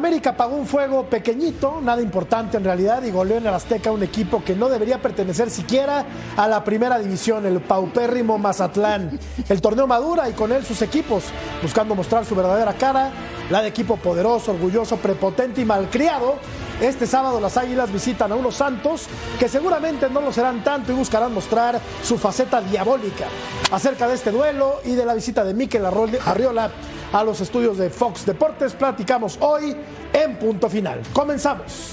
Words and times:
América 0.00 0.34
pagó 0.34 0.56
un 0.56 0.66
fuego 0.66 1.04
pequeñito, 1.04 1.78
nada 1.82 2.00
importante 2.00 2.56
en 2.56 2.64
realidad, 2.64 3.02
y 3.02 3.10
goleó 3.10 3.36
en 3.36 3.46
el 3.46 3.52
Azteca 3.52 3.92
un 3.92 4.02
equipo 4.02 4.42
que 4.42 4.56
no 4.56 4.70
debería 4.70 5.02
pertenecer 5.02 5.50
siquiera 5.50 6.06
a 6.38 6.48
la 6.48 6.64
primera 6.64 6.98
división, 6.98 7.44
el 7.44 7.60
paupérrimo 7.60 8.38
Mazatlán. 8.38 9.20
El 9.46 9.60
torneo 9.60 9.86
madura 9.86 10.26
y 10.30 10.32
con 10.32 10.52
él 10.52 10.64
sus 10.64 10.80
equipos, 10.80 11.24
buscando 11.62 11.94
mostrar 11.94 12.24
su 12.24 12.34
verdadera 12.34 12.72
cara, 12.72 13.10
la 13.50 13.60
de 13.60 13.68
equipo 13.68 13.98
poderoso, 13.98 14.52
orgulloso, 14.52 14.96
prepotente 14.96 15.60
y 15.60 15.66
malcriado. 15.66 16.36
Este 16.80 17.06
sábado 17.06 17.38
las 17.38 17.58
Águilas 17.58 17.92
visitan 17.92 18.32
a 18.32 18.36
unos 18.36 18.54
Santos 18.54 19.06
que 19.38 19.50
seguramente 19.50 20.08
no 20.08 20.22
lo 20.22 20.32
serán 20.32 20.64
tanto 20.64 20.92
y 20.92 20.94
buscarán 20.94 21.34
mostrar 21.34 21.78
su 22.02 22.16
faceta 22.16 22.62
diabólica. 22.62 23.26
Acerca 23.70 24.08
de 24.08 24.14
este 24.14 24.30
duelo 24.30 24.80
y 24.82 24.92
de 24.94 25.04
la 25.04 25.12
visita 25.12 25.44
de 25.44 25.52
Miquel 25.52 25.84
Arriola 25.84 26.70
a 27.12 27.24
los 27.24 27.40
estudios 27.40 27.78
de 27.78 27.90
Fox 27.90 28.26
Deportes. 28.26 28.72
Platicamos 28.72 29.38
hoy 29.40 29.76
en 30.12 30.36
punto 30.36 30.68
final. 30.68 31.02
Comenzamos. 31.12 31.92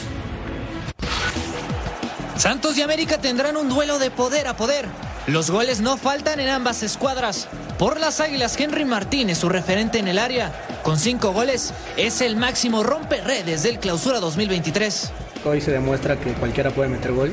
Santos 2.35 2.77
y 2.77 2.81
América 2.81 3.17
tendrán 3.17 3.57
un 3.57 3.67
duelo 3.67 3.97
de 3.97 4.11
poder 4.11 4.47
a 4.47 4.55
poder. 4.55 4.85
Los 5.25 5.49
goles 5.49 5.81
no 5.81 5.97
faltan 5.97 6.39
en 6.39 6.49
ambas 6.49 6.83
escuadras. 6.83 7.49
Por 7.79 7.99
las 7.99 8.21
Águilas, 8.21 8.59
Henry 8.59 8.85
Martínez, 8.85 9.39
su 9.39 9.49
referente 9.49 9.99
en 9.99 10.07
el 10.07 10.19
área, 10.19 10.53
con 10.83 10.97
cinco 10.97 11.31
goles, 11.31 11.73
es 11.97 12.21
el 12.21 12.35
máximo 12.35 12.83
romperredes 12.83 13.63
del 13.63 13.79
clausura 13.79 14.19
2023. 14.19 15.11
Hoy 15.45 15.61
se 15.61 15.71
demuestra 15.71 16.19
que 16.19 16.31
cualquiera 16.33 16.71
puede 16.71 16.89
meter 16.89 17.11
gol. 17.11 17.31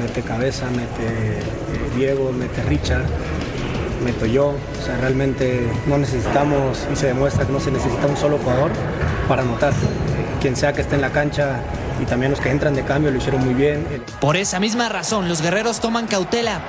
Mete 0.00 0.22
cabeza, 0.22 0.66
mete 0.70 1.38
eh, 1.38 1.42
Diego, 1.96 2.32
mete 2.32 2.62
Richard 2.64 3.04
meto 4.02 4.26
yo. 4.26 4.48
O 4.80 4.84
sea, 4.84 4.96
realmente 4.98 5.66
no 5.86 5.98
necesitamos, 5.98 6.86
y 6.92 6.96
se 6.96 7.08
demuestra 7.08 7.46
que 7.46 7.52
no 7.52 7.60
se 7.60 7.70
necesita 7.70 8.06
un 8.06 8.16
solo 8.16 8.38
jugador 8.38 8.70
para 9.28 9.42
anotar. 9.42 9.72
Quien 10.40 10.56
sea 10.56 10.72
que 10.72 10.82
esté 10.82 10.96
en 10.96 11.00
la 11.00 11.10
cancha 11.10 11.60
y 12.02 12.04
también 12.04 12.32
los 12.32 12.40
que 12.40 12.50
entran 12.50 12.74
de 12.74 12.84
cambio 12.84 13.10
lo 13.10 13.18
hicieron 13.18 13.44
muy 13.44 13.54
bien. 13.54 13.86
Por 14.20 14.36
esa 14.36 14.58
misma 14.58 14.88
razón, 14.88 15.28
los 15.28 15.40
guerreros 15.40 15.80
toman 15.80 16.06
cautela. 16.06 16.60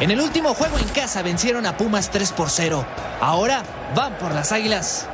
En 0.00 0.10
el 0.10 0.20
último 0.20 0.54
juego 0.54 0.78
en 0.78 0.88
casa 0.88 1.22
vencieron 1.22 1.64
a 1.66 1.76
Pumas 1.76 2.10
3 2.10 2.32
por 2.32 2.50
0. 2.50 2.84
Ahora 3.20 3.62
van 3.94 4.18
por 4.18 4.32
las 4.32 4.52
águilas. 4.52 5.08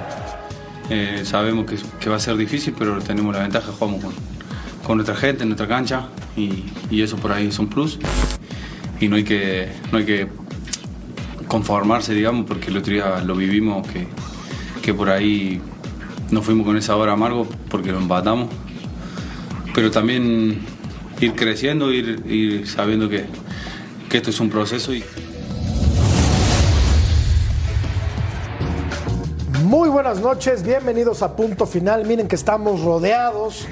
Eh, 0.90 1.22
sabemos 1.24 1.66
que, 2.00 2.08
va 2.08 2.16
a 2.16 2.20
ser 2.20 2.36
difícil, 2.36 2.74
pero 2.76 2.98
tenemos 3.00 3.34
la 3.34 3.42
ventaja, 3.42 3.70
jugamos 3.72 4.02
con, 4.02 4.14
con 4.82 4.96
nuestra 4.96 5.14
gente 5.14 5.42
en 5.42 5.50
nuestra 5.50 5.68
cancha 5.68 6.08
y, 6.34 6.64
y, 6.90 7.02
eso 7.02 7.16
por 7.16 7.32
ahí 7.32 7.48
es 7.48 7.58
un 7.58 7.68
plus. 7.68 7.98
Y 8.98 9.08
no 9.08 9.16
hay 9.16 9.24
que, 9.24 9.70
no 9.92 9.98
hay 9.98 10.06
que 10.06 10.28
conformarse, 11.48 12.14
digamos, 12.14 12.46
porque 12.46 12.68
el 12.70 12.76
otro 12.76 12.92
día 12.92 13.20
lo 13.24 13.34
vivimos, 13.34 13.86
que, 13.88 14.06
que 14.82 14.94
por 14.94 15.10
ahí 15.10 15.60
nos 16.30 16.44
fuimos 16.44 16.66
con 16.66 16.76
esa 16.76 16.94
hora 16.96 17.12
amargo 17.12 17.48
porque 17.68 17.90
lo 17.90 17.98
empatamos. 17.98 18.48
Pero 19.74 19.90
también 19.90 20.60
ir 21.20 21.34
creciendo, 21.34 21.92
ir, 21.92 22.22
ir 22.26 22.68
sabiendo 22.68 23.08
que, 23.08 23.26
que 24.08 24.18
esto 24.18 24.30
es 24.30 24.40
un 24.40 24.50
proceso 24.50 24.94
y, 24.94 25.02
Muy 29.68 29.90
buenas 29.90 30.20
noches, 30.20 30.62
bienvenidos 30.62 31.22
a 31.22 31.36
Punto 31.36 31.66
Final. 31.66 32.06
Miren 32.06 32.26
que 32.26 32.36
estamos 32.36 32.80
rodeados 32.80 33.66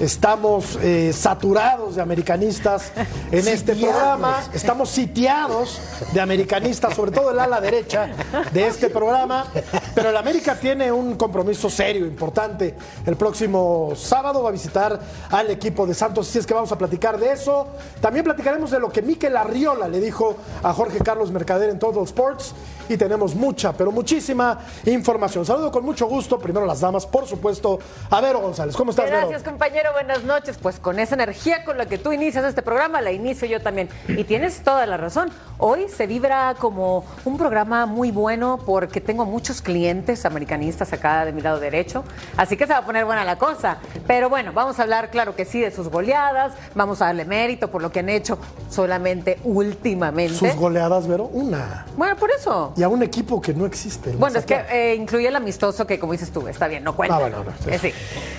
Estamos 0.00 0.76
eh, 0.82 1.12
saturados 1.12 1.94
de 1.94 2.02
americanistas 2.02 2.90
en 3.30 3.46
este 3.46 3.76
programa. 3.76 4.42
Estamos 4.52 4.90
sitiados 4.90 5.80
de 6.12 6.20
americanistas, 6.20 6.94
sobre 6.94 7.12
todo 7.12 7.30
el 7.30 7.38
ala 7.38 7.60
derecha 7.60 8.10
de 8.52 8.66
este 8.66 8.90
programa. 8.90 9.46
Pero 9.94 10.10
el 10.10 10.16
América 10.16 10.58
tiene 10.58 10.90
un 10.90 11.14
compromiso 11.14 11.70
serio, 11.70 12.06
importante. 12.06 12.74
El 13.06 13.14
próximo 13.16 13.92
sábado 13.94 14.42
va 14.42 14.48
a 14.48 14.52
visitar 14.52 14.98
al 15.30 15.50
equipo 15.50 15.86
de 15.86 15.94
Santos. 15.94 16.28
Así 16.28 16.40
es 16.40 16.46
que 16.46 16.54
vamos 16.54 16.72
a 16.72 16.78
platicar 16.78 17.16
de 17.18 17.32
eso. 17.32 17.68
También 18.00 18.24
platicaremos 18.24 18.72
de 18.72 18.80
lo 18.80 18.90
que 18.90 19.00
Miquel 19.00 19.36
Arriola 19.36 19.86
le 19.86 20.00
dijo 20.00 20.36
a 20.62 20.72
Jorge 20.72 20.98
Carlos 20.98 21.30
Mercader 21.30 21.70
en 21.70 21.78
Total 21.78 22.02
Sports. 22.02 22.52
Y 22.88 22.96
tenemos 22.96 23.34
mucha, 23.34 23.72
pero 23.72 23.92
muchísima 23.92 24.58
información. 24.84 25.46
Saludo 25.46 25.70
con 25.70 25.84
mucho 25.84 26.06
gusto. 26.06 26.38
Primero 26.38 26.66
las 26.66 26.80
damas, 26.80 27.06
por 27.06 27.26
supuesto, 27.26 27.78
a 28.10 28.20
Vero 28.20 28.40
González. 28.40 28.76
¿Cómo 28.76 28.90
estás, 28.90 29.06
Gracias, 29.06 29.42
compañero 29.42 29.83
buenas 29.92 30.24
noches. 30.24 30.56
Pues 30.60 30.78
con 30.78 30.98
esa 30.98 31.14
energía 31.14 31.64
con 31.64 31.78
la 31.78 31.86
que 31.86 31.98
tú 31.98 32.12
inicias 32.12 32.44
este 32.44 32.62
programa, 32.62 33.00
la 33.00 33.12
inicio 33.12 33.46
yo 33.46 33.60
también. 33.60 33.88
Y 34.08 34.24
tienes 34.24 34.62
toda 34.62 34.86
la 34.86 34.96
razón. 34.96 35.30
Hoy 35.58 35.86
se 35.88 36.06
vibra 36.06 36.54
como 36.58 37.04
un 37.24 37.38
programa 37.38 37.86
muy 37.86 38.10
bueno 38.10 38.58
porque 38.66 39.00
tengo 39.00 39.24
muchos 39.24 39.62
clientes 39.62 40.24
americanistas 40.24 40.92
acá 40.92 41.24
de 41.24 41.32
mi 41.32 41.40
lado 41.40 41.60
derecho. 41.60 42.04
Así 42.36 42.56
que 42.56 42.66
se 42.66 42.72
va 42.72 42.80
a 42.80 42.84
poner 42.86 43.04
buena 43.04 43.24
la 43.24 43.36
cosa. 43.36 43.78
Pero 44.06 44.28
bueno, 44.28 44.52
vamos 44.52 44.78
a 44.78 44.82
hablar, 44.82 45.10
claro 45.10 45.34
que 45.36 45.44
sí, 45.44 45.60
de 45.60 45.70
sus 45.70 45.88
goleadas. 45.88 46.52
Vamos 46.74 47.00
a 47.02 47.06
darle 47.06 47.24
mérito 47.24 47.70
por 47.70 47.82
lo 47.82 47.90
que 47.92 48.00
han 48.00 48.08
hecho 48.08 48.38
solamente 48.68 49.38
últimamente. 49.44 50.34
¿Sus 50.34 50.54
goleadas, 50.56 51.06
Vero? 51.06 51.24
Una. 51.32 51.86
Bueno, 51.96 52.16
por 52.16 52.30
eso. 52.30 52.72
Y 52.76 52.82
a 52.82 52.88
un 52.88 53.02
equipo 53.02 53.40
que 53.40 53.54
no 53.54 53.66
existe. 53.66 54.10
Bueno, 54.12 54.38
es 54.38 54.44
que 54.46 54.60
eh, 54.70 54.94
incluye 54.96 55.28
el 55.28 55.36
amistoso 55.36 55.86
que, 55.86 55.98
como 55.98 56.12
dices 56.12 56.30
tú, 56.32 56.46
está 56.48 56.68
bien, 56.68 56.82
no 56.84 56.94
cuenta. 56.96 57.16
Ah, 57.16 57.20
bueno, 57.20 57.44
no, 57.44 57.72
Eh, 57.72 57.78
sí. 57.78 57.92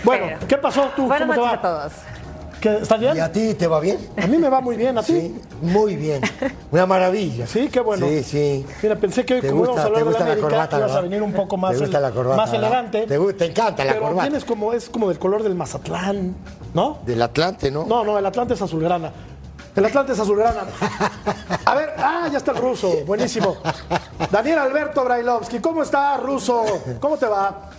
Bueno, 0.04 0.26
Pero- 0.28 0.48
¿qué 0.48 0.58
pasó 0.58 0.92
tú? 0.96 1.08
Buenas 1.08 1.28
¿Cómo 1.36 1.48
te 1.52 1.56
noches 1.58 1.64
va? 1.64 1.84
a 1.84 1.90
todos. 1.90 1.94
¿Qué, 2.62 2.78
¿Estás 2.78 3.00
bien? 3.00 3.16
¿Y 3.16 3.20
a 3.20 3.32
ti 3.32 3.54
te 3.54 3.68
va 3.68 3.80
bien? 3.80 4.00
A 4.18 4.26
mí 4.26 4.38
me 4.38 4.50
va 4.50 4.60
muy 4.60 4.76
bien, 4.76 4.98
¿a 4.98 5.04
ti? 5.04 5.14
Sí, 5.14 5.42
muy 5.62 5.96
bien. 5.96 6.22
Una 6.72 6.86
maravilla. 6.88 7.46
Sí, 7.46 7.70
qué 7.70 7.80
bueno. 7.80 8.08
Sí, 8.08 8.24
sí. 8.24 8.66
Mira, 8.82 8.96
pensé 8.96 9.24
que 9.24 9.36
hoy, 9.36 9.42
¿Te 9.42 9.50
como 9.50 9.60
gusta- 9.66 9.74
íbamos 9.74 9.84
a 9.84 9.88
hablar 9.88 10.00
te 10.00 10.00
de 10.00 10.06
la 10.06 10.10
gusta 10.12 10.26
la 10.26 10.32
América, 10.32 10.48
corbata, 10.50 10.78
ibas 10.80 10.92
a 10.96 11.02
venir 11.02 11.22
un 11.22 11.34
poco 11.34 11.58
más, 11.58 11.72
¿Te 11.74 11.78
gusta 11.80 11.98
el- 11.98 12.04
la 12.04 12.12
corbata, 12.12 12.38
más 12.38 12.54
elegante. 12.54 13.06
¿Te 13.06 13.18
gusta? 13.20 13.38
Te 13.38 13.46
encanta 13.46 13.86
la 13.86 13.92
pero 13.94 14.06
corbata. 14.06 14.24
tienes 14.28 14.46
como, 14.46 14.74
es 14.74 14.90
como 14.90 15.10
del 15.10 15.20
color 15.20 15.44
del 15.44 15.54
Mazatlán, 15.54 16.34
¿no? 16.74 16.98
Del 17.06 17.22
Atlante, 17.22 17.70
¿no? 17.70 17.86
No, 17.86 18.04
no, 18.04 18.18
el 18.18 18.26
Atlante 18.26 18.56
es 18.56 18.62
azulgrana. 18.64 19.12
El 19.76 19.86
Atlante 19.86 20.14
es 20.14 20.20
azulgrana. 20.20 20.62
A 21.66 21.76
ver, 21.76 21.94
ah, 21.98 22.30
ya 22.32 22.38
está 22.38 22.52
el 22.52 22.58
ruso, 22.58 22.90
buenísimo. 23.06 23.58
Daniel 24.32 24.58
Alberto 24.60 25.04
Brailovsky, 25.04 25.60
¿cómo 25.60 25.84
estás, 25.84 26.20
ruso? 26.24 26.64
¿Cómo 27.00 27.18
te 27.18 27.26
va? 27.28 27.70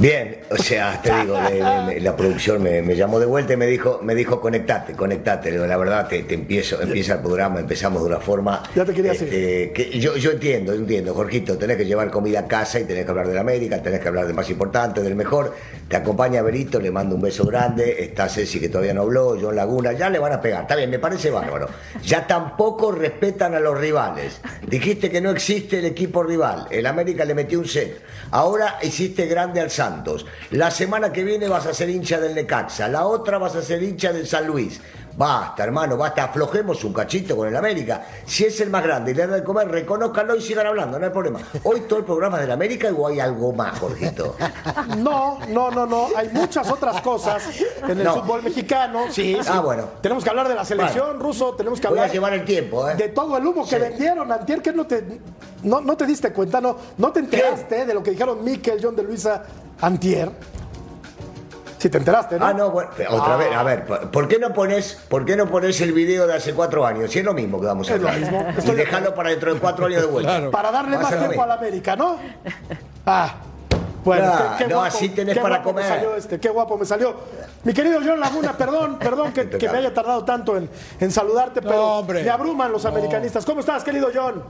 Bien, 0.00 0.38
o 0.50 0.56
sea, 0.56 1.00
te 1.02 1.12
digo, 1.12 1.36
le- 1.40 1.56
le- 1.60 1.86
le- 1.94 2.00
la 2.00 2.14
producción 2.16 2.62
me, 2.62 2.82
me 2.82 2.94
llamó 2.94 3.18
de 3.18 3.26
vuelta 3.26 3.54
y 3.54 3.56
me 3.56 3.66
dijo, 3.66 3.98
me 4.00 4.14
dijo 4.14 4.40
conectate, 4.40 4.92
conectate. 4.92 5.50
La 5.50 5.76
verdad, 5.76 6.06
te, 6.06 6.22
te 6.22 6.34
empiezo, 6.34 6.80
empieza 6.80 7.14
el 7.14 7.20
programa, 7.20 7.58
empezamos 7.58 8.02
de 8.02 8.08
una 8.08 8.20
forma. 8.20 8.62
Ya 8.76 8.84
te 8.84 8.94
quería 8.94 9.10
este, 9.10 9.72
que 9.72 9.98
yo, 9.98 10.16
yo 10.16 10.30
entiendo, 10.30 10.72
entiendo, 10.72 11.14
Jorgito, 11.14 11.58
tenés 11.58 11.76
que 11.78 11.84
llevar 11.84 12.10
comida 12.12 12.40
a 12.40 12.46
casa 12.46 12.78
y 12.78 12.84
tenés 12.84 13.04
que 13.06 13.10
hablar 13.10 13.26
de 13.26 13.34
la 13.34 13.40
América, 13.40 13.82
tenés 13.82 13.98
que 13.98 14.06
hablar 14.06 14.26
del 14.26 14.36
más 14.36 14.48
importante, 14.48 15.02
del 15.02 15.16
mejor. 15.16 15.56
Te 15.88 15.96
acompaña 15.96 16.42
Berito, 16.42 16.78
le 16.78 16.92
mando 16.92 17.16
un 17.16 17.22
beso 17.22 17.44
grande. 17.44 17.96
Está 18.04 18.28
Ceci 18.28 18.60
que 18.60 18.68
todavía 18.68 18.94
no 18.94 19.02
habló, 19.02 19.36
John 19.40 19.56
Laguna, 19.56 19.92
ya 19.94 20.08
le 20.10 20.20
van 20.20 20.32
a 20.32 20.40
pegar. 20.40 20.62
Está 20.62 20.76
bien, 20.76 20.90
me 20.90 21.00
parece 21.00 21.30
bárbaro. 21.30 21.68
Ya 22.04 22.24
tampoco 22.24 22.92
respetan 22.92 23.56
a 23.56 23.58
los 23.60 23.76
rivales. 23.76 24.40
Dijiste 24.64 25.10
que 25.10 25.20
no 25.20 25.30
existe 25.30 25.80
el 25.80 25.86
equipo 25.86 26.22
rival. 26.22 26.68
El 26.70 26.86
América 26.86 27.24
le 27.24 27.34
metió 27.34 27.58
un 27.58 27.66
set. 27.66 28.00
Ahora 28.30 28.78
hiciste 28.82 29.26
grande 29.26 29.60
al 29.60 29.70
Santos. 29.88 30.26
La 30.50 30.70
semana 30.70 31.12
que 31.12 31.24
viene 31.24 31.48
vas 31.48 31.66
a 31.66 31.72
ser 31.74 31.88
hincha 31.88 32.20
del 32.20 32.34
Necaxa, 32.34 32.88
la 32.88 33.06
otra 33.06 33.38
vas 33.38 33.54
a 33.56 33.62
ser 33.62 33.82
hincha 33.82 34.12
del 34.12 34.26
San 34.26 34.46
Luis. 34.46 34.80
Basta, 35.16 35.64
hermano, 35.64 35.96
basta, 35.96 36.22
aflojemos 36.24 36.84
un 36.84 36.92
cachito 36.92 37.36
con 37.36 37.48
el 37.48 37.56
América. 37.56 38.04
Si 38.24 38.44
es 38.44 38.60
el 38.60 38.70
más 38.70 38.84
grande 38.84 39.10
y 39.10 39.14
le 39.14 39.26
da 39.26 39.34
de 39.34 39.42
comer, 39.42 39.66
reconózcanlo 39.68 40.36
y 40.36 40.40
sigan 40.42 40.64
hablando, 40.68 40.96
no 40.96 41.04
hay 41.06 41.10
problema. 41.10 41.40
Hoy 41.64 41.80
todo 41.88 41.98
el 41.98 42.04
programa 42.04 42.38
del 42.38 42.52
América 42.52 42.88
o 42.96 43.08
hay 43.08 43.18
algo 43.18 43.52
más, 43.52 43.76
Jorgito. 43.80 44.36
No, 44.98 45.38
no, 45.48 45.70
no, 45.72 45.86
no. 45.86 46.08
Hay 46.16 46.28
muchas 46.28 46.70
otras 46.70 47.00
cosas 47.02 47.42
en 47.82 47.98
el 47.98 48.04
No. 48.04 48.14
fútbol 48.22 48.42
mexicano. 48.44 49.06
Sí, 49.10 49.36
sí. 49.42 49.48
Ah, 49.50 49.60
bueno. 49.60 49.84
Tenemos 50.00 50.22
que 50.22 50.30
hablar 50.30 50.46
de 50.48 50.54
la 50.54 50.64
selección, 50.64 51.18
ruso, 51.18 51.54
tenemos 51.54 51.80
que 51.80 51.88
Voy 51.88 51.98
a 51.98 52.02
hablar 52.02 52.14
llevar 52.14 52.32
el 52.34 52.44
tiempo, 52.44 52.88
¿eh? 52.88 52.94
de 52.94 53.08
todo 53.08 53.36
el 53.38 53.44
humo 53.46 53.64
que 53.64 53.74
Sí. 53.76 53.82
vendieron. 53.82 54.30
Antier, 54.30 54.62
que 54.62 54.72
no 54.72 54.86
te, 54.86 55.04
no, 55.64 55.80
no 55.80 55.96
te 55.96 56.06
diste 56.06 56.32
cuenta, 56.32 56.60
no, 56.60 56.76
no 56.96 57.10
te 57.12 57.20
enteraste 57.20 57.86
de 57.86 57.94
lo 57.94 58.02
que 58.04 58.12
dijeron 58.12 58.44
Mikel, 58.44 58.78
John 58.80 58.94
de 58.94 59.02
Luisa, 59.02 59.42
Antier. 59.80 60.30
Si 61.78 61.88
te 61.88 61.98
enteraste, 61.98 62.40
¿no? 62.40 62.44
Ah, 62.46 62.52
no, 62.52 62.70
bueno, 62.72 62.90
otra 63.08 63.34
Ah. 63.34 63.36
vez, 63.36 63.54
a 63.54 63.62
ver, 63.62 63.84
¿por- 63.86 64.10
¿por 64.10 64.26
qué 64.26 64.38
no 64.40 64.52
pones, 64.52 64.98
por 65.08 65.24
qué 65.24 65.36
no 65.36 65.46
pones 65.48 65.80
el 65.80 65.92
video 65.92 66.26
de 66.26 66.34
hace 66.34 66.52
cuatro 66.52 66.84
años? 66.84 67.08
Si 67.12 67.20
es 67.20 67.24
lo 67.24 67.34
mismo 67.34 67.60
que 67.60 67.66
vamos 67.66 67.88
a 67.88 67.94
Es 67.94 68.00
lo 68.02 68.08
hablar. 68.08 68.20
mismo. 68.20 68.44
Y 68.52 68.58
Estoy 68.58 68.74
de 68.74 68.84
dejarlo 68.84 69.14
para 69.14 69.30
dentro 69.30 69.54
de 69.54 69.60
cuatro 69.60 69.86
años 69.86 70.00
de 70.00 70.08
vuelta. 70.08 70.50
Para 70.50 70.72
darle 70.72 70.98
más 70.98 71.16
tiempo 71.16 71.40
a 71.42 71.46
la. 71.46 71.54
América, 71.54 71.94
¿no? 71.94 72.16
Ah, 73.06 73.34
bueno, 74.04 74.24
Ah, 74.32 74.54
qué, 74.58 74.64
qué 74.64 74.70
no, 74.70 74.76
guapo, 74.80 74.96
así 74.96 75.08
tenés 75.10 75.34
qué 75.36 75.40
para 75.40 75.58
me 75.58 75.64
comer. 75.64 75.84
salió 75.86 76.14
este, 76.16 76.40
qué 76.40 76.48
guapo 76.48 76.76
me 76.76 76.84
salió. 76.84 77.14
Mi 77.64 77.72
querido 77.72 78.00
John 78.04 78.18
Laguna, 78.20 78.52
perdón, 78.56 78.98
perdón 78.98 79.32
que, 79.32 79.48
que 79.58 79.68
me 79.68 79.78
haya 79.78 79.94
tardado 79.94 80.24
tanto 80.24 80.56
en, 80.56 80.68
en 80.98 81.10
saludarte, 81.12 81.62
pero 81.62 81.98
hombre. 81.98 82.22
me 82.24 82.30
abruman 82.30 82.72
los 82.72 82.84
americanistas. 82.86 83.44
¿Cómo 83.46 83.60
estás, 83.60 83.84
querido 83.84 84.08
John? 84.12 84.42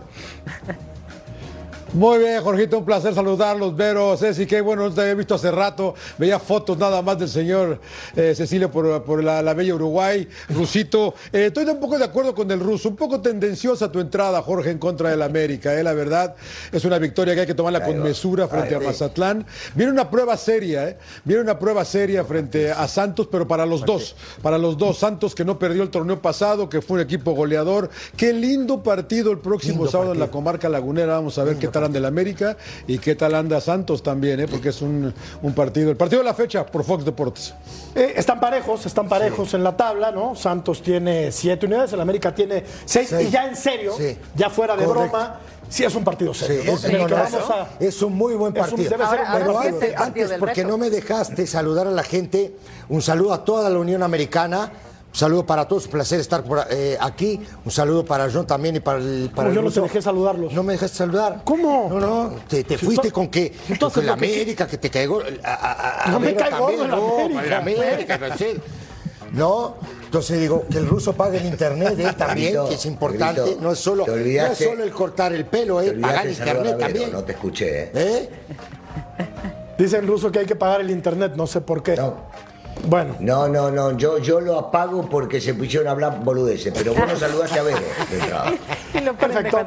Muy 1.95 2.19
bien, 2.19 2.43
Jorgito, 2.43 2.79
un 2.79 2.85
placer 2.85 3.15
saludarlos, 3.15 3.75
Vero, 3.75 4.15
Ceci, 4.15 4.45
que 4.45 4.61
bueno, 4.61 4.83
no 4.83 4.95
te 4.95 5.01
había 5.01 5.15
visto 5.15 5.35
hace 5.35 5.51
rato, 5.51 5.95
veía 6.19 6.39
fotos 6.39 6.77
nada 6.77 7.01
más 7.01 7.19
del 7.19 7.31
señor 7.31 7.81
eh, 8.15 8.35
Cecilio 8.37 8.71
por, 8.71 9.03
por 9.05 9.25
la, 9.25 9.41
la 9.41 9.55
bella 9.55 9.75
Uruguay, 9.75 10.29
Rusito. 10.51 11.15
Eh, 11.33 11.47
estoy 11.47 11.65
un 11.65 11.81
poco 11.81 11.99
de 11.99 12.05
acuerdo 12.05 12.35
con 12.35 12.51
el 12.51 12.61
ruso, 12.61 12.91
un 12.91 12.97
poco 12.97 13.23
tendenciosa 13.23 13.91
tu 13.91 14.01
entrada, 14.01 14.43
Jorge, 14.43 14.71
en 14.71 14.79
contra 14.79 15.09
del 15.09 15.23
América, 15.23 15.73
eh, 15.81 15.83
la 15.83 15.95
verdad, 15.95 16.37
es 16.71 16.85
una 16.85 16.99
victoria 16.99 17.35
que 17.35 17.41
hay 17.41 17.47
que 17.47 17.55
tomarla 17.55 17.83
con 17.83 18.03
mesura 18.03 18.47
frente 18.49 18.75
a 18.75 18.81
Mazatlán. 18.81 19.47
Viene 19.75 19.91
una 19.91 20.11
prueba 20.11 20.37
seria, 20.37 20.91
eh, 20.91 20.99
viene 21.25 21.41
una 21.41 21.59
prueba 21.59 21.87
seria 21.87 22.23
frente 22.23 22.71
a 22.71 22.87
Santos, 22.87 23.29
pero 23.33 23.49
para 23.49 23.65
los 23.65 23.87
dos, 23.87 24.15
para 24.43 24.59
los 24.59 24.77
dos, 24.77 24.99
Santos 24.99 25.35
que 25.35 25.45
no 25.45 25.59
perdió 25.59 25.85
el 25.85 25.89
torneo 25.89 26.21
pasado, 26.21 26.69
que 26.69 26.83
fue 26.83 26.97
un 26.97 27.01
equipo 27.01 27.33
goleador. 27.33 27.89
Qué 28.15 28.35
lindo 28.35 28.83
partido 28.83 29.33
el 29.33 29.39
próximo 29.39 29.85
Lindo 29.85 29.91
sábado 29.91 30.13
en 30.13 30.19
la 30.19 30.29
comarca 30.29 30.69
lagunera, 30.69 31.15
vamos 31.15 31.39
a 31.39 31.45
ver 31.45 31.57
qué 31.57 31.67
tal 31.69 31.78
anda 31.85 31.99
el 31.99 32.05
América 32.05 32.57
y 32.87 32.99
qué 32.99 33.15
tal 33.15 33.35
anda 33.35 33.61
Santos 33.61 34.03
también, 34.03 34.41
¿eh? 34.41 34.47
porque 34.49 34.71
es 34.71 34.83
un, 34.83 35.13
un 35.43 35.55
partido, 35.55 35.91
el 35.91 35.97
partido 35.97 36.21
de 36.21 36.25
la 36.27 36.35
fecha 36.35 36.65
por 36.67 36.85
Fox 36.85 37.05
Deportes. 37.05 37.55
Eh, 37.95 38.15
están 38.17 38.41
parejos, 38.41 38.87
están 38.87 39.09
parejos 39.09 39.55
en 39.55 39.65
la 39.65 39.77
tabla, 39.77 40.11
¿no? 40.13 40.35
Santos 40.37 40.83
tiene 40.83 41.33
siete 41.33 41.67
unidades, 41.67 41.93
el 41.93 42.01
América 42.01 42.35
tiene 42.35 42.65
seis, 42.85 43.09
Seis. 43.11 43.29
y 43.29 43.31
ya 43.31 43.47
en 43.47 43.57
serio, 43.57 43.93
Sí. 43.97 44.17
ya 44.35 44.51
fuera 44.51 44.77
de 44.77 44.85
Correcto. 44.85 45.11
broma, 45.17 45.41
sí 45.69 45.85
es 45.85 45.95
un 45.95 46.05
partido 46.05 46.33
Sí, 46.35 46.47
serio. 46.47 46.65
¿no? 46.73 46.75
es, 46.77 47.33
vamos 47.33 47.51
a- 47.51 48.07
un 48.07 48.13
muy 48.17 48.35
buen 48.35 48.57
es 48.57 48.63
un- 48.65 48.71
partido. 48.71 48.91
ser 48.91 49.01
un 49.01 49.53
buen 49.53 49.95
antes, 49.97 50.33
porque 50.39 50.55
reto. 50.63 50.69
no 50.69 50.79
me 50.79 50.91
dejaste 50.91 51.47
saludar 51.47 51.87
a 51.87 51.91
la 51.91 52.03
gente, 52.03 52.55
un 52.89 53.03
saludo 53.03 53.33
a 53.33 53.45
toda 53.45 53.69
la 53.71 53.79
Unión 53.79 54.03
Americana. 54.03 54.71
Un 55.19 55.21
saludo 55.21 55.45
para 55.45 55.67
todos, 55.67 55.87
un 55.87 55.91
placer 55.91 56.21
estar 56.21 56.45
por, 56.45 56.65
eh, 56.71 56.97
aquí. 57.01 57.41
Un 57.65 57.73
saludo 57.73 58.05
para 58.05 58.31
John 58.33 58.47
también 58.47 58.77
y 58.77 58.79
para 58.79 58.99
el. 59.01 59.29
Para 59.35 59.49
el 59.49 59.55
yo 59.57 59.63
no 59.63 59.71
te 59.73 59.81
dejé 59.81 60.01
saludarlos. 60.01 60.53
No 60.53 60.63
me 60.63 60.75
dejaste 60.75 60.97
saludar. 60.97 61.41
¿Cómo? 61.43 61.89
No, 61.91 61.99
no, 61.99 62.37
te, 62.47 62.63
te 62.63 62.79
Si 62.79 62.87
fuiste 62.87 63.11
con 63.11 63.27
que, 63.27 63.53
entonces 63.69 63.95
con 63.97 64.07
la 64.07 64.15
que- 64.17 64.27
América, 64.33 64.69
que 64.69 64.79
te 64.79 64.89
caigo. 64.89 65.21
A, 65.43 65.55
a- 65.55 66.05
a- 66.05 66.11
No 66.13 66.21
me 66.21 66.33
gordo 66.35 66.85
el 66.85 66.91
no, 66.91 67.19
América. 67.19 67.43
el 67.43 67.53
América, 67.53 68.19
no 68.19 68.27
entonces 70.05 70.41
digo 70.41 70.65
que 70.71 70.79
el 70.79 70.87
ruso 70.87 71.13
pague 71.15 71.39
el 71.39 71.47
internet 71.47 71.97
él 71.99 72.15
también, 72.15 72.53
Grito, 72.53 72.69
que 72.69 72.75
es 72.77 72.87
importante. 72.87 73.41
grito. 73.43 73.61
no 73.61 73.73
es 73.73 73.79
solo, 73.81 74.07
no 74.07 74.15
es 74.15 74.57
solo 74.59 74.85
el 74.85 74.91
cortar 74.93 75.33
el 75.33 75.47
pelo, 75.47 75.81
eh, 75.83 75.95
pagar 76.01 76.29
internet 76.29 76.63
Vero, 76.63 76.79
también. 76.79 77.11
No 77.13 77.25
te 77.25 77.33
escuché, 77.33 77.83
¿eh? 77.87 77.91
¿Eh? 77.95 78.29
Dicen 79.77 80.07
ruso 80.07 80.31
que 80.31 80.39
hay 80.39 80.47
que 80.47 80.57
pagar 80.57 80.81
el 80.81 80.91
internet, 80.91 81.33
no 81.35 81.49
sé 81.49 81.61
por 81.61 81.83
qué. 81.83 81.97
No. 81.97 82.38
Bueno, 82.87 83.15
No, 83.21 83.49
no, 83.49 83.71
no, 83.71 83.97
yo, 83.97 84.19
yo 84.19 84.41
lo 84.41 84.59
apago 84.59 85.09
porque 85.09 85.41
se 85.41 85.55
pusieron 85.55 85.89
a 85.89 85.93
hablar 85.93 86.21
boludeces, 86.25 86.73
pero 86.77 86.95
vos 86.95 87.07
no 87.07 87.17
saludaste 87.19 87.59
a 87.59 87.63
Vero 87.63 87.79
lo 89.05 89.15
perfecto. 89.15 89.59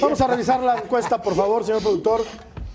Vamos 0.00 0.20
a 0.20 0.26
revisar 0.26 0.60
la 0.60 0.78
encuesta, 0.78 1.20
por 1.20 1.34
favor, 1.34 1.64
señor 1.64 1.82
productor. 1.82 2.22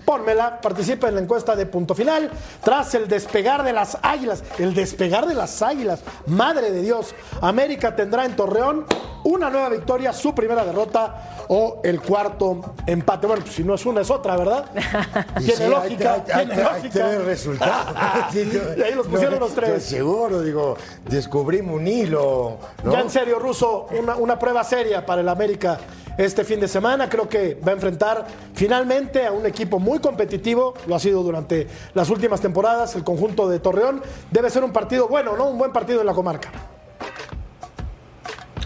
Pónmela, 0.05 0.61
participa 0.61 1.07
en 1.09 1.15
la 1.15 1.21
encuesta 1.21 1.55
de 1.55 1.65
punto 1.65 1.95
final. 1.95 2.29
Tras 2.63 2.93
el 2.95 3.07
despegar 3.07 3.63
de 3.63 3.73
las 3.73 3.97
águilas, 4.01 4.43
el 4.59 4.73
despegar 4.75 5.25
de 5.25 5.33
las 5.33 5.61
águilas, 5.61 6.01
madre 6.27 6.71
de 6.71 6.81
Dios, 6.81 7.15
América 7.41 7.95
tendrá 7.95 8.25
en 8.25 8.35
Torreón 8.35 8.85
una 9.23 9.49
nueva 9.49 9.69
victoria, 9.69 10.13
su 10.13 10.35
primera 10.35 10.63
derrota 10.63 11.45
o 11.47 11.81
el 11.83 11.99
cuarto 11.99 12.75
empate. 12.85 13.25
Bueno, 13.25 13.41
pues 13.41 13.55
si 13.55 13.63
no 13.63 13.73
es 13.73 13.85
una, 13.87 14.01
es 14.01 14.11
otra, 14.11 14.37
¿verdad? 14.37 14.65
Tiene 15.39 15.53
sí, 15.55 15.67
lógica, 15.67 16.13
hay- 16.13 16.19
hay- 16.31 16.45
tiene 16.47 16.61
hay 16.61 16.63
lógica. 16.75 16.89
tres 16.93 17.25
resultados. 17.25 17.95
Sí, 18.31 18.49
yo- 18.51 18.75
y 18.77 18.81
ahí 18.83 18.93
los 18.93 19.07
pusieron 19.07 19.35
no, 19.35 19.39
los 19.41 19.53
tres. 19.55 19.83
seguro, 19.83 20.41
digo, 20.43 20.77
descubrimos 21.09 21.75
un 21.77 21.87
hilo. 21.87 22.57
¿no? 22.83 22.91
Ya 22.91 23.01
en 23.01 23.09
serio, 23.09 23.39
Ruso, 23.39 23.87
una, 23.99 24.15
una 24.15 24.37
prueba 24.37 24.63
seria 24.63 25.03
para 25.05 25.21
el 25.21 25.29
América 25.29 25.79
este 26.17 26.43
fin 26.43 26.59
de 26.59 26.67
semana. 26.67 27.09
Creo 27.09 27.27
que 27.27 27.55
va 27.55 27.71
a 27.71 27.75
enfrentar 27.75 28.25
finalmente 28.53 29.25
a 29.25 29.31
un 29.31 29.45
equipo 29.45 29.79
muy 29.79 29.99
competitivo. 29.99 30.73
Lo 30.87 30.95
ha 30.95 30.99
sido 30.99 31.23
durante 31.23 31.67
las 31.93 32.09
últimas 32.09 32.41
temporadas. 32.41 32.95
El 32.95 33.03
conjunto 33.03 33.47
de 33.47 33.59
Torreón 33.59 34.01
debe 34.31 34.49
ser 34.49 34.63
un 34.63 34.71
partido 34.71 35.07
bueno, 35.07 35.35
¿no? 35.37 35.49
Un 35.49 35.57
buen 35.57 35.71
partido 35.71 36.01
en 36.01 36.05
la 36.05 36.13
comarca. 36.13 36.74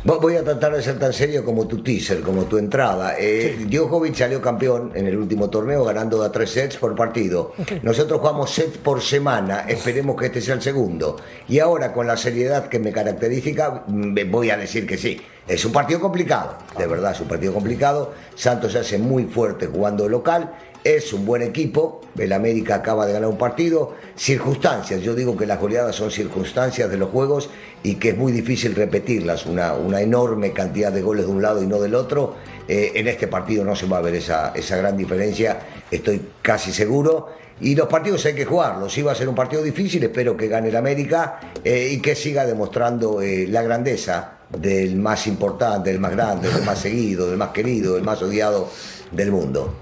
Vo- 0.05 0.19
Voy 0.19 0.35
a 0.37 0.43
tratar 0.43 0.73
de 0.75 0.81
ser 0.81 0.97
tan 0.97 1.11
serio 1.11 1.43
como 1.43 1.67
tu 1.67 1.83
teaser, 1.83 2.21
como 2.21 2.43
tu 2.45 2.57
entrada. 2.57 3.15
Eh, 3.19 3.65
Djokovic 3.69 4.15
salió 4.15 4.41
campeón 4.41 4.91
en 4.95 5.07
el 5.07 5.17
último 5.17 5.49
torneo 5.49 5.83
ganando 5.83 6.23
a 6.23 6.31
tres 6.31 6.51
sets 6.51 6.77
por 6.77 6.95
partido. 6.95 7.53
Nosotros 7.83 8.19
jugamos 8.19 8.49
set 8.51 8.77
por 8.77 9.01
semana, 9.01 9.65
esperemos 9.67 10.15
que 10.15 10.27
este 10.27 10.41
sea 10.41 10.55
el 10.55 10.61
segundo. 10.61 11.17
Y 11.47 11.59
ahora 11.59 11.91
con 11.91 12.07
la 12.07 12.15
seriedad 12.15 12.67
que 12.69 12.79
me 12.79 12.91
caracteriza, 12.93 13.83
mm, 13.87 14.15
voy 14.31 14.49
a 14.51 14.57
decir 14.57 14.87
que 14.87 14.97
sí. 14.97 15.19
Es 15.47 15.65
un 15.65 15.71
partido 15.71 15.99
complicado, 15.99 16.57
de 16.77 16.85
verdad, 16.85 17.11
es 17.13 17.19
un 17.21 17.27
partido 17.27 17.53
complicado. 17.53 18.13
Santos 18.35 18.71
se 18.73 18.79
hace 18.79 18.97
muy 18.99 19.23
fuerte 19.25 19.65
jugando 19.67 20.07
local. 20.07 20.51
Es 20.83 21.11
un 21.13 21.25
buen 21.25 21.41
equipo, 21.41 22.01
el 22.17 22.31
América 22.31 22.75
acaba 22.75 23.05
de 23.05 23.13
ganar 23.13 23.29
un 23.29 23.37
partido, 23.37 23.95
circunstancias, 24.15 25.01
yo 25.01 25.13
digo 25.13 25.35
que 25.35 25.45
las 25.45 25.59
goleadas 25.59 25.95
son 25.95 26.09
circunstancias 26.09 26.89
de 26.89 26.97
los 26.97 27.09
juegos 27.09 27.49
y 27.83 27.95
que 27.95 28.09
es 28.09 28.17
muy 28.17 28.31
difícil 28.31 28.75
repetirlas, 28.75 29.45
una, 29.45 29.73
una 29.73 30.01
enorme 30.01 30.53
cantidad 30.53 30.91
de 30.91 31.01
goles 31.01 31.25
de 31.25 31.31
un 31.31 31.41
lado 31.41 31.61
y 31.61 31.67
no 31.67 31.79
del 31.81 31.95
otro, 31.95 32.35
Eh, 32.69 32.99
en 32.99 33.07
este 33.07 33.25
partido 33.25 33.65
no 33.65 33.75
se 33.75 33.87
va 33.87 33.97
a 33.97 34.01
ver 34.01 34.13
esa, 34.13 34.51
esa 34.53 34.77
gran 34.77 34.95
diferencia, 34.95 35.59
estoy 35.89 36.21
casi 36.43 36.71
seguro, 36.71 37.29
y 37.59 37.73
los 37.73 37.87
partidos 37.87 38.23
hay 38.27 38.35
que 38.35 38.45
jugarlos, 38.45 38.95
va 39.03 39.11
a 39.11 39.15
ser 39.15 39.27
un 39.27 39.33
partido 39.33 39.63
difícil, 39.63 40.03
espero 40.03 40.37
que 40.37 40.47
gane 40.47 40.69
el 40.69 40.75
América 40.75 41.39
eh, 41.63 41.89
y 41.91 41.99
que 41.99 42.13
siga 42.13 42.45
demostrando 42.45 43.23
eh, 43.23 43.47
la 43.47 43.63
grandeza 43.63 44.37
del 44.55 44.97
más 44.97 45.25
importante, 45.25 45.89
del 45.89 45.99
más 45.99 46.11
grande, 46.11 46.47
del 46.47 46.63
más 46.63 46.77
seguido, 46.77 47.27
del 47.27 47.37
más 47.37 47.49
querido, 47.49 47.95
del 47.95 48.03
más 48.03 48.21
odiado 48.21 48.69
del 49.11 49.31
mundo. 49.31 49.73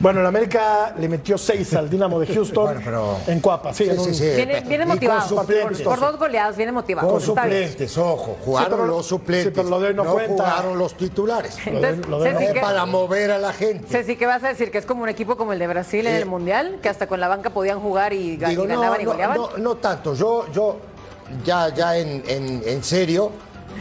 Bueno, 0.00 0.20
el 0.20 0.26
América 0.26 0.92
le 0.98 1.08
metió 1.08 1.38
seis 1.38 1.72
al 1.74 1.88
Dinamo 1.88 2.18
de 2.18 2.26
Houston 2.26 2.64
Bueno, 2.64 2.80
pero- 2.84 3.16
en 3.26 3.40
Cuapa. 3.40 3.72
Sí, 3.72 3.84
Sí, 3.84 3.90
en 3.90 3.98
un- 3.98 4.04
sí, 4.06 4.14
sí. 4.14 4.24
Viene, 4.34 4.60
viene 4.62 4.74
Y 4.74 4.78
con 4.86 4.88
motivado. 4.88 5.46
Por, 5.84 6.00
dos 6.00 6.18
goleadas, 6.18 6.56
viene 6.56 6.72
motivado. 6.72 7.08
Con 7.08 7.20
suplentes, 7.20 7.96
ojo, 7.96 8.36
jugaron 8.44 8.70
Sí, 8.70 8.76
pero- 8.82 8.86
los 8.88 9.06
suplentes. 9.06 9.44
sí, 9.46 9.52
pero 9.54 9.68
lo 9.68 9.80
de 9.80 9.88
hoy 9.88 9.94
no 9.94 10.04
cuenta. 10.04 10.32
jugaron 10.44 10.78
los 10.78 10.96
titulares. 10.96 11.56
Lo 11.66 11.80
de- 11.80 11.88
Entonces, 11.88 12.08
lo 12.08 12.20
de- 12.20 12.30
Eh, 12.30 12.50
¿qué- 12.54 12.60
para 12.60 12.84
mover 12.86 13.30
a 13.30 13.38
la 13.38 13.52
gente. 13.52 13.86
Ceci, 13.88 14.16
¿qué 14.16 14.26
vas 14.26 14.42
a 14.42 14.48
decir? 14.48 14.70
¿Que 14.70 14.78
es 14.78 14.86
como 14.86 15.04
un 15.04 15.08
equipo 15.08 15.36
como 15.36 15.52
el 15.52 15.58
de 15.60 15.66
Brasil 15.68 16.06
en 16.06 16.14
Eh, 16.14 16.18
el 16.18 16.26
Mundial? 16.26 16.78
¿Que 16.82 16.88
hasta 16.88 17.06
con 17.06 17.20
la 17.20 17.28
banca 17.28 17.50
podían 17.50 17.78
jugar 17.80 18.12
y, 18.12 18.36
ga- 18.36 18.48
Digo, 18.48 18.64
y 18.64 18.66
no, 18.66 18.74
ganaban 18.80 19.00
y 19.00 19.04
no, 19.04 19.10
goleaban? 19.12 19.36
no, 19.36 19.50
no 19.56 19.74
tanto. 19.76 20.14
Yo, 20.14 20.46
yo 20.52 20.76
ya, 21.44 21.72
ya 21.74 21.96
en, 21.96 22.22
en- 22.26 22.62
en 22.66 22.82
serio, 22.82 23.30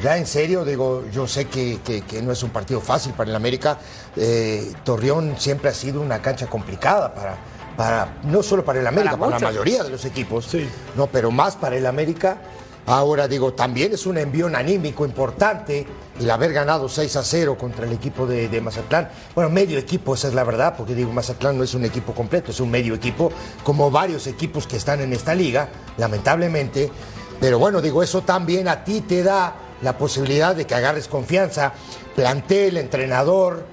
ya 0.02 0.18
en 0.18 0.26
serio, 0.26 0.64
digo, 0.66 1.04
yo 1.12 1.28
sé 1.28 1.46
que, 1.46 1.80
que- 1.84 2.02
que 2.02 2.22
no 2.22 2.32
es 2.32 2.42
un 2.44 2.50
partido 2.50 2.82
fácil 2.82 3.14
para 3.14 3.30
el 3.30 3.36
América. 3.36 3.78
Eh, 4.16 4.74
Torreón 4.84 5.36
siempre 5.38 5.70
ha 5.70 5.74
sido 5.74 6.02
una 6.02 6.22
cancha 6.22 6.48
complicada 6.48 7.14
para, 7.14 7.38
para 7.78 8.18
no 8.24 8.42
solo 8.44 8.64
para 8.66 8.80
el 8.80 8.88
América, 8.88 9.18
para, 9.18 9.40
la 9.40 9.40
mayoría 9.40 9.84
de 9.84 9.90
los 9.90 10.06
equipos. 10.06 10.46
Sí. 10.46 10.68
No, 10.96 11.08
pero 11.08 11.32
más 11.32 11.56
para 11.56 11.76
el 11.76 11.86
América. 11.86 12.38
Ahora 12.86 13.30
digo, 13.30 13.54
también 13.54 13.94
es 13.94 14.06
un 14.06 14.18
envión 14.18 14.58
anímico 14.58 15.06
importante 15.06 15.88
el 16.20 16.30
haber 16.30 16.52
ganado 16.52 16.90
6 16.90 17.16
a 17.16 17.24
0 17.24 17.58
contra 17.58 17.86
el 17.86 17.94
equipo 17.94 18.28
de, 18.28 18.50
de 18.50 18.60
Mazatlán. 18.60 19.08
Bueno, 19.34 19.50
medio 19.50 19.80
equipo, 19.80 20.16
esa 20.16 20.28
es 20.28 20.34
la 20.34 20.44
verdad, 20.44 20.76
porque 20.78 20.94
digo, 20.94 21.10
Mazatlán 21.14 21.58
no 21.58 21.64
es 21.64 21.74
un 21.76 21.86
equipo 21.86 22.14
completo, 22.14 22.52
es 22.52 22.60
un 22.60 22.70
medio 22.70 22.94
equipo, 22.94 23.32
como 23.64 23.90
varios 23.90 24.28
equipos 24.28 24.68
que 24.68 24.76
están 24.76 25.00
en 25.00 25.14
esta 25.14 25.34
liga, 25.34 25.70
lamentablemente. 25.98 26.92
Pero 27.40 27.58
bueno, 27.58 27.82
digo, 27.82 28.04
eso 28.04 28.22
también 28.22 28.68
a 28.68 28.84
ti 28.84 29.00
te 29.00 29.24
da 29.24 29.56
la 29.84 29.98
posibilidad 29.98 30.56
de 30.56 30.66
que 30.66 30.76
agarres 30.76 31.08
confianza, 31.08 31.74
plantel, 32.16 32.78
entrenador, 32.78 33.66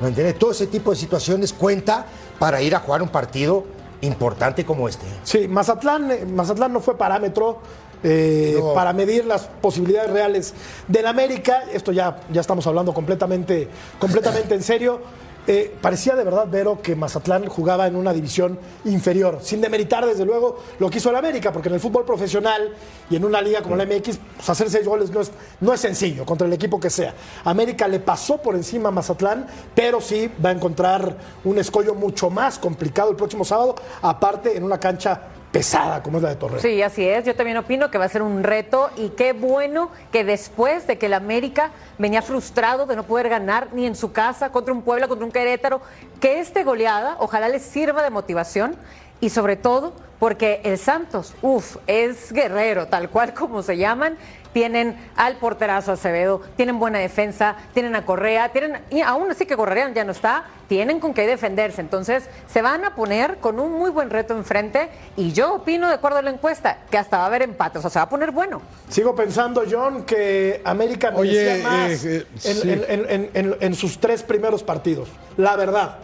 ¿me 0.00 0.08
entiendes? 0.08 0.38
Todo 0.38 0.52
ese 0.52 0.66
tipo 0.66 0.90
de 0.90 0.96
situaciones 0.96 1.52
cuenta 1.52 2.06
para 2.38 2.62
ir 2.62 2.74
a 2.74 2.80
jugar 2.80 3.02
un 3.02 3.08
partido 3.10 3.64
importante 4.00 4.64
como 4.64 4.88
este. 4.88 5.06
Sí, 5.24 5.46
Mazatlán, 5.46 6.10
eh, 6.10 6.24
Mazatlán 6.26 6.72
no 6.72 6.80
fue 6.80 6.96
parámetro 6.96 7.58
eh, 8.02 8.56
No. 8.58 8.72
para 8.72 8.94
medir 8.94 9.26
las 9.26 9.42
posibilidades 9.60 10.10
reales 10.10 10.54
del 10.88 11.06
América. 11.06 11.64
Esto 11.70 11.92
ya, 11.92 12.20
ya 12.32 12.40
estamos 12.40 12.66
hablando 12.66 12.94
completamente, 12.94 13.68
completamente 13.98 14.54
en 14.54 14.62
serio. 14.62 15.00
Eh, 15.46 15.74
parecía 15.80 16.14
de 16.14 16.22
verdad, 16.22 16.46
Vero, 16.50 16.80
que 16.82 16.94
Mazatlán 16.94 17.46
jugaba 17.46 17.86
en 17.86 17.96
una 17.96 18.12
división 18.12 18.58
inferior, 18.84 19.38
sin 19.42 19.60
demeritar 19.60 20.04
desde 20.06 20.24
luego 20.24 20.58
lo 20.78 20.90
que 20.90 20.98
hizo 20.98 21.10
el 21.10 21.16
América, 21.16 21.50
porque 21.50 21.68
en 21.68 21.74
el 21.74 21.80
fútbol 21.80 22.04
profesional 22.04 22.74
y 23.08 23.16
en 23.16 23.24
una 23.24 23.40
liga 23.40 23.62
como 23.62 23.74
la 23.74 23.84
MX, 23.86 24.18
pues, 24.36 24.50
hacer 24.50 24.70
seis 24.70 24.86
goles 24.86 25.10
no 25.10 25.20
es, 25.20 25.30
no 25.60 25.72
es 25.72 25.80
sencillo 25.80 26.24
contra 26.24 26.46
el 26.46 26.52
equipo 26.52 26.78
que 26.78 26.90
sea. 26.90 27.14
América 27.44 27.88
le 27.88 28.00
pasó 28.00 28.36
por 28.38 28.54
encima 28.54 28.90
a 28.90 28.92
Mazatlán, 28.92 29.46
pero 29.74 30.00
sí 30.00 30.30
va 30.44 30.50
a 30.50 30.52
encontrar 30.52 31.16
un 31.44 31.58
escollo 31.58 31.94
mucho 31.94 32.28
más 32.30 32.58
complicado 32.58 33.10
el 33.10 33.16
próximo 33.16 33.44
sábado, 33.44 33.74
aparte 34.02 34.56
en 34.56 34.62
una 34.62 34.78
cancha 34.78 35.22
pesada 35.52 36.02
como 36.02 36.18
es 36.18 36.22
la 36.22 36.30
de 36.30 36.36
Torreón. 36.36 36.60
Sí, 36.60 36.80
así 36.82 37.06
es. 37.06 37.24
Yo 37.24 37.34
también 37.34 37.56
opino 37.56 37.90
que 37.90 37.98
va 37.98 38.04
a 38.04 38.08
ser 38.08 38.22
un 38.22 38.42
reto 38.42 38.90
y 38.96 39.10
qué 39.10 39.32
bueno 39.32 39.90
que 40.12 40.24
después 40.24 40.86
de 40.86 40.98
que 40.98 41.06
el 41.06 41.14
América 41.14 41.70
venía 41.98 42.22
frustrado 42.22 42.86
de 42.86 42.96
no 42.96 43.02
poder 43.02 43.28
ganar 43.28 43.68
ni 43.72 43.86
en 43.86 43.96
su 43.96 44.12
casa 44.12 44.52
contra 44.52 44.72
un 44.72 44.82
Puebla, 44.82 45.08
contra 45.08 45.26
un 45.26 45.32
Querétaro, 45.32 45.80
que 46.20 46.40
esta 46.40 46.62
goleada 46.62 47.16
ojalá 47.18 47.48
les 47.48 47.62
sirva 47.62 48.02
de 48.02 48.10
motivación 48.10 48.76
y 49.20 49.30
sobre 49.30 49.56
todo 49.56 49.92
porque 50.18 50.60
el 50.64 50.78
Santos, 50.78 51.34
uff, 51.40 51.78
es 51.86 52.30
guerrero, 52.32 52.86
tal 52.86 53.08
cual 53.08 53.32
como 53.34 53.62
se 53.62 53.76
llaman. 53.76 54.16
Tienen 54.52 54.96
al 55.16 55.36
porterazo 55.36 55.92
Acevedo, 55.92 56.40
tienen 56.56 56.78
buena 56.78 56.98
defensa, 56.98 57.56
tienen 57.72 57.94
a 57.94 58.04
Correa, 58.04 58.48
tienen, 58.50 58.80
y 58.90 59.00
aún 59.00 59.30
así 59.30 59.46
que 59.46 59.56
Correa 59.56 59.92
ya 59.92 60.04
no 60.04 60.12
está, 60.12 60.44
tienen 60.68 60.98
con 61.00 61.14
qué 61.14 61.26
defenderse. 61.26 61.80
Entonces, 61.80 62.28
se 62.48 62.60
van 62.62 62.84
a 62.84 62.94
poner 62.96 63.36
con 63.38 63.60
un 63.60 63.72
muy 63.72 63.90
buen 63.90 64.10
reto 64.10 64.34
enfrente. 64.36 64.88
Y 65.16 65.32
yo 65.32 65.54
opino, 65.54 65.88
de 65.88 65.94
acuerdo 65.94 66.18
a 66.18 66.22
la 66.22 66.30
encuesta, 66.30 66.78
que 66.90 66.98
hasta 66.98 67.18
va 67.18 67.24
a 67.24 67.26
haber 67.26 67.42
empate. 67.42 67.78
O 67.78 67.80
sea, 67.80 67.90
se 67.90 67.98
va 67.98 68.04
a 68.04 68.08
poner 68.08 68.30
bueno. 68.32 68.60
Sigo 68.88 69.14
pensando, 69.14 69.62
John, 69.70 70.04
que 70.04 70.60
América 70.64 71.12
Oye, 71.14 71.44
merecía 71.44 71.68
más 71.68 72.04
eh, 72.04 72.18
eh, 72.18 72.26
en, 72.44 72.56
sí. 72.56 72.70
en- 72.70 72.84
en- 72.88 73.06
en- 73.08 73.30
en- 73.34 73.56
en 73.60 73.74
sus 73.74 73.98
tres 73.98 74.22
primeros 74.22 74.62
partidos. 74.62 75.08
La 75.36 75.56
verdad. 75.56 75.98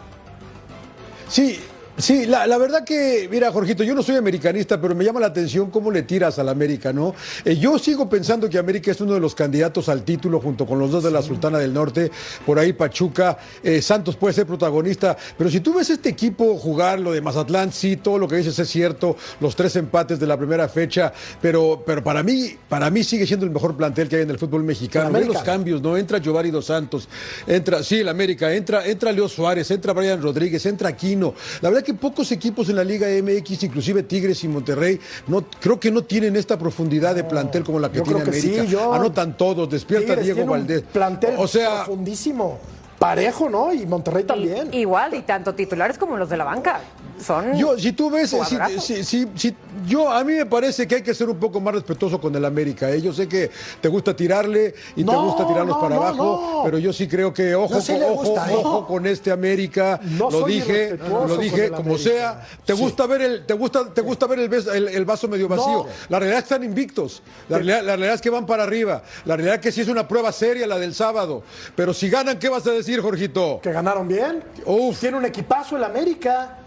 Sí, 1.29 1.61
sí, 1.97 2.27
la, 2.27 2.47
la 2.47 2.59
verdad 2.59 2.85
que, 2.85 3.29
mira, 3.31 3.51
Jorgito, 3.53 3.85
yo 3.85 3.95
no 3.95 4.03
soy 4.03 4.17
americanista, 4.17 4.81
pero 4.81 4.95
me 4.95 5.05
llama 5.05 5.21
la 5.21 5.27
atención 5.27 5.71
cómo 5.71 5.91
le 5.91 6.03
tiras 6.03 6.39
al 6.39 6.49
América, 6.49 6.93
¿no? 6.93 7.15
Eh, 7.45 7.57
yo 7.57 7.79
sigo 7.79 8.09
pensando 8.09 8.49
que 8.49 8.59
América 8.59 8.91
es 8.91 9.01
uno 9.01 9.15
de 9.15 9.21
los 9.21 9.35
candidatos 9.35 9.89
al 9.89 10.03
título 10.03 10.41
junto 10.41 10.67
con 10.67 10.79
los 10.79 10.91
dos 10.91 11.05
de 11.05 11.11
la 11.11 11.23
Sultana 11.23 11.59
del 11.59 11.73
Norte, 11.73 12.11
por 12.45 12.59
ahí 12.59 12.73
Pachuca, 12.73 13.39
eh, 13.63 13.81
Santos 13.81 14.17
puede 14.17 14.35
ser 14.35 14.47
protagonista, 14.47 15.17
pero 15.37 15.51
si 15.51 15.61
tú 15.61 15.75
ves 15.75 15.91
este 15.91 16.09
equipo 16.09 16.57
jugar, 16.57 17.01
lo 17.01 17.13
de 17.13 17.21
Mazatlán, 17.21 17.73
sí, 17.73 17.97
todo 17.97 18.19
lo 18.19 18.29
que 18.29 18.37
dices 18.37 18.59
es 18.59 18.69
cierto, 18.69 19.17
los 19.41 19.57
tres 19.57 19.77
empates 19.77 20.19
de 20.19 20.27
la 20.27 20.37
primera 20.37 20.69
fecha, 20.69 21.13
pero, 21.41 21.83
pero 21.87 22.03
para 22.03 22.23
mí, 22.23 22.57
para 22.69 22.91
mí 22.91 23.03
sigue 23.05 23.27
siendo 23.27 23.47
el 23.47 23.53
mejor 23.53 23.77
plantel 23.77 24.09
que 24.09 24.17
hay 24.17 24.23
en 24.23 24.31
el 24.31 24.39
fútbol 24.39 24.63
mexicano. 24.65 25.13
Ve 25.13 25.25
los 25.25 25.43
cambios, 25.43 25.81
¿no? 25.81 25.97
Entra 25.97 26.19
Giovanni 26.19 26.51
Dos 26.51 26.67
Santos, 26.67 27.09
entra, 27.47 27.83
sí, 27.83 28.01
el 28.01 28.09
América, 28.09 28.53
entra, 28.53 28.87
entra 28.87 29.13
Leo 29.13 29.29
Suárez, 29.29 29.71
entra 29.71 29.93
Brian 29.93 30.21
Rodríguez, 30.21 30.65
entra 30.67 30.91
Aquino. 30.91 31.35
La 31.61 31.71
verdad 31.71 31.86
que 31.87 31.95
pocos 31.95 32.31
equipos 32.33 32.69
en 32.69 32.77
la 32.77 32.85
Liga 32.85 33.07
MX, 33.09 33.63
inclusive 33.63 34.03
Tigres 34.03 34.43
y 34.45 34.49
Monterrey, 34.49 35.01
no, 35.29 35.45
creo 35.61 35.79
que 35.81 35.91
no 35.91 36.03
tienen 36.03 36.35
esta 36.37 36.59
profundidad 36.59 37.15
de 37.15 37.25
plantel 37.25 37.63
como 37.65 37.79
la 37.79 37.91
que 37.91 37.99
yo 37.99 38.03
tiene 38.05 38.21
creo 38.21 38.33
que 38.33 38.39
América. 38.41 38.63
sí, 38.65 38.69
yo- 38.69 38.93
Anotan 38.93 39.37
todos, 39.37 39.71
despierta 39.71 40.09
Tigres 40.09 40.25
Diego 40.25 40.37
tiene 40.39 40.51
un 40.53 40.59
Valdés. 40.59 40.83
plantel 40.93 41.35
o 41.39 41.47
sea, 41.47 41.85
profundísimo. 41.85 42.59
Parejo, 42.99 43.49
¿no? 43.49 43.73
Y 43.73 43.87
Monterrey 43.87 44.25
también. 44.25 44.69
Y- 44.73 44.79
igual, 44.79 45.15
y 45.15 45.23
tanto 45.23 45.55
titulares 45.55 45.97
como 45.99 46.17
los 46.17 46.29
de 46.29 46.37
la 46.39 46.45
banca. 46.45 46.81
Son. 47.25 47.57
Yo, 47.57 47.79
si 47.79 47.93
tú 47.93 48.11
ves, 48.11 48.35
si, 48.81 49.03
si- 49.05 49.57
yo 49.87 50.11
a 50.11 50.23
mí 50.25 50.35
me 50.35 50.47
parece 50.47 50.87
que 50.87 50.97
hay 50.97 51.03
que 51.03 51.15
ser 51.15 51.29
un 51.31 51.39
poco 51.39 51.61
más 51.61 51.75
respetuoso 51.75 52.21
con 52.21 52.35
el 52.35 52.45
América. 52.45 52.91
¿eh? 52.91 53.01
Yo 53.01 53.13
sé 53.13 53.29
que 53.29 53.51
te 53.81 53.89
gusta 53.89 54.15
tirarle 54.15 54.75
y 54.97 55.05
te 55.05 55.17
gusta 55.17 55.47
tirarlos 55.47 55.77
no, 55.77 55.81
para 55.81 55.95
no, 55.97 56.03
abajo, 56.03 56.63
pero 56.65 56.79
yo 56.79 56.93
sí 56.93 57.07
creo 57.09 57.33
que 57.33 57.55
ojo, 57.55 57.81
sí 57.81 57.93
con, 57.95 58.03
ojo, 58.03 58.35
¿eh? 58.37 58.53
ojo 58.55 58.87
con 58.87 59.07
este 59.07 59.31
América. 59.31 60.01
Lo 60.19 60.45
dije, 60.45 60.99
lo 61.09 61.37
dije, 61.39 61.71
como 61.71 61.95
América. 61.95 62.11
sea. 62.11 62.47
Te 62.65 62.75
Sí. 62.75 62.81
gusta 62.83 63.07
ver 63.07 63.23
el, 63.23 63.47
te 63.47 63.55
gusta, 63.55 63.93
te 63.93 64.01
gusta 64.03 64.27
ver 64.27 64.41
el, 64.41 64.53
el- 64.53 64.89
el 64.89 65.05
vaso 65.05 65.29
medio 65.29 65.49
vacío. 65.49 65.87
La 66.09 66.19
realidad 66.19 66.39
es 66.41 66.45
que 66.45 66.55
están 66.55 66.65
invictos. 66.65 67.23
La 67.49 67.57
realidad, 67.59 67.79
la 67.83 67.93
realidad 67.97 68.15
es 68.15 68.21
que 68.21 68.31
van 68.31 68.47
para 68.47 68.63
arriba. 68.65 69.03
La 69.25 69.37
realidad 69.37 69.57
es 69.57 69.61
que 69.63 69.73
sí 69.73 69.81
es 69.81 69.89
una 69.89 70.07
prueba 70.07 70.33
seria 70.33 70.67
la 70.67 70.79
del 70.79 70.95
sábado. 70.95 71.43
Pero 71.75 71.95
si 71.95 72.09
ganan, 72.11 72.39
¿qué 72.39 72.49
vas 72.49 72.67
a 72.67 72.71
decir, 72.73 73.01
Jorgito? 73.01 73.61
Que 73.63 73.73
ganaron 73.73 74.07
bien. 74.09 74.43
Uf. 74.65 75.01
Tiene 75.01 75.17
un 75.17 75.25
equipazo 75.25 75.77
el 75.77 75.85
América. 75.85 76.59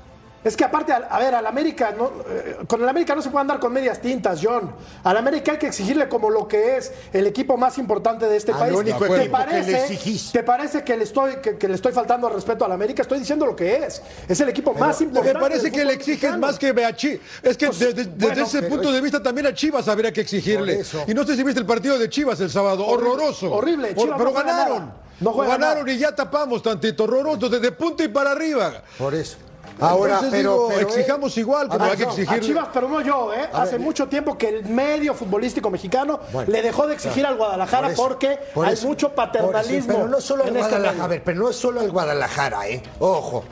Es 0.44 0.56
que 0.56 0.64
aparte, 0.64 0.94
a, 0.94 0.98
a 1.10 1.20
ver, 1.20 1.36
al 1.36 1.46
América, 1.46 1.94
no, 1.98 2.12
eh, 2.30 2.58
con 2.68 2.82
el 2.82 2.88
América 2.88 3.14
no 3.14 3.22
se 3.22 3.30
puede 3.30 3.42
andar 3.42 3.60
con 3.60 3.74
medias 3.74 4.00
tintas, 4.02 4.40
John. 4.42 4.72
Al 5.04 5.18
América 5.18 5.52
hay 5.52 5.58
que 5.58 5.68
exigirle 5.68 6.08
como 6.08 6.30
lo 6.30 6.48
que 6.48 6.78
es 6.78 6.94
el 7.12 7.28
equipo 7.28 7.58
más 7.58 7.78
importante 7.78 8.26
de 8.28 8.38
este 8.38 8.54
Al 8.54 8.60
país. 8.60 8.74
único 8.74 9.06
¿Te 9.06 9.24
que 9.24 9.30
parece, 9.30 9.72
le 9.72 9.82
exigís. 9.84 10.32
¿Te 10.32 10.44
parece 10.44 10.84
que 10.84 10.96
le, 10.96 11.04
estoy, 11.04 11.36
que, 11.42 11.58
que 11.58 11.68
le 11.68 11.76
estoy 11.76 11.92
faltando 11.92 12.28
al 12.28 12.34
respeto 12.34 12.64
al 12.64 12.72
América? 12.72 13.02
Estoy 13.02 13.20
diciendo 13.20 13.46
lo 13.46 13.56
que 13.56 13.78
es. 13.86 14.02
Es 14.30 14.40
el 14.40 14.48
equipo 14.50 14.74
más 14.74 15.02
importante. 15.02 15.34
Me 15.34 15.40
parece 15.42 15.72
que 15.72 15.84
le 15.84 15.94
exiges 15.94 16.38
más 16.38 16.58
que 16.58 16.70
a 16.70 16.96
Chivas. 16.96 17.20
Es 17.44 17.58
que 17.58 17.68
Pues, 17.68 17.80
desde, 17.80 18.06
bueno, 18.06 18.44
ese 18.46 18.64
punto 18.64 18.92
de 18.94 19.02
vista 19.02 19.22
también 19.22 19.48
a 19.48 19.54
Chivas 19.54 19.88
habría 19.90 20.14
que 20.14 20.22
exigirle. 20.22 20.84
Y 21.08 21.14
no 21.14 21.26
sé 21.26 21.36
si 21.36 21.44
viste 21.44 21.60
el 21.60 21.66
partido 21.68 22.00
de 22.00 22.08
Chivas 22.10 22.40
el 22.40 22.50
sábado. 22.50 22.86
Horrible, 22.86 23.10
horroroso. 23.12 23.52
horrible. 23.54 23.90
Hor- 23.92 24.04
Chivas 24.04 24.18
pero 24.18 24.30
no 24.30 24.36
ganaron. 24.36 24.94
No 25.20 25.34
ganaron 25.34 25.90
y 25.90 25.98
ya 25.98 26.16
tapamos 26.16 26.64
tantito. 26.64 27.04
Horroroso. 27.04 27.50
Desde 27.50 27.74
punta 27.74 28.06
y 28.06 28.08
para 28.08 28.32
arriba. 28.32 28.82
Por 28.98 29.14
eso. 29.14 29.36
Ahora, 29.80 30.16
Entonces, 30.16 30.40
pero, 30.40 30.52
digo, 30.52 30.68
pero, 30.70 30.90
exijamos 30.90 31.38
igual, 31.38 31.68
como 31.70 31.86
hay 31.86 31.98
que. 31.98 32.28
A 32.28 32.40
Chivas, 32.40 32.68
pero 32.74 32.90
no 32.90 33.02
yo, 33.02 33.34
¿eh? 33.34 33.50
Hace 33.54 33.74
ver, 33.74 33.82
mucho 33.82 34.08
tiempo 34.08 34.38
que 34.38 34.50
el 34.50 34.66
medio 34.66 35.14
futbolístico 35.14 35.70
mexicano 35.70 36.20
Bueno, 36.32 36.52
le 36.52 36.62
dejó 36.62 36.88
de 36.88 36.96
exigir 36.96 37.26
al 37.26 37.38
Guadalajara 37.38 37.88
por 37.88 37.94
eso, 37.94 38.04
porque 38.04 38.40
por 38.54 38.66
hay 38.66 38.74
eso, 38.74 38.88
mucho 38.88 39.10
por 39.10 39.26
eso, 39.26 39.32
paternalismo. 39.32 39.94
Pero 39.94 40.08
no 40.08 40.22
solo 40.22 40.44
al 40.44 40.50
en 40.50 40.58
este 40.58 40.70
Guadalajara, 40.70 41.04
a 41.04 41.08
ver, 41.08 41.24
pero 41.24 41.40
no 41.40 41.50
es 41.50 41.56
solo 41.56 41.80
al 41.80 41.92
Guadalajara, 41.92 42.68
¿eh? 42.68 42.84
Ojo. 43.00 43.44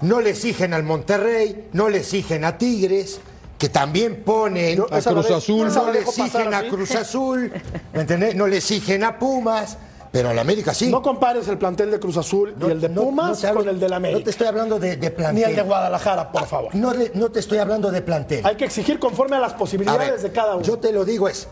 No 0.00 0.20
le 0.20 0.30
exigen 0.30 0.74
al 0.74 0.84
Monterrey, 0.84 1.68
no 1.72 1.88
le 1.88 1.98
exigen 1.98 2.44
a 2.44 2.56
Tigres, 2.56 3.20
que 3.58 3.68
también 3.68 4.22
ponen. 4.22 4.76
Yo 4.76 4.86
A 4.90 5.00
Cruz 5.00 5.30
Azul. 5.30 5.72
no 5.74 5.92
le 5.92 6.00
exigen 6.00 6.54
a. 6.54 6.62
Cruz 6.68 6.94
Azul, 6.94 7.52
¿me 7.92 8.00
entendés? 8.00 8.34
No 8.34 8.46
le 8.46 8.58
exigen 8.58 9.04
a 9.04 9.18
Pumas, 9.18 9.76
pero 10.10 10.30
al 10.30 10.38
América 10.38 10.72
sí. 10.74 10.90
No 10.90 11.02
compares 11.02 11.46
el 11.48 11.58
plantel 11.58 11.90
de 11.90 12.00
Cruz 12.00 12.16
Azul 12.16 12.54
y 12.60 12.70
el 12.70 12.80
de 12.80 12.88
no- 12.88 13.02
Pumas 13.02 13.42
no 13.42 13.48
hablo- 13.48 13.60
con 13.60 13.68
el 13.68 13.78
de 13.80 13.88
la 13.88 13.96
No 13.98 14.02
te 14.02 14.08
América. 14.10 14.30
estoy 14.30 14.46
hablando 14.46 14.78
de, 14.78 14.96
de 14.96 15.10
plantel. 15.10 15.36
Ni 15.36 15.42
el 15.50 15.56
de 15.56 15.62
Guadalajara, 15.62 16.30
por 16.32 16.46
favor. 16.46 16.74
No, 16.74 16.92
no 17.14 17.30
te 17.30 17.40
estoy 17.40 17.58
hablando 17.58 17.90
de 17.90 18.02
plantel. 18.02 18.44
Hay 18.46 18.56
que 18.56 18.64
exigir 18.64 18.98
conforme 18.98 19.36
a 19.36 19.40
las 19.40 19.52
A 19.52 19.56
posibilidades 19.56 20.10
ver, 20.10 20.20
de 20.20 20.32
cada 20.32 20.54
uno. 20.56 20.64
Yo 20.64 20.78
te 20.78 20.92
lo 20.92 21.04
digo, 21.04 21.28
es, 21.28 21.48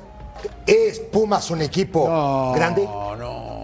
¿es 0.66 0.98
Pumas 1.00 1.50
un 1.50 1.62
equipo 1.62 2.52
grande? 2.54 2.84
No, 2.84 3.16
no. 3.16 3.56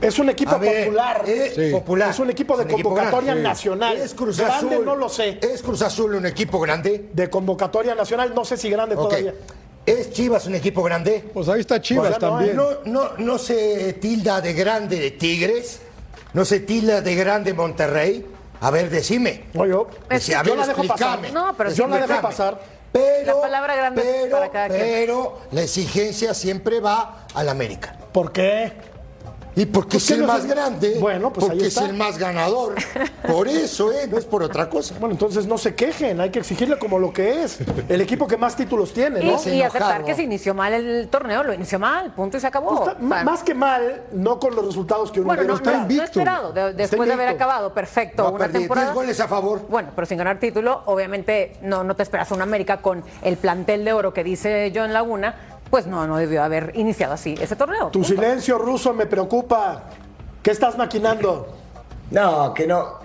Es 0.00 0.18
un 0.18 0.28
equipo 0.28 0.58
ver, 0.58 0.86
popular. 0.86 1.22
Es 1.26 1.54
Sí. 1.54 1.70
popular. 1.70 2.10
Es 2.10 2.18
un 2.18 2.28
equipo 2.30 2.56
de 2.56 2.64
un 2.64 2.70
convocatoria 2.82 3.26
grande. 3.32 3.42
nacional. 3.42 3.96
¿Es 3.96 4.12
Cruz 4.14 4.38
Grande 4.38 4.74
Azul? 4.74 4.84
no 4.84 4.96
lo 4.96 5.08
sé. 5.08 5.38
¿Es 5.40 5.62
Cruz 5.62 5.82
Azul 5.82 6.14
un 6.14 6.26
equipo 6.26 6.58
grande? 6.58 7.10
De 7.12 7.30
convocatoria 7.30 7.94
nacional, 7.94 8.32
no 8.34 8.44
sé 8.44 8.56
si 8.56 8.68
grande 8.68 8.96
todavía. 8.96 9.34
¿Es 9.86 10.12
Chivas 10.12 10.46
un 10.46 10.54
equipo 10.54 10.82
grande? 10.82 11.24
Pues 11.32 11.48
ahí 11.48 11.60
está 11.60 11.80
Chivas 11.80 12.18
también. 12.18 12.56
No, 12.56 12.68
no, 12.86 13.10
no 13.18 13.38
se 13.38 13.92
tilda 13.94 14.40
de 14.40 14.52
grande 14.54 14.98
de 14.98 15.10
Tigres, 15.10 15.80
no 16.32 16.44
se 16.44 16.60
tilda 16.60 17.00
de 17.02 17.14
grande 17.14 17.52
Monterrey. 17.52 18.24
A 18.60 18.70
ver, 18.70 18.88
decime. 18.88 19.44
No, 19.52 19.66
yo, 19.66 19.88
Es 20.08 20.30
a 20.30 20.42
que 20.42 20.48
yo 20.48 20.54
ver, 20.56 20.60
la 20.60 20.66
dejo 20.68 20.84
pasar. 20.86 21.32
No, 21.32 21.54
pero 21.56 21.70
yo 21.70 21.86
la 21.86 22.06
dejo 22.06 22.20
pasar. 22.22 22.60
Pero, 22.92 23.34
La 23.36 23.40
palabra 23.42 23.74
grande 23.74 24.02
pero, 24.02 24.30
para 24.36 24.50
cada 24.50 24.68
quien. 24.68 24.80
pero 24.80 25.40
la 25.50 25.62
exigencia 25.62 26.32
siempre 26.32 26.80
va 26.80 27.26
al 27.34 27.48
América. 27.48 27.96
¿Por 28.12 28.30
qué? 28.32 28.72
Y 29.56 29.66
porque 29.66 29.98
es 29.98 30.10
el 30.10 30.20
no 30.22 30.26
más 30.26 30.44
grande, 30.46 30.98
Bueno, 31.00 31.32
pues 31.32 31.44
ahí 31.44 31.50
porque 31.50 31.66
es 31.68 31.76
está. 31.76 31.88
el 31.88 31.94
más 31.94 32.18
ganador. 32.18 32.74
Por 33.26 33.46
eso, 33.48 33.92
¿eh? 33.92 34.06
No 34.10 34.18
es 34.18 34.24
por 34.26 34.42
otra 34.42 34.68
cosa. 34.68 34.94
Bueno, 35.00 35.12
entonces 35.14 35.46
no 35.46 35.56
se 35.58 35.74
quejen, 35.74 36.20
hay 36.20 36.30
que 36.30 36.40
exigirle 36.40 36.78
como 36.78 36.98
lo 36.98 37.12
que 37.12 37.42
es. 37.44 37.58
El 37.88 38.00
equipo 38.00 38.26
que 38.26 38.36
más 38.36 38.54
títulos 38.56 38.92
tiene, 38.92 39.20
Y, 39.20 39.24
¿no? 39.30 39.40
y 39.44 39.60
enojaron. 39.60 39.62
aceptar 39.66 40.04
que 40.04 40.14
se 40.14 40.22
inició 40.24 40.52
mal 40.54 40.72
el 40.74 41.08
torneo, 41.08 41.42
lo 41.42 41.54
inició 41.54 41.78
mal, 41.78 42.12
punto 42.12 42.36
y 42.36 42.40
se 42.40 42.46
acabó. 42.48 42.76
Pues 42.84 42.96
está- 42.96 43.24
más 43.24 43.42
que 43.42 43.54
mal, 43.54 44.02
no 44.12 44.38
con 44.38 44.54
los 44.54 44.66
resultados 44.66 45.10
que 45.10 45.20
uno 45.20 45.28
bueno, 45.28 45.42
no, 45.42 45.48
no, 45.48 45.54
esperado. 45.54 45.86
no 45.88 46.02
esperado, 46.04 46.52
de- 46.52 46.72
después 46.74 47.06
de 47.08 47.14
haber 47.14 47.28
invicto. 47.28 47.44
acabado 47.44 47.72
perfecto 47.72 48.30
una 48.30 48.48
temporada. 48.48 48.88
10 48.88 48.94
goles 48.94 49.20
a 49.20 49.28
favor. 49.28 49.62
Bueno, 49.68 49.90
pero 49.94 50.06
sin 50.06 50.18
ganar 50.18 50.38
título, 50.38 50.82
obviamente 50.86 51.56
no, 51.62 51.82
no 51.84 51.96
te 51.96 52.02
esperas 52.02 52.30
a 52.30 52.34
un 52.34 52.42
América 52.42 52.78
con 52.82 53.02
el 53.22 53.36
plantel 53.36 53.84
de 53.84 53.92
oro 53.94 54.12
que 54.12 54.22
dice 54.24 54.70
John 54.74 54.92
Laguna, 54.92 55.34
pues 55.74 55.88
no, 55.88 56.06
no 56.06 56.18
debió 56.18 56.44
haber 56.44 56.70
iniciado 56.76 57.14
así 57.14 57.34
ese 57.40 57.56
torneo. 57.56 57.88
Tu 57.88 57.98
punto. 57.98 58.06
silencio 58.06 58.58
ruso 58.58 58.94
me 58.94 59.06
preocupa. 59.06 59.82
¿Qué 60.40 60.52
estás 60.52 60.78
maquinando? 60.78 61.48
No, 62.12 62.54
que 62.54 62.64
no. 62.64 63.03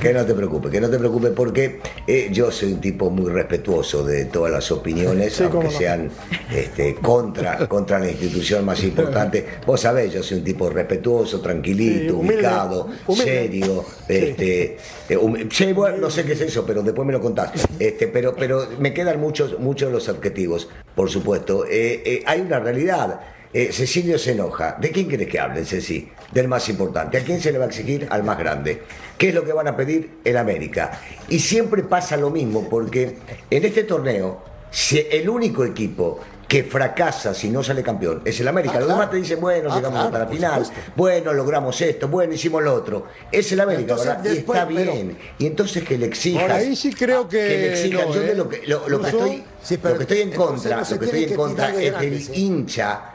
Que 0.00 0.12
no 0.12 0.24
te 0.26 0.34
preocupes, 0.34 0.70
que 0.72 0.80
no 0.80 0.90
te 0.90 0.98
preocupes 0.98 1.30
porque 1.36 1.78
eh, 2.06 2.28
yo 2.32 2.50
soy 2.50 2.72
un 2.72 2.80
tipo 2.80 3.10
muy 3.10 3.30
respetuoso 3.30 4.04
de 4.04 4.24
todas 4.24 4.50
las 4.52 4.70
opiniones, 4.72 5.32
Sí, 5.34 5.44
aunque 5.44 5.64
no. 5.64 5.70
sean 5.70 6.10
este, 6.52 6.96
contra, 6.96 7.68
contra 7.68 7.98
la 8.00 8.10
institución 8.10 8.64
más 8.64 8.82
importante. 8.82 9.44
Vos 9.66 9.80
sabés, 9.80 10.12
yo 10.12 10.22
soy 10.22 10.38
un 10.38 10.44
tipo 10.44 10.68
respetuoso, 10.68 11.40
tranquilito, 11.40 12.06
Sí, 12.06 12.10
humilde, 12.10 12.34
ubicado, 12.36 12.88
humilde. 13.06 13.24
serio. 13.24 13.84
Este, 14.08 14.76
eh, 15.08 15.16
hum- 15.16 15.48
sí, 15.50 15.72
bueno, 15.72 15.98
no 15.98 16.10
sé 16.10 16.24
qué 16.24 16.32
es 16.32 16.40
eso, 16.40 16.64
pero 16.66 16.82
después 16.82 17.06
me 17.06 17.12
lo 17.12 17.20
contás. 17.20 17.52
Este, 17.78 18.08
pero, 18.08 18.34
pero 18.34 18.66
me 18.80 18.92
quedan 18.92 19.20
muchos, 19.20 19.58
muchos 19.60 19.92
los 19.92 20.08
adjetivos, 20.08 20.68
por 20.96 21.08
supuesto. 21.08 21.64
Eh, 21.66 22.02
eh, 22.04 22.22
hay 22.26 22.40
una 22.40 22.58
realidad. 22.58 23.20
Eh, 23.54 23.70
Cecilio 23.72 24.18
se 24.18 24.32
enoja. 24.32 24.76
¿De 24.80 24.90
quién 24.90 25.08
querés 25.08 25.28
que 25.28 25.38
hable, 25.38 25.64
Ceci? 25.64 26.08
Del 26.32 26.48
más 26.48 26.68
importante. 26.68 27.18
¿A 27.18 27.20
quién 27.22 27.40
se 27.40 27.52
le 27.52 27.58
va 27.58 27.66
a 27.66 27.68
exigir? 27.68 28.06
Al 28.10 28.24
más 28.24 28.36
grande. 28.36 28.82
¿Qué 29.16 29.28
es 29.28 29.34
lo 29.34 29.44
que 29.44 29.52
van 29.52 29.68
a 29.68 29.76
pedir? 29.76 30.18
El 30.24 30.36
América. 30.36 31.00
Y 31.28 31.38
siempre 31.38 31.84
pasa 31.84 32.16
lo 32.16 32.30
mismo, 32.30 32.68
porque 32.68 33.16
en 33.48 33.64
este 33.64 33.84
torneo, 33.84 34.42
si 34.72 35.06
el 35.08 35.28
único 35.28 35.64
equipo 35.64 36.18
que 36.48 36.64
fracasa 36.64 37.32
si 37.32 37.48
no 37.48 37.62
sale 37.62 37.82
campeón 37.82 38.20
es 38.24 38.38
el 38.40 38.48
América. 38.48 38.74
Ah, 38.74 38.80
Los 38.80 38.86
claro. 38.86 39.00
demás 39.00 39.10
te 39.12 39.16
dicen, 39.18 39.40
bueno, 39.40 39.68
Ah, 39.72 39.76
llegamos 39.76 39.98
claro, 40.00 40.06
hasta 40.06 40.18
la 40.18 40.26
final, 40.26 40.64
supuesto. 40.66 40.92
bueno, 40.96 41.32
logramos 41.32 41.80
esto, 41.80 42.08
bueno, 42.08 42.34
hicimos 42.34 42.62
lo 42.62 42.74
otro. 42.74 43.06
Es 43.32 43.50
el 43.52 43.60
América, 43.60 43.92
Entonces, 43.94 44.06
¿verdad? 44.08 44.24
y 44.32 44.36
está 44.38 44.52
pero- 44.68 44.92
bien. 44.92 45.16
Y 45.38 45.46
entonces 45.46 45.84
que 45.84 45.96
le 45.96 46.06
exijas. 46.06 46.42
Por 46.42 46.52
ahí 46.52 46.76
sí 46.76 46.92
creo 46.92 47.26
que 47.28 47.36
le 47.48 47.70
exijan. 47.72 48.08
no, 48.08 48.14
Yo 48.14 48.20
de 48.20 48.32
¿eh? 48.32 48.34
lo 48.34 48.48
que, 48.48 48.60
lo, 48.66 48.88
lo 48.88 49.00
que 49.00 49.10
Russo. 49.12 49.24
estoy, 49.26 49.44
Sí, 49.62 49.78
pero 49.78 49.94
lo 49.94 49.98
que 49.98 50.02
estoy 50.04 50.20
en 50.20 50.30
contra, 50.32 50.76
lo 50.80 50.98
que 50.98 51.04
estoy 51.06 51.22
en 51.22 51.28
que 51.30 51.34
contra 51.36 51.68
de 51.72 51.86
es 51.86 51.98
del 52.00 52.14
¿eh? 52.14 52.26
hincha. 52.34 53.13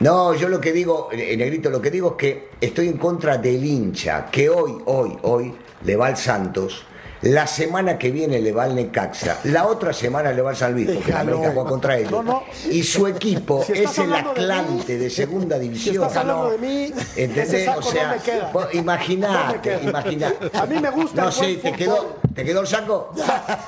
No, 0.00 0.34
yo 0.34 0.48
lo 0.48 0.60
que 0.60 0.72
digo, 0.72 1.10
eh, 1.12 1.36
Negrito, 1.36 1.68
lo 1.68 1.80
que 1.80 1.90
digo 1.90 2.12
es 2.12 2.16
que 2.16 2.48
estoy 2.58 2.88
en 2.88 2.96
contra 2.96 3.36
del 3.36 3.62
hincha, 3.62 4.26
que 4.30 4.48
hoy, 4.48 4.78
hoy, 4.86 5.18
hoy 5.22 5.54
le 5.84 5.96
va 5.96 6.06
al 6.06 6.16
Santos, 6.16 6.84
la 7.20 7.46
semana 7.46 7.98
que 7.98 8.10
viene 8.10 8.40
le 8.40 8.50
va 8.50 8.62
al 8.64 8.74
Necaxa, 8.74 9.40
la 9.44 9.66
otra 9.66 9.92
semana 9.92 10.32
le 10.32 10.40
va 10.40 10.50
al 10.50 10.56
San 10.56 10.72
Luis, 10.72 10.90
porque 10.90 11.12
la. 11.12 11.20
América 11.20 11.50
juega 11.52 11.68
contra 11.68 11.98
ellos. 11.98 12.12
No, 12.12 12.22
no. 12.22 12.44
Y 12.70 12.82
su 12.82 13.06
equipo 13.06 13.62
Si 13.62 13.72
es 13.72 13.98
el 13.98 14.04
hablando 14.04 14.32
de 14.32 14.40
mí, 14.40 14.44
Atlante 14.52 14.98
de, 14.98 15.10
segunda 15.10 15.56
Si 15.56 15.62
división. 15.64 15.94
estás 15.96 16.16
hablando 16.16 16.50
de 16.52 16.58
mí, 16.58 16.84
ese 16.96 17.24
¿Entendés? 17.24 17.64
saco 17.66 17.78
O 17.80 17.82
sea, 17.82 18.16
no 18.16 18.22
queda. 18.22 18.68
imaginate, 18.72 19.80
imaginate. 19.82 20.58
A 20.58 20.64
mí 20.64 20.78
me 20.80 20.90
gusta 20.90 21.24
No, 21.24 21.30
buen 21.30 21.60
te 21.60 21.72
quedó. 21.74 22.16
¿te 22.34 22.42
quedó 22.42 22.60
el 22.62 22.66
saco? 22.66 23.12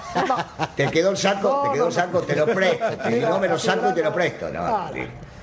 ¿Te 0.76 0.90
quedó 0.90 1.10
el 1.10 1.16
saco? 1.18 1.64
¿Te 1.64 1.72
quedó 1.74 1.86
el 1.88 1.92
saco? 1.92 2.20
Te 2.22 2.36
lo 2.36 2.46
presto. 2.46 2.86
Si 3.06 3.20
no 3.20 3.38
me 3.38 3.48
lo 3.48 3.58
saco 3.58 3.90
y 3.90 3.92
te 3.92 4.02
lo 4.02 4.14
presto. 4.14 4.48
No, 4.48 4.90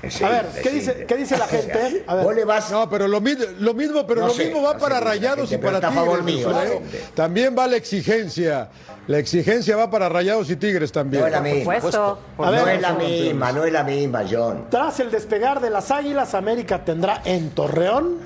sí, 0.08 0.24
A 0.24 0.30
ver, 0.30 0.46
¿qué 0.62 0.70
sí. 0.70 0.76
dice, 0.76 1.06
¿qué 1.08 1.16
dice 1.16 1.38
la 1.38 1.48
gente? 1.48 2.04
A 2.08 2.16
ver. 2.16 2.24
Vos 2.26 2.36
le 2.36 2.46
vas. 2.46 2.72
No, 2.72 2.90
pero 2.90 3.08
lo, 3.08 3.20
mi- 3.20 3.36
lo 3.60 3.74
mismo, 3.74 4.06
pero 4.08 4.22
No 4.22 4.28
lo 4.28 4.34
sé, 4.34 4.46
mismo 4.46 4.62
va 4.62 4.74
no 4.76 4.80
para 4.80 5.00
Rayados 5.00 5.48
y 5.48 5.58
gente, 5.58 5.66
para 5.68 5.80
Tigres. 5.90 7.12
También 7.16 7.56
va 7.58 7.68
la 7.68 7.76
exigencia. 7.76 8.70
La 9.08 9.18
exigencia 9.18 9.76
va 9.76 9.90
para 9.90 10.08
Rayados 10.08 10.50
y 10.52 10.56
Tigres 10.56 10.92
también. 10.92 11.22
No 11.22 11.28
es 11.28 11.34
la 11.34 11.42
misma. 11.42 11.76
supuesto. 11.76 12.20
A 12.38 12.52
No 12.52 12.68
es 12.68 12.82
la 12.82 12.94
misma, 12.94 13.52
no 13.52 13.64
es 13.66 13.74
la 13.74 13.84
misma, 13.84 14.24
John. 14.30 14.68
Tras 14.70 15.00
el 15.00 15.10
despegar 15.12 15.60
de 15.62 15.70
las 15.70 15.90
Águilas, 15.92 16.34
América 16.36 16.86
tendrá 16.86 17.22
en 17.26 17.50
Torreón 17.50 18.20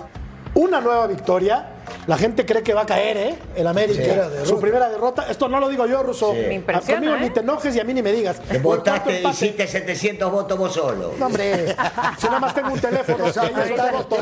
una 0.56 0.82
nueva 0.82 1.08
victoria. 1.08 1.70
La 2.08 2.18
gente 2.18 2.46
cree 2.46 2.64
que 2.64 2.74
va 2.74 2.82
a 2.82 2.86
caer, 2.86 3.18
¿eh? 3.18 3.36
El 3.56 3.68
América. 3.68 4.30
Su 4.46 4.60
primera 4.60 4.90
derrota. 4.90 5.26
Esto 5.30 5.48
no 5.48 5.60
lo 5.60 5.70
digo 5.70 5.86
yo, 5.86 6.04
Russo. 6.04 6.34
Me 6.34 6.54
impresiona, 6.56 7.00
Conmigo 7.00 7.18
ni 7.18 7.28
¿eh? 7.28 7.30
te 7.32 7.40
enojes 7.40 7.76
y 7.76 7.80
a 7.80 7.84
mí 7.84 7.94
ni 7.94 8.02
me 8.02 8.12
digas. 8.12 8.40
Te 8.42 8.58
O 8.58 8.62
votaste, 8.62 9.22
hiciste 9.22 9.68
700 9.68 10.32
votos 10.32 10.58
vos 10.58 10.74
solo. 10.74 11.14
No, 11.18 11.26
hombre. 11.28 11.76
Si 12.18 12.26
nada 12.28 12.40
más 12.40 12.54
tengo 12.54 12.74
un 12.74 12.80
teléfono. 12.80 13.26
está. 13.28 13.44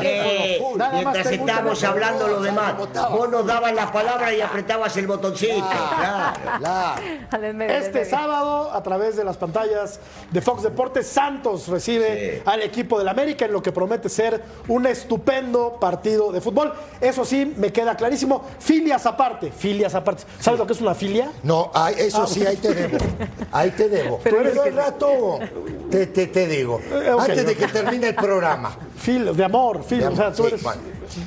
Eh, 0.02 0.60
Nada 0.76 0.92
más 0.92 1.02
mientras 1.02 1.26
estábamos 1.32 1.84
hablando 1.84 2.28
los 2.28 2.42
demás, 2.42 2.74
vos 3.10 3.28
nos 3.30 3.46
dabas 3.46 3.74
las 3.74 3.90
palabras 3.90 4.32
y 4.32 4.40
apretabas 4.40 4.96
el 4.96 5.06
botoncito. 5.06 5.54
Claro. 5.98 6.40
Claro. 6.58 7.62
Este 7.72 8.04
sábado, 8.04 8.70
a 8.72 8.82
través 8.82 9.16
de 9.16 9.24
las 9.24 9.36
pantallas 9.36 10.00
de 10.30 10.40
Fox 10.40 10.62
Deportes, 10.62 11.06
Santos 11.06 11.68
recibe 11.68 12.02
Sí. 12.36 12.42
al 12.44 12.62
equipo 12.62 12.98
del 12.98 13.08
América 13.08 13.44
en 13.44 13.52
lo 13.52 13.62
que 13.62 13.72
promete 13.72 14.08
ser 14.08 14.42
un 14.68 14.86
estupendo 14.86 15.78
partido 15.80 16.32
de 16.32 16.40
fútbol. 16.40 16.72
Eso 17.00 17.24
sí, 17.24 17.51
me 17.56 17.72
queda 17.72 17.96
clarísimo. 17.96 18.44
Filias 18.58 19.04
aparte, 19.06 19.50
filias 19.50 19.94
aparte. 19.94 20.24
¿Sabes 20.40 20.58
lo 20.60 20.66
que 20.66 20.72
es 20.72 20.80
una 20.80 20.94
filia? 20.94 21.30
No, 21.42 21.70
ay, 21.74 21.94
eso 21.98 22.22
Ah, 22.22 22.26
sí, 22.26 22.44
ahí 22.46 22.56
te 22.56 22.74
debo. 22.74 22.98
Ahí 23.52 23.70
te 23.70 23.88
debo. 23.88 24.20
Pero 24.22 24.40
eres 24.40 24.58
que- 24.58 24.70
rato 24.70 25.38
te, 25.90 26.06
te, 26.06 26.26
te 26.28 26.46
digo. 26.46 26.80
Eh, 26.90 27.10
antes 27.18 27.46
de 27.46 27.54
que 27.56 27.66
termine 27.68 28.08
el 28.08 28.14
programa. 28.14 28.76
Fil, 28.96 29.36
de 29.36 29.44
amor, 29.44 29.82
fil, 29.84 30.00
De 30.00 30.06
o 30.08 30.16
sea, 30.16 30.32
tú 30.32 30.42
sí, 30.42 30.48
eres, 30.48 30.62
bueno. 30.62 30.80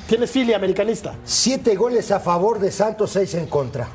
tienes 0.08 0.30
filia 0.30 0.56
americanista. 0.56 1.14
Siete 1.24 1.74
goles 1.76 2.10
a 2.10 2.20
favor 2.20 2.58
de 2.58 2.70
Santos, 2.72 3.10
seis 3.10 3.34
en 3.34 3.46
contra. 3.46 3.86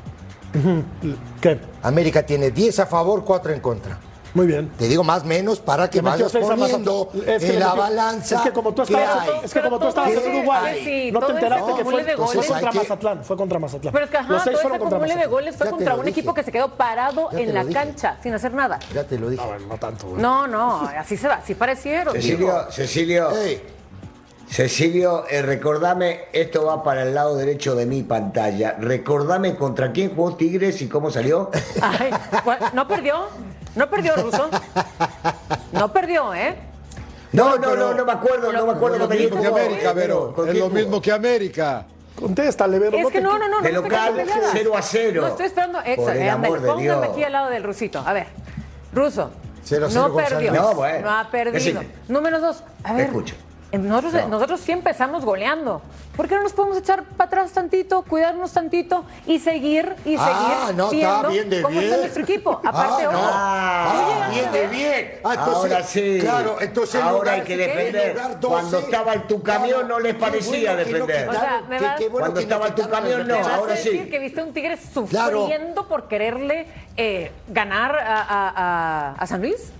¿Qué? 1.40 1.58
América 1.82 2.24
tiene 2.24 2.50
10 2.50 2.78
a 2.80 2.86
favor, 2.86 3.24
4 3.24 3.52
en 3.54 3.60
contra. 3.60 3.98
Muy 4.34 4.46
bien. 4.46 4.70
Te 4.78 4.88
digo 4.88 5.04
más 5.04 5.24
menos 5.24 5.60
para 5.60 5.90
que 5.90 6.00
vayas 6.00 6.32
poniendo. 6.32 7.10
Es 7.26 7.44
que 7.44 7.52
en 7.52 7.60
la 7.60 7.66
metió- 7.74 7.76
balanza. 7.82 8.36
Es 8.36 8.40
que 8.42 8.52
como 8.52 8.72
tú 8.72 8.82
¿qué 8.84 8.94
estabas, 8.94 9.28
es 9.44 9.52
que 9.52 9.60
como 9.62 9.78
tú 9.78 9.88
estabas 9.88 10.10
en 10.12 10.36
Uruguay, 10.36 10.80
sí, 10.84 11.12
no 11.12 11.20
te 11.20 11.32
enteraste 11.32 11.74
que 11.74 11.84
fue, 11.84 12.02
de 12.04 12.16
fue 12.16 12.24
goles. 12.26 12.46
contra 12.46 12.70
que- 12.70 12.78
Mazatlán. 12.78 13.24
Fue 13.24 13.36
contra 13.36 13.58
Mazatlán. 13.58 13.92
Pero 13.92 14.04
es 14.06 14.10
que, 14.10 14.16
ajá, 14.16 14.32
Los 14.32 14.42
seis 14.42 14.44
todo 14.44 14.54
ese 14.54 14.62
fueron 14.62 14.78
contra 14.78 14.98
acumule 14.98 15.20
de 15.20 15.26
goles 15.26 15.56
fue 15.56 15.66
Ya 15.66 15.70
contra 15.70 15.94
un 15.94 16.00
dije. 16.06 16.10
equipo 16.20 16.32
que 16.34 16.42
se 16.44 16.50
quedó 16.52 16.68
parado 16.76 17.28
Ya 17.30 17.40
en 17.40 17.52
la 17.54 17.60
dije. 17.64 17.74
cancha, 17.74 18.16
sin 18.22 18.32
hacer 18.32 18.54
nada. 18.54 18.78
Ya 18.94 19.04
te 19.04 19.18
lo 19.18 19.28
dije. 19.28 19.42
No 19.68 19.76
tanto, 19.76 20.06
güey. 20.08 20.22
No, 20.22 20.46
no, 20.46 20.80
así 20.98 21.16
se 21.18 21.28
va, 21.28 21.34
así 21.34 21.54
parecieron. 21.54 22.14
Cecilio, 22.14 22.66
Cecilio, 22.70 23.28
Cecilio, 24.48 25.24
eh, 25.30 25.40
recordame, 25.40 26.22
esto 26.32 26.66
va 26.66 26.82
para 26.82 27.02
el 27.04 27.14
lado 27.14 27.36
derecho 27.36 27.74
de 27.74 27.86
mi 27.86 28.02
pantalla. 28.02 28.76
Recordame 28.78 29.56
contra 29.56 29.92
quién 29.92 30.14
jugó 30.14 30.36
Tigres 30.36 30.82
y 30.82 30.88
cómo 30.88 31.10
salió. 31.10 31.50
Ay, 31.80 32.10
no 32.74 32.86
perdió, 32.86 33.28
no 33.74 33.88
perdió 33.90 34.16
Russo. 34.16 34.48
No 35.72 35.92
perdió, 35.92 36.34
¿eh? 36.34 36.56
No, 37.32 37.56
no, 37.56 37.74
no, 37.74 37.94
no 37.94 38.04
me 38.04 38.12
acuerdo, 38.12 38.52
no 38.52 38.66
me 38.66 38.72
acuerdo 38.72 38.96
Es 38.96 39.02
lo 39.02 39.08
mismo 39.08 39.40
que. 39.40 39.46
América, 39.48 39.92
Vero. 39.92 40.32
¿Con 40.34 40.48
Es 40.48 40.58
lo 40.58 40.68
mismo 40.70 41.00
que 41.00 41.12
América. 41.12 41.86
Contéstale, 42.14 42.78
Vero. 42.78 42.96
Es 42.98 43.02
no 43.04 43.08
que 43.08 43.18
te- 43.18 43.24
no, 43.24 43.38
no, 43.38 43.48
no, 43.48 43.56
no. 43.56 43.62
De 43.62 43.72
local, 43.72 44.12
quedando 44.12 44.32
pegada. 44.34 44.50
0 44.52 44.72
a 44.76 44.82
0. 44.82 45.20
No, 45.22 45.28
estoy 45.28 45.46
esperando. 45.46 45.78
Exacto, 45.84 46.52
de 46.52 46.60
póngame 46.68 47.06
aquí 47.06 47.24
al 47.24 47.32
lado 47.32 47.50
del 47.50 47.62
Rusito. 47.62 48.02
A 48.06 48.12
ver, 48.12 48.26
Ruso. 48.92 49.30
No 49.94 50.14
perdió. 50.14 50.52
No, 50.52 50.74
bueno. 50.74 51.06
No 51.08 51.18
ha 51.18 51.30
perdido. 51.30 51.52
Decime. 51.54 51.88
Número 52.08 52.40
dos. 52.40 52.62
A 52.84 52.92
ver. 52.92 53.06
Escucho. 53.06 53.34
Eh, 53.72 53.78
Nosotros, 53.78 54.12
No. 54.12 54.28
nosotros 54.28 54.60
sí 54.60 54.70
empezamos 54.72 55.24
goleando. 55.24 55.80
¿Por 56.16 56.28
qué 56.28 56.34
no 56.36 56.42
nos 56.42 56.52
podemos 56.52 56.76
echar 56.76 57.04
para 57.04 57.26
atrás 57.28 57.52
tantito, 57.52 58.02
cuidarnos 58.02 58.52
tantito 58.52 59.04
y 59.26 59.38
seguir 59.38 59.94
y 60.04 60.10
seguir 60.10 60.20
Ah, 60.20 60.70
no, 60.76 60.90
está 60.92 61.22
viendo 61.22 61.28
bien 61.30 61.50
de 61.50 61.62
cómo 61.62 61.72
bien. 61.72 61.84
está 61.84 61.96
nuestro 61.96 62.22
equipo? 62.24 62.60
Aparte, 62.62 63.04
Ah, 63.06 63.10
no. 63.12 63.18
Ah, 63.22 63.92
¿no 63.94 64.24
Ah, 64.24 64.28
bien 64.30 64.52
de 64.52 64.66
bien. 64.66 65.12
Ah, 65.24 65.34
entonces, 65.38 65.72
Ahora 65.72 65.82
sí. 65.86 66.18
Claro, 66.20 66.56
entonces 66.60 66.94
en 66.96 67.00
Ahora 67.02 67.18
lugar- 67.18 67.34
hay 67.34 67.40
que 67.42 67.52
en 67.54 67.58
defender. 67.60 68.14
lugar 68.14 68.40
12, 68.40 68.48
Cuando 68.52 68.78
estaba 68.78 69.14
en 69.14 69.26
tu 69.26 69.42
camión 69.42 69.88
no 69.88 69.98
les 70.00 70.14
parecía 70.16 70.72
no 70.72 70.76
defender. 70.76 71.28
O 71.28 71.32
sea, 71.32 71.40
quitaron, 71.40 71.68
me 71.70 71.76
qué- 71.78 71.84
vas- 71.84 71.96
qué 71.98 72.08
bueno 72.08 72.18
Cuando 72.18 72.34
que 72.34 72.42
estaba 72.42 72.66
en 72.68 72.74
tu 72.74 72.88
camión, 72.90 73.18
no, 73.20 73.24
¿Me 73.24 73.32
vas 73.32 73.38
defensa. 73.38 73.56
ahora 73.56 73.72
decir 73.74 74.02
sí. 74.04 74.10
que 74.10 74.18
viste 74.18 74.40
a 74.40 74.44
un 74.44 74.52
Tigre 74.52 74.78
Claro. 75.08 75.40
sufriendo 75.40 75.88
por 75.88 76.08
quererle 76.08 76.66
eh, 76.98 77.32
ganar 77.48 77.96
a, 77.96 78.20
a- 78.20 78.48
a- 78.54 79.14
a 79.18 79.26
San 79.26 79.40
Luis? 79.40 79.72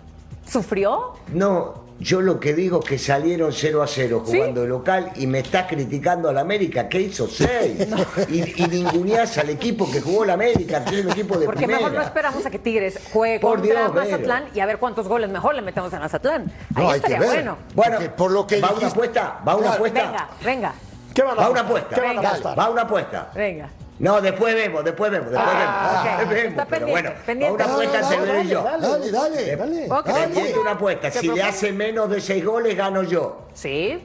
¿Sufrió? 0.49 1.13
No, 1.29 1.75
yo 2.03 2.21
lo 2.21 2.39
que 2.41 2.55
digo 2.55 2.81
es 2.83 2.89
que 2.89 2.99
salieron 2.99 3.53
0 3.53 3.83
a 3.83 3.87
0 3.87 4.23
¿Sí? 4.27 4.37
jugando 4.37 4.63
de 4.63 4.69
local 4.69 5.11
y 5.17 5.27
me 5.27 5.39
estás 5.41 5.67
criticando 5.69 6.29
al 6.29 6.39
América 6.39 6.89
que 6.89 7.01
hizo 7.01 7.27
6. 7.29 7.89
Y, 8.29 8.63
y 8.63 8.67
ninguneás 8.69 9.37
al 9.39 9.51
equipo 9.51 9.91
que 9.91 10.01
jugó 10.01 10.25
la 10.25 10.35
América, 10.35 10.85
que 10.85 10.99
es 11.01 11.05
un 11.05 11.13
equipo 11.13 11.37
de 11.39 11.47
Porque 11.47 11.67
mejor 11.67 11.83
no 11.83 11.89
primera. 11.89 12.05
esperamos 12.07 12.47
a 12.47 12.51
que 12.51 12.59
Tigres 12.59 12.99
juegue 13.13 13.41
Por 13.41 13.59
contra 13.61 13.81
Dios. 13.81 13.95
Mazatlán 13.95 14.45
y 14.55 14.61
a 14.61 14.67
ver 14.67 14.79
cuántos 14.79 15.09
goles 15.09 15.31
mejor 15.31 15.55
le 15.55 15.63
metemos 15.63 15.93
a 15.95 15.99
Mazatlán. 16.01 16.53
Ahí 16.75 16.83
No, 16.83 16.91
hay 16.91 17.01
que 17.01 17.07
estaría 17.07 17.19
ver. 17.21 17.29
bueno. 17.29 17.59
Bueno, 17.75 17.97
Porque 17.97 18.11
por 18.11 18.31
lo 18.31 18.47
que 18.47 18.61
va 18.61 18.71
una 18.73 18.87
apuesta, 18.89 19.41
va 19.47 19.57
una 19.57 19.73
apuesta. 19.73 20.03
Venga, 20.03 20.29
venga, 20.45 20.73
¿Qué 21.15 21.23
van 21.23 21.39
a 21.39 21.43
Va 21.43 21.51
una 21.51 21.61
apuesta. 21.61 21.95
¿Qué 21.95 22.01
van 22.01 22.19
a 22.19 22.29
apostar? 22.29 22.59
Va 22.59 22.71
una 22.71 22.83
apuesta. 22.83 23.31
venga. 23.35 23.69
No, 23.99 24.21
después 24.21 24.55
vemos, 24.55 24.83
después 24.85 25.11
vemos, 25.13 25.31
después 25.31 25.49
Ah, 25.55 26.03
vemos. 26.05 26.19
Después 26.19 26.37
vemos, 26.43 26.51
Está 26.51 26.65
pero 26.67 26.87
pendiente, 26.87 27.09
bueno, 27.11 27.23
pendiente. 27.27 27.55
una 27.63 27.73
apuesta 27.73 28.01
Dale, 28.01 28.15
entre 28.17 28.33
Vero 28.33 28.43
y 28.45 28.49
yo. 28.49 28.63
dale, 28.65 28.89
Dale, 28.89 29.11
dale. 29.11 29.57
Dale. 29.57 29.87
Ok. 29.93 30.07
Dale. 30.07 30.25
Pendiente 30.25 30.59
una 30.59 30.71
apuesta. 30.73 31.11
¿Qué 31.11 31.19
Si 31.21 31.29
le 31.29 31.43
hace 31.43 31.73
menos 31.73 32.11
de 32.11 32.21
6 32.21 32.45
goles, 32.45 32.77
gano 32.77 33.03
yo. 33.05 33.47
Sí. 33.55 34.03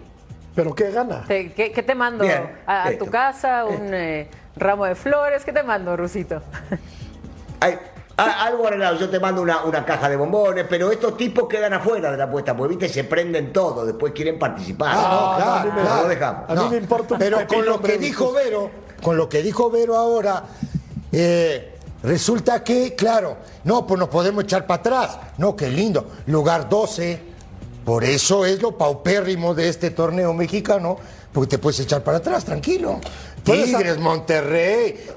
¿Pero 0.56 0.76
qué 0.76 0.92
gana? 0.92 1.24
Te- 1.28 1.52
¿Qué, 1.54 1.72
qué 1.72 1.84
te 1.84 1.96
mando? 1.96 2.24
Bien, 2.24 2.58
¿A, 2.66 2.84
a 2.86 2.90
esto. 2.92 3.06
tu 3.06 3.12
casa? 3.12 3.66
¿Un 3.66 3.94
eh, 3.94 4.30
ramo 4.56 4.86
de 4.86 4.96
flores? 4.96 5.44
¿Qué 5.46 5.54
te 5.54 5.64
mando, 5.64 5.96
Rusito? 5.98 6.42
Ay, 7.60 7.78
a- 8.18 8.44
algo 8.46 8.68
arreglado, 8.68 8.98
yo 8.98 9.10
te 9.10 9.20
mando 9.20 9.42
una, 9.42 9.64
una 9.64 9.84
caja 9.86 10.10
de 10.10 10.16
bombones, 10.16 10.66
pero 10.70 10.92
estos 10.92 11.16
tipos 11.18 11.48
quedan 11.48 11.74
afuera 11.74 12.12
de 12.12 12.18
la 12.18 12.24
apuesta, 12.26 12.56
porque 12.56 12.76
viste, 12.76 12.90
se 12.90 13.04
prenden 13.04 13.52
todo, 13.54 13.86
después 13.86 14.14
quieren 14.14 14.38
participar. 14.40 14.90
Ah, 14.94 15.08
no, 15.10 15.20
a 15.20 15.64
mí 15.64 15.70
claro, 15.72 15.74
me- 15.76 15.82
claro. 15.88 16.02
lo 16.04 16.08
dejamos. 16.10 16.50
A 16.50 16.54
mí 16.56 16.70
me 16.72 16.78
importa 16.78 17.14
un 17.16 17.20
Pero 17.20 17.48
con 17.48 17.66
lo 17.66 17.82
que 17.82 17.98
dijo. 17.98 18.32
Vero, 18.34 18.72
con 19.02 19.18
lo 19.18 19.30
que 19.30 19.42
dijo 19.42 19.70
Vero 19.70 19.96
ahora, 19.96 20.44
eh, 21.12 21.76
resulta 22.04 22.64
que, 22.64 22.96
claro, 22.96 23.38
no, 23.64 23.86
pues 23.86 24.00
nos 24.00 24.10
podemos 24.10 24.44
echar 24.44 24.66
para 24.66 24.80
atrás. 24.80 25.18
No, 25.38 25.56
qué 25.56 25.70
lindo. 25.70 26.12
Lugar 26.28 26.70
12, 26.70 27.38
Por 27.86 28.04
eso 28.04 28.46
es 28.46 28.62
lo 28.62 28.78
paupérrimo 28.78 29.56
de 29.56 29.70
este 29.70 29.92
torneo 29.92 30.34
mexicano, 30.34 30.98
porque 31.32 31.52
te 31.52 31.58
puedes 31.58 31.80
echar 31.80 32.04
para 32.04 32.18
atrás, 32.18 32.44
tranquilo. 32.44 33.00
Tigres, 33.54 33.98
Monterrey, 33.98 35.08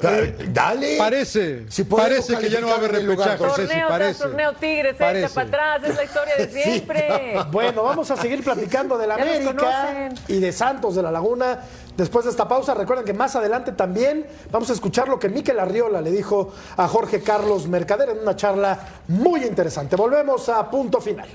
dale. 0.49 0.97
Parece, 0.97 1.65
Si 1.69 1.85
parece 1.85 2.37
que 2.39 2.49
ya 2.49 2.61
no 2.61 2.69
va 2.69 2.75
a 2.75 2.77
haber 2.77 2.93
repechaje, 2.93 3.37
Torneo 3.39 3.89
tras 3.89 4.19
torneo 4.19 4.53
Tigres, 4.55 4.97
se 4.97 5.03
echa 5.05 5.07
Parece. 5.07 5.35
para 5.35 5.49
atrás, 5.49 5.91
es 5.91 5.97
la 5.97 6.05
historia 6.05 6.37
de 6.37 6.49
Sí. 6.51 6.63
siempre. 6.63 7.35
Bueno, 7.51 7.83
vamos 7.83 8.11
a 8.11 8.17
seguir 8.17 8.43
platicando 8.45 8.97
de 8.99 9.07
la 9.07 9.15
América 9.21 10.11
y 10.29 10.39
de 10.41 10.53
Santos 10.53 10.95
de 10.95 11.03
la 11.03 11.11
Laguna. 11.11 11.61
Después 11.97 12.25
de 12.25 12.31
esta 12.31 12.47
pausa, 12.49 12.73
recuerden 12.75 13.05
que 13.05 13.13
más 13.13 13.37
adelante 13.37 13.73
también 13.73 14.27
vamos 14.51 14.71
a 14.71 14.73
escuchar 14.73 15.09
lo 15.09 15.19
que 15.19 15.29
Miquel 15.29 15.59
Arriola 15.59 16.01
le 16.01 16.11
dijo 16.11 16.53
a 16.77 16.89
Jorge 16.89 17.21
Carlos 17.23 17.67
Mercader 17.69 18.11
en 18.11 18.21
una 18.21 18.37
charla 18.37 18.79
muy 19.09 19.45
interesante. 19.45 19.97
Volvemos 19.97 20.49
a 20.49 20.71
punto 20.71 21.01
final. 21.01 21.29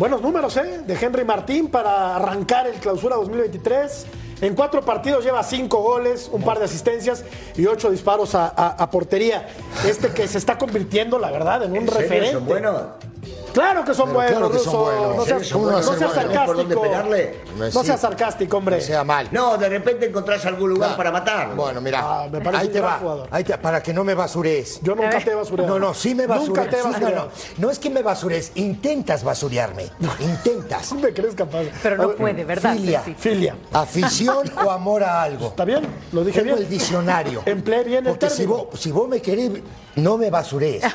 Buenos 0.00 0.22
números, 0.22 0.56
¿eh? 0.56 0.80
De 0.86 0.94
Henry 0.94 1.26
Martín 1.26 1.68
para 1.68 2.16
arrancar 2.16 2.66
el 2.66 2.76
clausura 2.76 3.16
2023. 3.16 4.06
En 4.40 4.54
cuatro 4.54 4.80
partidos 4.82 5.22
lleva 5.22 5.42
cinco 5.42 5.82
goles, 5.82 6.30
un 6.32 6.42
par 6.42 6.58
de 6.58 6.64
asistencias 6.64 7.22
y 7.54 7.66
ocho 7.66 7.90
disparos 7.90 8.34
a, 8.34 8.46
a- 8.46 8.68
a 8.82 8.90
portería. 8.90 9.46
Este 9.86 10.08
que 10.08 10.26
se 10.26 10.38
está 10.38 10.56
convirtiendo, 10.56 11.18
la 11.18 11.30
verdad, 11.30 11.64
en 11.64 11.72
un 11.72 11.76
¿En 11.80 11.86
referente. 11.88 12.32
son 12.32 12.46
buenos? 12.46 12.82
Claro 13.52 13.84
que 13.84 13.94
son 13.94 14.06
Pero 14.08 14.14
buenos, 14.18 14.38
claro 14.38 14.50
que 14.52 14.58
son 14.58 14.84
buenos. 14.84 15.02
No 15.16 15.22
¿En 15.22 15.28
seas, 15.28 15.38
serio 15.38 15.44
son 15.52 15.62
buenos? 15.62 15.86
no 15.86 15.98
seas 15.98 16.12
¿Tenés 16.12 16.38
por 16.38 16.56
sarcástico. 16.56 16.86
No 17.74 17.84
seas 17.84 18.00
sarcástico, 18.00 18.56
hombre. 18.56 18.76
No 18.76 18.82
sea 18.82 19.04
mal. 19.04 19.28
No, 19.32 19.56
de 19.58 19.68
repente 19.68 20.06
encontrás 20.06 20.44
algún 20.46 20.70
lugar 20.70 20.88
Claro. 20.90 20.96
para 20.96 21.12
matar. 21.12 21.54
Bueno, 21.54 21.80
mira, 21.80 22.00
Ah, 22.02 22.28
me 22.30 22.40
parece 22.40 22.62
ahí 22.62 22.68
te 22.68 22.80
va. 22.80 22.98
jugador. 22.98 23.28
ahí 23.30 23.44
te- 23.44 23.58
para 23.58 23.82
que 23.82 23.92
no 23.92 24.04
me 24.04 24.14
basures. 24.14 24.80
Yo 24.82 24.94
nunca 24.94 25.18
te 25.18 25.30
he 25.30 25.34
basureado. 25.34 25.78
No, 25.78 25.86
no, 25.88 25.94
sí 25.94 26.14
me 26.14 26.26
basures. 26.26 26.48
Nunca 26.48 26.68
te 26.70 26.80
Sí, 26.82 26.88
no, 27.00 27.10
no, 27.10 27.28
no 27.58 27.70
es 27.70 27.78
que 27.78 27.90
me 27.90 28.02
basures, 28.02 28.52
intentas 28.54 29.22
basurearme. 29.24 29.86
Intentas. 30.20 30.92
Me 30.92 31.12
crees 31.12 31.34
capaz. 31.34 31.64
Pero 31.82 31.96
no 31.96 32.08
ver, 32.08 32.16
puede, 32.16 32.44
¿verdad? 32.44 32.72
Filia. 32.74 33.02
Filia. 33.18 33.56
Afición 33.72 34.50
o 34.64 34.70
amor 34.70 35.02
a 35.04 35.22
algo. 35.22 35.48
¿Está 35.48 35.64
bien? 35.64 35.86
Lo 36.12 36.24
dije 36.24 36.40
Tengo 36.40 36.54
bien. 36.56 36.66
el 36.66 36.70
diccionario. 36.70 37.42
Empleé 37.46 37.84
bien 37.84 38.06
el 38.06 38.12
Porque 38.12 38.30
si 38.30 38.38
término. 38.38 38.66
vos, 38.70 38.80
si 38.80 38.90
vos 38.92 39.08
me 39.08 39.20
querés, 39.20 39.50
no 39.96 40.16
me 40.16 40.30
basurees. 40.30 40.82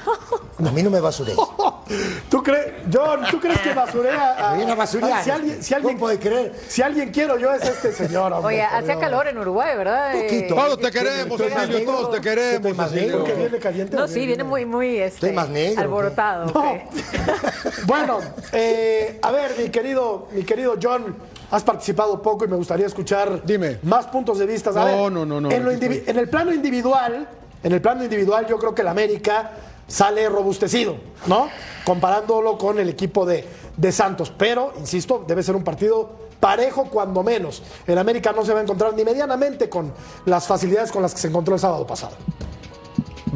A 0.57 0.71
mí 0.71 0.81
no 0.81 0.89
me 0.89 1.01
basurees. 1.01 1.37
¿Tú 2.29 2.41
crees, 2.41 2.73
John, 2.91 3.19
¿tú 3.29 3.39
crees 3.41 3.59
que 3.59 3.73
basurea 3.73 4.35
a, 4.39 4.53
a 4.53 4.75
basurear. 4.75 5.21
Si 5.23 5.29
alguien, 5.29 5.61
si 5.61 5.73
alguien, 5.73 5.95
¿Cómo 5.95 6.05
puede 6.07 6.17
creer? 6.17 6.55
Si 6.69 6.81
alguien 6.81 7.11
quiero 7.11 7.37
yo 7.37 7.51
es 7.53 7.61
este 7.63 7.91
señor, 7.91 8.31
hombre. 8.31 8.55
Oye, 8.55 8.63
hacía 8.63 8.97
calor 8.97 9.27
en 9.27 9.37
Uruguay, 9.37 9.75
¿verdad? 9.77 10.15
Eh, 10.15 10.23
Poquito. 10.23 10.55
Todos 10.55 10.79
te 10.79 10.91
queremos, 10.91 11.39
Estoy 11.39 11.53
más 11.55 11.69
negro. 11.69 11.91
todos 11.91 12.11
te 12.11 12.17
Estoy 12.17 12.21
queremos, 12.35 12.77
más 12.77 12.89
Cecilio. 12.89 13.11
negro. 13.17 13.23
¿Que 13.25 13.33
viene 13.33 13.57
caliente? 13.59 13.97
No, 13.97 14.07
sí, 14.07 14.25
viene- 14.25 14.43
muy, 14.45 14.65
muy 14.65 14.87
este, 14.97 15.07
Estoy 15.27 15.31
más 15.33 15.49
negro, 15.49 15.81
alborotado. 15.81 16.45
No. 16.45 16.77
Bueno, 17.85 18.19
eh, 18.51 19.19
a 19.21 19.31
ver, 19.31 19.55
mi 19.59 19.69
querido, 19.69 20.27
mi 20.31 20.43
querido 20.43 20.75
John, 20.81 21.15
has 21.51 21.63
participado 21.63 22.21
poco 22.21 22.45
y 22.45 22.47
me 22.47 22.55
gustaría 22.55 22.85
escuchar 22.87 23.43
Dime. 23.45 23.79
más 23.83 24.07
puntos 24.07 24.39
de 24.39 24.45
vista. 24.45 24.69
A 24.71 24.73
No, 24.73 24.85
ver, 24.85 24.95
no, 25.11 25.25
no, 25.25 25.41
no, 25.41 25.49
lo 25.49 25.71
estoy. 25.71 26.03
en 26.07 26.17
el 26.17 26.29
plano 26.29 26.51
individual, 26.53 27.27
en 27.65 27.73
el 27.73 27.81
plano 27.81 28.03
individual, 28.03 28.45
yo 28.45 28.59
creo 28.59 28.75
que 28.75 28.83
el 28.83 28.87
América 28.87 29.53
sale 29.87 30.29
robustecido, 30.29 30.97
¿no? 31.25 31.49
Comparándolo 31.83 32.59
con 32.59 32.77
el 32.77 32.87
equipo 32.89 33.25
de, 33.25 33.43
de 33.75 33.91
Santos. 33.91 34.31
Pero, 34.37 34.73
insisto, 34.77 35.25
debe 35.27 35.41
ser 35.41 35.55
un 35.55 35.63
partido 35.63 36.11
parejo 36.39 36.85
cuando 36.91 37.23
menos. 37.23 37.63
El 37.87 37.97
América 37.97 38.31
no 38.33 38.45
se 38.45 38.53
va 38.53 38.59
a 38.59 38.61
encontrar 38.61 38.93
ni 38.93 39.03
medianamente 39.03 39.67
con 39.67 39.91
las 40.25 40.45
facilidades 40.45 40.91
con 40.91 41.01
las 41.01 41.15
que 41.15 41.21
se 41.21 41.27
encontró 41.27 41.55
el 41.55 41.59
sábado 41.59 41.87
pasado. 41.87 42.13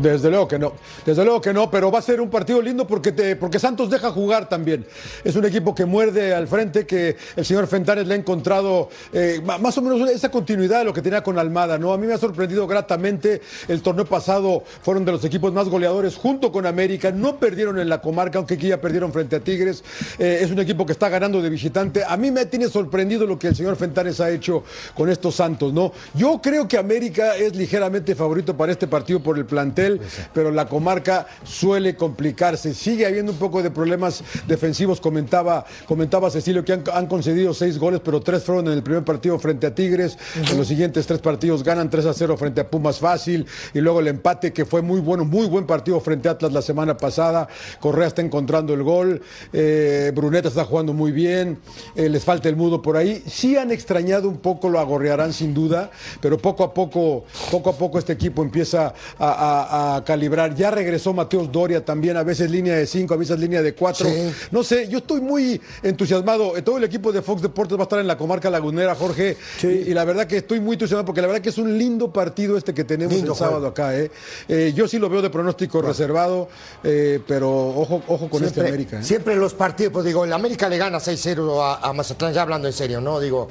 Desde 0.01 0.29
luego 0.29 0.47
que 0.47 0.57
no, 0.57 0.73
desde 1.05 1.23
luego 1.25 1.41
que 1.41 1.53
no, 1.53 1.69
pero 1.69 1.91
va 1.91 1.99
a 1.99 2.01
ser 2.01 2.21
un 2.21 2.29
partido 2.29 2.61
lindo 2.61 2.87
porque, 2.87 3.35
porque 3.35 3.59
Santos 3.59 3.89
deja 3.89 4.11
jugar 4.11 4.47
también. 4.47 4.85
Es 5.23 5.35
un 5.35 5.45
equipo 5.45 5.75
que 5.75 5.85
muerde 5.85 6.33
al 6.33 6.47
frente, 6.47 6.85
que 6.85 7.17
el 7.35 7.45
señor 7.45 7.67
Fentanes 7.67 8.07
le 8.07 8.13
ha 8.13 8.17
encontrado 8.17 8.89
eh, 9.11 9.41
más 9.43 9.77
o 9.77 9.81
menos 9.81 10.09
esa 10.09 10.31
continuidad 10.31 10.79
de 10.79 10.85
lo 10.85 10.93
que 10.93 11.01
tenía 11.01 11.21
con 11.21 11.37
Almada, 11.37 11.77
¿no? 11.77 11.91
A 11.91 11.97
mí 11.97 12.07
me 12.07 12.13
ha 12.13 12.17
sorprendido 12.17 12.65
gratamente. 12.67 13.41
El 13.67 13.81
torneo 13.81 14.05
pasado 14.05 14.63
fueron 14.81 15.03
de 15.03 15.11
los 15.11 15.25
equipos 15.25 15.51
más 15.51 15.67
goleadores 15.67 16.15
junto 16.15 16.51
con 16.51 16.65
América. 16.65 17.11
No 17.11 17.37
perdieron 17.37 17.79
en 17.79 17.89
la 17.89 17.99
comarca, 17.99 18.37
aunque 18.37 18.53
aquí 18.53 18.67
ya 18.67 18.79
perdieron 18.79 19.11
frente 19.11 19.35
a 19.35 19.39
Tigres. 19.39 19.83
Eh, 20.17 20.39
es 20.41 20.51
un 20.51 20.59
equipo 20.59 20.85
que 20.85 20.93
está 20.93 21.09
ganando 21.09 21.41
de 21.41 21.49
visitante. 21.49 22.03
A 22.07 22.15
mí 22.15 22.31
me 22.31 22.45
tiene 22.45 22.69
sorprendido 22.69 23.25
lo 23.25 23.37
que 23.37 23.47
el 23.47 23.55
señor 23.55 23.75
Fentanes 23.75 24.19
ha 24.21 24.29
hecho 24.29 24.63
con 24.95 25.09
estos 25.09 25.35
Santos, 25.35 25.73
¿no? 25.73 25.91
Yo 26.13 26.39
creo 26.41 26.67
que 26.67 26.77
América 26.77 27.35
es 27.35 27.55
ligeramente 27.55 28.15
favorito 28.15 28.55
para 28.55 28.71
este 28.71 28.87
partido 28.87 29.19
por 29.19 29.37
el 29.37 29.45
plantel, 29.45 29.88
pero 30.33 30.51
la 30.51 30.67
comarca 30.67 31.27
suele 31.43 31.95
complicarse. 31.95 32.73
Sigue 32.73 33.05
habiendo 33.05 33.31
un 33.31 33.37
poco 33.37 33.63
de 33.63 33.71
problemas 33.71 34.23
defensivos. 34.47 34.99
Comentaba, 35.01 35.65
comentaba 35.87 36.29
Cecilio 36.29 36.63
que 36.65 36.73
han, 36.73 36.83
han 36.93 37.07
concedido 37.07 37.53
seis 37.53 37.77
goles, 37.77 38.01
pero 38.03 38.19
tres 38.21 38.43
fueron 38.43 38.67
en 38.67 38.73
el 38.73 38.83
primer 38.83 39.03
partido 39.03 39.37
frente 39.39 39.67
a 39.67 39.73
Tigres. 39.75 40.17
En 40.51 40.57
los 40.57 40.67
siguientes 40.67 41.05
tres 41.07 41.19
partidos 41.19 41.63
ganan 41.63 41.89
3 41.89 42.05
a 42.05 42.13
0 42.13 42.37
frente 42.37 42.61
a 42.61 42.69
Pumas 42.69 42.99
fácil. 42.99 43.45
Y 43.73 43.79
luego 43.79 43.99
el 43.99 44.07
empate 44.07 44.51
que 44.53 44.65
fue 44.65 44.81
muy 44.81 44.99
bueno, 44.99 45.25
muy 45.25 45.47
buen 45.47 45.65
partido 45.65 45.99
frente 45.99 46.27
a 46.29 46.31
Atlas 46.33 46.51
la 46.53 46.61
semana 46.61 46.97
pasada. 46.97 47.47
Correa 47.79 48.07
está 48.07 48.21
encontrando 48.21 48.73
el 48.73 48.83
gol. 48.83 49.21
Eh, 49.53 50.11
Bruneta 50.15 50.47
está 50.49 50.65
jugando 50.65 50.93
muy 50.93 51.11
bien. 51.11 51.59
Eh, 51.95 52.09
les 52.09 52.23
falta 52.23 52.49
el 52.49 52.55
mudo 52.55 52.81
por 52.81 52.97
ahí. 52.97 53.23
Sí 53.27 53.57
han 53.57 53.71
extrañado 53.71 54.27
un 54.29 54.37
poco, 54.37 54.69
lo 54.69 54.79
agorrearán 54.79 55.33
sin 55.33 55.53
duda, 55.53 55.91
pero 56.21 56.37
poco 56.37 56.63
a 56.63 56.73
poco, 56.73 57.25
poco 57.51 57.69
a 57.69 57.73
poco 57.73 57.99
este 57.99 58.13
equipo 58.13 58.41
empieza 58.43 58.93
a, 59.17 59.29
a- 59.29 59.63
a 59.63 59.78
calibrar. 60.05 60.55
Ya 60.55 60.71
regresó 60.71 61.13
Mateos 61.13 61.51
Doria 61.51 61.83
también, 61.83 62.17
a 62.17 62.23
veces 62.23 62.49
línea 62.51 62.75
de 62.75 62.85
5, 62.85 63.13
a 63.13 63.17
veces 63.17 63.39
línea 63.39 63.61
de 63.61 63.73
4. 63.73 64.05
Sí. 64.07 64.31
No 64.51 64.63
sé, 64.63 64.87
yo 64.87 64.99
estoy 64.99 65.21
muy 65.21 65.61
entusiasmado. 65.83 66.55
Eh, 66.57 66.61
Todo 66.61 66.77
el 66.77 66.83
equipo 66.83 67.11
de 67.11 67.21
Fox 67.21 67.41
Deportes 67.41 67.77
va 67.77 67.81
a 67.81 67.83
estar 67.83 67.99
en 67.99 68.07
la 68.07 68.17
comarca 68.17 68.49
lagunera, 68.49 68.95
Jorge. 68.95 69.37
Y, 69.63 69.67
y 69.67 69.93
la 69.93 70.05
verdad 70.05 70.27
que 70.27 70.37
estoy 70.37 70.59
muy 70.59 70.73
entusiasmado 70.73 71.05
porque 71.05 71.21
la 71.21 71.27
verdad 71.27 71.41
que 71.41 71.49
es 71.49 71.57
un 71.57 71.77
lindo 71.77 72.11
partido 72.11 72.57
este 72.57 72.73
que 72.73 72.83
tenemos 72.83 73.13
Lindo 73.13 73.33
el 73.33 73.37
sábado 73.37 73.67
acá. 73.67 73.95
¿eh? 73.97 74.11
Eh, 74.47 74.73
yo 74.75 74.87
sí 74.87 74.99
lo 74.99 75.09
veo 75.09 75.21
de 75.21 75.29
pronóstico 75.29 75.81
reservado, 75.81 76.49
eh, 76.83 77.19
pero 77.27 77.49
ojo, 77.69 78.01
ojo 78.07 78.29
con 78.29 78.43
este 78.43 78.61
América. 78.61 79.01
siempre 79.03 79.35
los 79.35 79.53
partidos, 79.53 79.93
pues 79.93 80.05
digo, 80.05 80.25
el 80.25 80.33
América 80.33 80.69
le 80.69 80.77
gana 80.77 80.97
6-0 80.99 81.61
a, 81.61 81.87
a 81.87 81.93
Mazatlán, 81.93 82.33
ya 82.33 82.41
hablando 82.41 82.67
en 82.67 82.73
serio, 82.73 83.01
¿no? 83.01 83.19
Digo, 83.19 83.49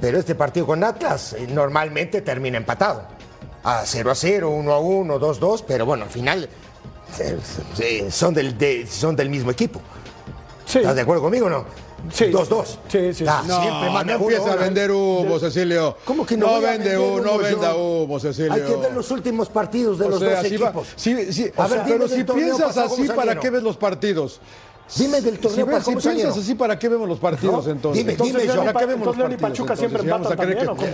pero 0.00 0.18
este 0.18 0.34
partido 0.34 0.66
con 0.66 0.84
Atlas 0.84 1.36
normalmente 1.50 2.20
termina 2.22 2.58
empatado. 2.58 3.21
A 3.64 3.82
0 3.86 4.10
a 4.10 4.14
0, 4.14 4.50
1 4.50 4.72
a 4.72 4.78
1, 4.80 5.18
2 5.18 5.40
2, 5.40 5.62
pero 5.62 5.86
bueno, 5.86 6.04
al 6.04 6.10
final 6.10 6.48
eh, 7.18 7.38
eh, 7.78 8.08
son, 8.10 8.34
del, 8.34 8.56
de- 8.58 8.86
son 8.86 9.14
del 9.14 9.28
mismo 9.30 9.50
equipo. 9.50 9.80
Sí. 10.66 10.78
¿Estás 10.78 10.96
de 10.96 11.02
acuerdo 11.02 11.22
conmigo 11.22 11.46
o 11.46 11.50
no? 11.50 11.64
Sí. 12.12 12.26
2 12.30 12.48
2. 12.48 12.78
Sí, 12.88 13.14
sí. 13.14 13.24
Ah, 13.28 13.44
No, 13.46 13.60
siempre 13.62 13.86
no 13.86 13.92
manda 13.92 14.14
empieza 14.14 14.52
a 14.52 14.56
vender 14.56 14.90
humo, 14.90 15.38
Cecilio. 15.38 15.96
¿Cómo 16.04 16.26
que 16.26 16.36
no? 16.36 16.46
No 16.48 16.54
a 16.56 16.58
vende 16.58 16.98
humo, 16.98 17.20
no 17.20 17.38
venda 17.38 17.76
humo, 17.76 18.18
Cecilio. 18.18 18.52
Hay 18.54 18.62
que 18.62 18.74
ver 18.76 18.92
los 18.92 19.08
últimos 19.12 19.48
partidos 19.48 19.98
de 20.00 20.06
O 20.06 20.08
los 20.10 20.18
sea, 20.18 20.40
dos 20.40 20.48
si 20.48 20.56
va- 20.56 20.66
equipos. 20.70 20.88
sí, 20.96 21.32
sí, 21.32 21.52
A 21.56 21.64
o 21.64 21.68
sea, 21.68 21.84
pero 21.84 22.08
si 22.08 22.24
piensas 22.24 22.60
pasado, 22.66 22.86
así, 22.86 23.06
¿cómo 23.06 23.14
¿para 23.14 23.38
qué 23.38 23.50
ves 23.50 23.62
los 23.62 23.76
partidos? 23.76 24.40
Dime 24.96 25.20
del 25.20 25.36
Si, 25.36 25.40
torneo 25.40 25.64
si 25.78 25.84
¿cómo 25.84 26.00
piensas 26.00 26.36
así, 26.36 26.54
¿para 26.56 26.76
qué 26.78 26.88
vemos 26.88 27.08
los 27.08 27.18
partidos 27.20 27.64
No, 27.66 27.70
entonces? 27.72 28.00
dime, 28.00 28.12
Entonces, 28.12 28.36
dime, 28.42 28.46
yo. 28.48 28.54
y 28.54 28.58
¿Para 28.58 28.72
Pa- 28.72 28.80
qué 28.80 28.86
vemos 28.86 29.06
los 29.06 29.14
entonces 29.14 29.18
León 29.18 29.32
y 29.32 29.36
partidos? 29.40 29.68
Pachuca 29.68 29.76
siempre 29.76 30.00
a 30.00 30.16
empatan 30.16 30.36
también, 30.36 30.68
¿o 30.68 30.76
cómo? 30.76 30.88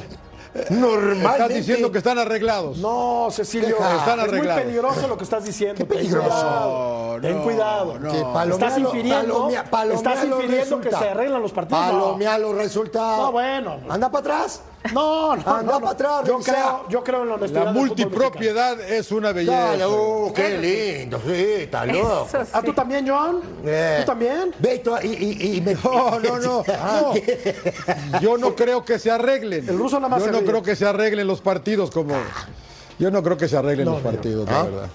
Normalmente. 0.70 1.26
Estás 1.30 1.48
diciendo 1.48 1.92
que 1.92 1.98
están 1.98 2.18
arreglados. 2.18 2.78
No, 2.78 3.28
Cecilio, 3.30 3.76
Deja. 3.76 3.96
Están 3.96 4.20
es 4.20 4.32
muy 4.32 4.46
peligroso 4.48 5.08
lo 5.08 5.16
que 5.18 5.24
estás 5.24 5.44
diciendo. 5.44 5.74
Qué 5.76 5.84
Ten 5.84 5.98
peligroso. 5.98 7.18
Ten 7.20 7.36
No, 7.38 7.42
cuidado. 7.44 7.98
no. 7.98 8.10
Que 8.12 8.18
palomealo- 8.22 8.52
estás 8.52 8.78
infiriendo, 8.78 9.34
palomea- 9.34 9.64
palomea 9.70 9.96
estás 9.96 10.24
infiriendo 10.24 10.80
que 10.80 10.90
se 10.90 10.96
arreglan 11.08 11.42
los 11.42 11.52
partidos. 11.52 11.80
No. 11.92 12.00
Palomea 12.00 12.38
los 12.38 12.54
resultados. 12.54 13.18
No, 13.26 13.32
bueno. 13.32 13.76
Anda 13.88 14.10
para 14.10 14.20
atrás. 14.20 14.62
No, 14.92 15.36
no, 15.36 15.42
Anda 15.56 15.72
no, 15.74 15.80
para 15.80 15.90
atrás, 15.92 16.24
Yo 16.26 16.38
creo, 16.38 16.88
yo 16.88 17.04
creo 17.04 17.22
en 17.22 17.28
la 17.28 17.34
honestidad. 17.34 17.64
La 17.66 17.72
multipropiedad 17.72 18.80
es 18.80 19.10
una 19.12 19.32
belleza. 19.32 19.76
Dale, 19.76 19.86
uh, 19.86 20.32
qué 20.32 20.58
lindo. 20.58 21.20
Sí, 21.26 21.32
está 21.62 21.84
loco. 21.86 22.28
¿Ah, 22.52 22.62
tú 22.62 22.72
también, 22.72 23.06
John? 23.08 23.40
Eh, 23.64 23.98
¿Tú 24.00 24.06
también? 24.06 24.54
Ve 24.58 24.82
y, 25.02 25.06
y, 25.06 25.12
y- 25.12 25.56
y 25.56 25.60
me... 25.60 25.74
No, 25.74 26.18
no, 26.20 26.38
no, 26.38 26.64
no. 28.12 28.20
Yo 28.20 28.38
no 28.38 28.54
creo 28.54 28.84
que 28.84 28.98
se 28.98 29.10
arreglen. 29.10 29.68
El 29.68 29.78
ruso 29.78 29.96
nada 29.98 30.08
más 30.08 30.24
Yo 30.24 30.30
no 30.30 30.38
ríe. 30.40 30.48
creo 30.48 30.62
que 30.62 30.76
se 30.76 30.86
arreglen 30.86 31.26
los 31.26 31.40
partidos 31.40 31.90
como. 31.90 32.14
Yo 32.98 33.10
no 33.10 33.22
creo 33.22 33.36
que 33.36 33.48
se 33.48 33.56
arreglen 33.56 33.86
los 33.86 34.00
partidos, 34.00 34.48
la 34.48 34.60
¿Ah? 34.60 34.62
verdad. 34.64 34.88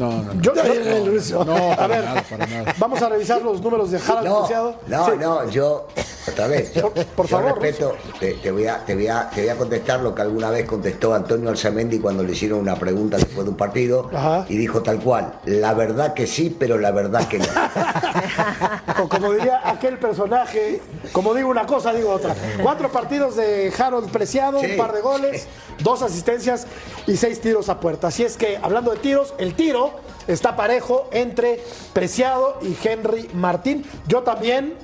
No, 0.00 0.10
no, 0.22 0.34
no. 0.34 0.40
Yo- 0.42 0.52
el 0.54 1.06
ruso. 1.06 1.44
No, 1.44 1.54
a 1.72 1.86
ver, 1.86 2.02
nada, 2.04 2.24
para 2.28 2.46
nada. 2.46 2.74
vamos 2.78 3.02
a 3.02 3.08
revisar 3.10 3.42
los 3.42 3.60
números 3.60 3.90
de 3.90 3.98
Harald 3.98 4.26
No, 4.26 4.38
Preciado. 4.40 4.74
no, 4.86 5.04
Sí. 5.06 5.12
no, 5.20 5.50
yo, 5.50 5.86
otra 6.26 6.46
vez, 6.46 6.72
yo, 6.74 6.90
Por- 6.92 7.04
por 7.06 7.26
yo 7.26 7.36
favor, 7.38 7.60
respeto, 7.60 7.94
te, 8.18 8.32
te 8.34 8.50
voy 8.50 8.66
a, 8.66 8.84
te, 8.84 8.94
voy 8.94 9.08
a, 9.08 9.28
te 9.28 9.42
voy 9.42 9.50
a 9.50 9.56
contestar 9.56 10.00
lo 10.00 10.14
que 10.14 10.22
alguna 10.22 10.48
vez 10.50 10.64
contestó 10.66 11.12
Antonio 11.14 11.50
Alzamendi 11.50 11.98
cuando 11.98 12.22
le 12.22 12.32
hicieron 12.32 12.60
una 12.60 12.76
pregunta 12.76 13.16
después 13.18 13.44
de 13.44 13.50
un 13.50 13.56
partido 13.56 14.08
Ajá. 14.14 14.46
y 14.48 14.56
dijo 14.56 14.82
tal 14.82 15.00
cual, 15.00 15.34
la 15.44 15.74
verdad 15.74 16.14
que 16.14 16.26
sí, 16.26 16.54
pero 16.58 16.78
la 16.78 16.90
verdad 16.92 17.28
que 17.28 17.38
no. 17.38 17.44
O 19.02 19.08
como 19.08 19.32
diría 19.32 19.60
aquel 19.64 19.98
personaje, 19.98 20.80
como 21.12 21.34
digo 21.34 21.48
una 21.48 21.66
cosa, 21.66 21.92
digo 21.92 22.10
otra. 22.10 22.34
Cuatro 22.62 22.90
partidos 22.90 23.36
de 23.36 23.72
Harold 23.78 24.10
Preciado, 24.10 24.60
Sí. 24.60 24.72
un 24.72 24.76
par 24.76 24.92
de 24.92 25.00
goles, 25.00 25.46
dos 25.82 26.02
asistencias 26.02 26.66
y 27.06 27.16
seis 27.16 27.40
tiros 27.40 27.68
a 27.68 27.80
puerta. 27.80 28.08
Así 28.08 28.24
es 28.24 28.36
que, 28.36 28.58
hablando 28.62 28.90
de 28.90 28.98
tiros, 28.98 29.34
el 29.38 29.54
tiro 29.54 29.89
está 30.26 30.56
parejo 30.56 31.08
entre 31.12 31.60
Preciado 31.92 32.58
y 32.62 32.76
Henry 32.82 33.28
Martín. 33.34 33.84
Yo 34.06 34.22
también, 34.22 34.74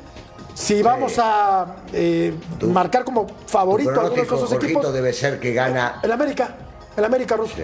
si 0.54 0.82
vamos 0.82 1.18
a 1.18 1.76
eh, 1.92 2.34
marcar 2.62 3.04
como 3.04 3.26
favorito 3.46 3.90
a 3.90 4.04
algunos 4.04 4.14
de 4.16 4.22
esos 4.22 4.40
Jorgito, 4.48 4.64
equipos, 4.64 4.92
debe 4.92 5.12
ser 5.12 5.40
que 5.40 5.52
gana... 5.52 6.00
el 6.02 6.12
América. 6.12 6.65
El 6.96 7.04
América 7.04 7.36
ruso. 7.36 7.54
Sí. 7.56 7.62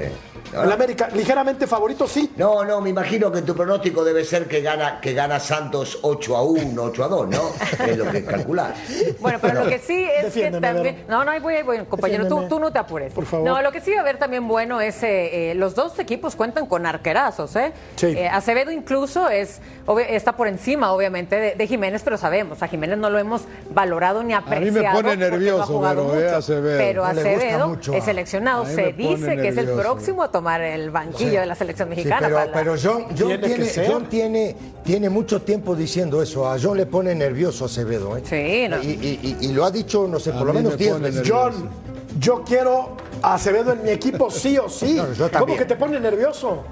El 0.54 0.70
América, 0.70 1.08
ligeramente 1.14 1.66
favorito, 1.66 2.06
sí. 2.06 2.30
No, 2.36 2.62
no, 2.64 2.80
me 2.82 2.90
imagino 2.90 3.32
que 3.32 3.40
tu 3.40 3.54
pronóstico 3.54 4.04
debe 4.04 4.22
ser 4.24 4.46
que 4.46 4.60
gana, 4.60 5.00
que 5.00 5.14
gana 5.14 5.40
Santos 5.40 5.98
8 6.02 6.36
a 6.36 6.42
1, 6.42 6.82
8 6.82 7.04
a 7.04 7.08
2, 7.08 7.28
¿no? 7.28 7.40
Es 7.86 7.96
lo 7.96 8.10
que 8.10 8.22
calcular. 8.24 8.74
Bueno, 9.20 9.38
pero 9.40 9.64
lo 9.64 9.70
que 9.70 9.78
sí 9.78 10.04
es 10.04 10.24
Defiéndeme, 10.24 10.68
que 10.68 10.74
también. 10.74 11.04
No, 11.08 11.24
no, 11.24 11.30
ahí 11.30 11.40
voy, 11.40 11.54
ahí 11.54 11.62
voy, 11.62 11.78
compañero. 11.86 12.26
Tú, 12.48 12.58
no 12.60 12.70
te 12.70 12.78
apures. 12.78 13.12
Por 13.14 13.24
favor. 13.24 13.46
No, 13.48 13.62
lo 13.62 13.72
que 13.72 13.80
sí 13.80 13.92
va 13.92 13.98
a 13.98 14.00
haber 14.02 14.18
también 14.18 14.46
bueno 14.46 14.80
es. 14.82 15.02
eh, 15.02 15.52
eh, 15.52 15.54
los 15.54 15.74
dos 15.74 15.98
equipos 15.98 16.36
cuentan 16.36 16.66
con 16.66 16.84
arquerazos, 16.84 17.56
¿eh? 17.56 17.72
Sí. 17.96 18.06
Eh, 18.08 18.28
Acevedo 18.28 18.70
incluso 18.70 19.28
es 19.30 19.60
está 20.08 20.36
por 20.36 20.48
encima, 20.48 20.92
obviamente, 20.92 21.36
de, 21.36 21.54
de 21.54 21.66
Jiménez, 21.66 22.02
pero 22.04 22.16
sabemos, 22.18 22.62
a 22.62 22.68
Jiménez 22.68 22.98
no 22.98 23.08
lo 23.10 23.18
hemos 23.18 23.42
valorado 23.70 24.20
ni 24.22 24.28
mí 24.28 24.34
apreciado. 24.34 24.72
me 24.72 24.82
pone 24.82 24.92
porque 25.02 25.16
no 25.16 25.26
ha 25.26 25.30
nervioso, 25.30 25.72
eh, 25.72 25.94
mucho. 25.94 26.36
Acevedo. 26.36 26.78
Pero 26.78 27.04
Acevedo 27.04 27.68
mucho 27.68 27.92
es 27.94 28.02
a- 28.02 28.04
seleccionado. 28.06 28.62
a 28.62 28.66
mí 28.66 28.74
Se 28.74 28.82
me 28.82 28.92
pone 28.92 29.21
dice 29.30 29.36
que 29.42 29.48
es 29.48 29.56
el 29.56 29.68
próximo 29.70 30.22
a 30.22 30.30
tomar 30.30 30.60
el 30.60 30.90
banquillo 30.90 31.40
de 31.40 31.46
la 31.46 31.54
selección 31.54 31.88
Sí, 31.90 31.96
mexicana. 31.96 32.20
pero, 32.28 32.34
para 32.36 32.46
la- 32.46 32.52
pero 32.52 32.74
John, 32.82 33.04
John 33.08 33.28
Tiene 33.28 33.38
tiene, 33.46 33.64
ser. 33.66 33.90
John 33.90 34.06
tiene, 34.08 34.56
tiene 34.84 35.08
mucho 35.10 35.42
tiempo 35.42 35.74
diciendo 35.74 36.22
eso. 36.22 36.48
A 36.50 36.56
John 36.60 36.76
le 36.76 36.86
pone 36.86 37.14
nervioso 37.14 37.64
Acevedo. 37.66 38.16
¿eh? 38.16 38.22
Sí, 38.24 38.68
no. 38.68 38.82
y, 38.82 38.86
y- 38.86 39.36
y- 39.40 39.46
y 39.46 39.52
lo 39.52 39.64
ha 39.64 39.70
dicho, 39.70 40.06
no 40.08 40.18
sé, 40.20 40.30
A 40.30 40.38
por 40.38 40.46
lo 40.46 40.52
menos 40.54 40.72
me 40.72 40.76
10 40.78 40.92
pone 40.92 41.10
veces. 41.10 41.28
John, 41.30 41.70
yo 42.18 42.42
quiero 42.44 42.96
a 43.22 43.34
Acevedo 43.34 43.72
en 43.72 43.82
mi 43.84 43.90
equipo 43.90 44.30
sí 44.30 44.58
o 44.58 44.68
sí. 44.68 44.94
No, 44.94 45.12
yo 45.12 45.30
¿Cómo 45.30 45.56
que 45.56 45.64
te 45.64 45.76
pone 45.76 45.98
nervioso? 46.00 46.64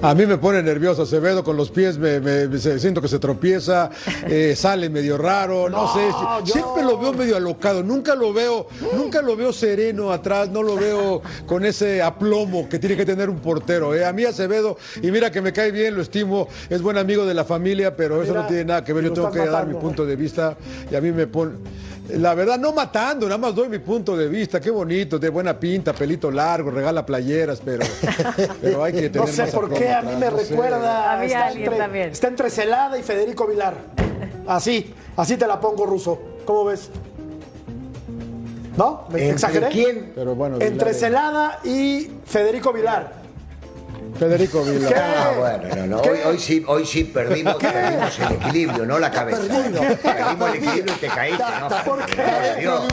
A 0.00 0.14
mí 0.14 0.26
me 0.26 0.38
pone 0.38 0.62
nervioso 0.62 1.02
Acevedo 1.02 1.42
con 1.42 1.56
los 1.56 1.70
pies, 1.70 1.98
me, 1.98 2.20
me- 2.20 2.46
me- 2.46 2.58
se- 2.58 2.78
siento 2.78 3.00
que 3.02 3.08
se 3.08 3.18
tropieza, 3.18 3.90
eh, 4.28 4.54
sale 4.56 4.88
medio 4.90 5.18
raro, 5.18 5.68
no, 5.68 5.86
No, 5.86 5.92
sé, 5.92 6.08
yo- 6.44 6.52
siempre 6.52 6.84
lo 6.84 6.98
veo 6.98 7.12
medio 7.12 7.36
alocado, 7.36 7.82
nunca 7.82 8.14
lo 8.14 8.32
veo, 8.32 8.68
nunca 8.96 9.20
lo 9.22 9.34
veo 9.36 9.52
sereno 9.52 10.12
atrás, 10.12 10.50
no 10.50 10.62
lo 10.62 10.76
veo 10.76 11.20
con 11.46 11.64
ese 11.64 12.00
aplomo 12.00 12.68
que 12.68 12.78
tiene 12.78 12.96
que 12.96 13.04
tener 13.04 13.28
un 13.28 13.40
portero. 13.40 13.92
eh. 13.92 14.04
A 14.04 14.12
mí 14.12 14.24
Acevedo, 14.24 14.76
y 15.02 15.10
mira 15.10 15.32
que 15.32 15.40
me 15.42 15.52
cae 15.52 15.72
bien, 15.72 15.96
lo 15.96 16.02
estimo, 16.02 16.46
es 16.70 16.80
buen 16.80 16.96
amigo 16.96 17.26
de 17.26 17.34
la 17.34 17.44
familia, 17.44 17.96
pero 17.96 18.22
eso 18.22 18.34
no 18.34 18.46
tiene 18.46 18.64
nada 18.66 18.84
que 18.84 18.92
ver, 18.92 19.02
yo 19.04 19.12
tengo 19.12 19.30
que 19.32 19.38
dar 19.46 19.66
mi 19.66 19.74
punto 19.74 20.06
de 20.06 20.14
vista 20.16 20.56
y 20.90 20.94
a 20.94 21.00
mí 21.00 21.10
me 21.10 21.26
pone... 21.26 21.52
La 22.08 22.34
verdad, 22.34 22.58
no 22.58 22.72
matando, 22.72 23.26
nada 23.26 23.36
más 23.38 23.54
doy 23.54 23.68
mi 23.68 23.78
punto 23.80 24.16
de 24.16 24.28
vista. 24.28 24.60
Qué 24.60 24.70
bonito, 24.70 25.18
de 25.18 25.28
buena 25.28 25.58
pinta, 25.58 25.92
pelito 25.92 26.30
largo, 26.30 26.70
regala 26.70 27.04
playeras, 27.04 27.60
pero, 27.64 27.84
pero 28.62 28.82
hay 28.82 28.92
que 28.94 29.02
No 29.10 29.24
tener 29.24 29.28
sé 29.28 29.42
más 29.42 29.50
por 29.50 29.72
qué 29.74 29.90
a 29.92 30.00
mí 30.02 30.16
me 30.16 30.30
no 30.30 30.36
recuerda. 30.36 31.12
A 31.12 31.18
mí 31.20 31.26
está, 31.26 31.46
alguien 31.46 31.64
entre, 31.64 31.78
también. 31.78 32.08
está 32.10 32.28
entre 32.28 32.50
Celada 32.50 32.98
y 32.98 33.02
Federico 33.02 33.46
Vilar. 33.46 33.74
Así, 34.46 34.94
así 35.16 35.36
te 35.36 35.46
la 35.46 35.60
pongo, 35.60 35.84
Ruso. 35.84 36.18
¿Cómo 36.46 36.64
ves? 36.64 36.88
¿No? 38.76 39.04
¿Me 39.10 39.18
¿Entre 39.18 39.30
exageré? 39.32 39.68
quién? 39.68 40.12
Pero 40.14 40.34
bueno, 40.34 40.56
Entre 40.60 40.90
Vilar- 40.92 40.94
Celada 40.94 41.58
y 41.64 42.10
Federico 42.24 42.72
Vilar. 42.72 43.17
Federico 44.16 44.62
Vila. 44.64 44.90
Ah, 44.96 45.32
bueno, 45.36 45.76
no, 45.76 45.86
no. 45.86 46.00
Hoy, 46.02 46.18
hoy 46.24 46.38
sí, 46.38 46.64
hoy 46.66 46.86
sí 46.86 47.04
perdimos, 47.04 47.56
perdimos 47.56 48.18
el 48.18 48.32
equilibrio, 48.32 48.86
no 48.86 48.98
la 48.98 49.10
cabeza. 49.10 49.40
perdido. 49.40 49.80
Perdimos 50.02 50.48
el 50.50 50.54
equilibrio 50.56 50.94
y 50.94 50.98
te 50.98 51.06
caíste, 51.08 51.44
¿no? 51.60 51.68
¿Por 51.84 52.06
qué? 52.06 52.22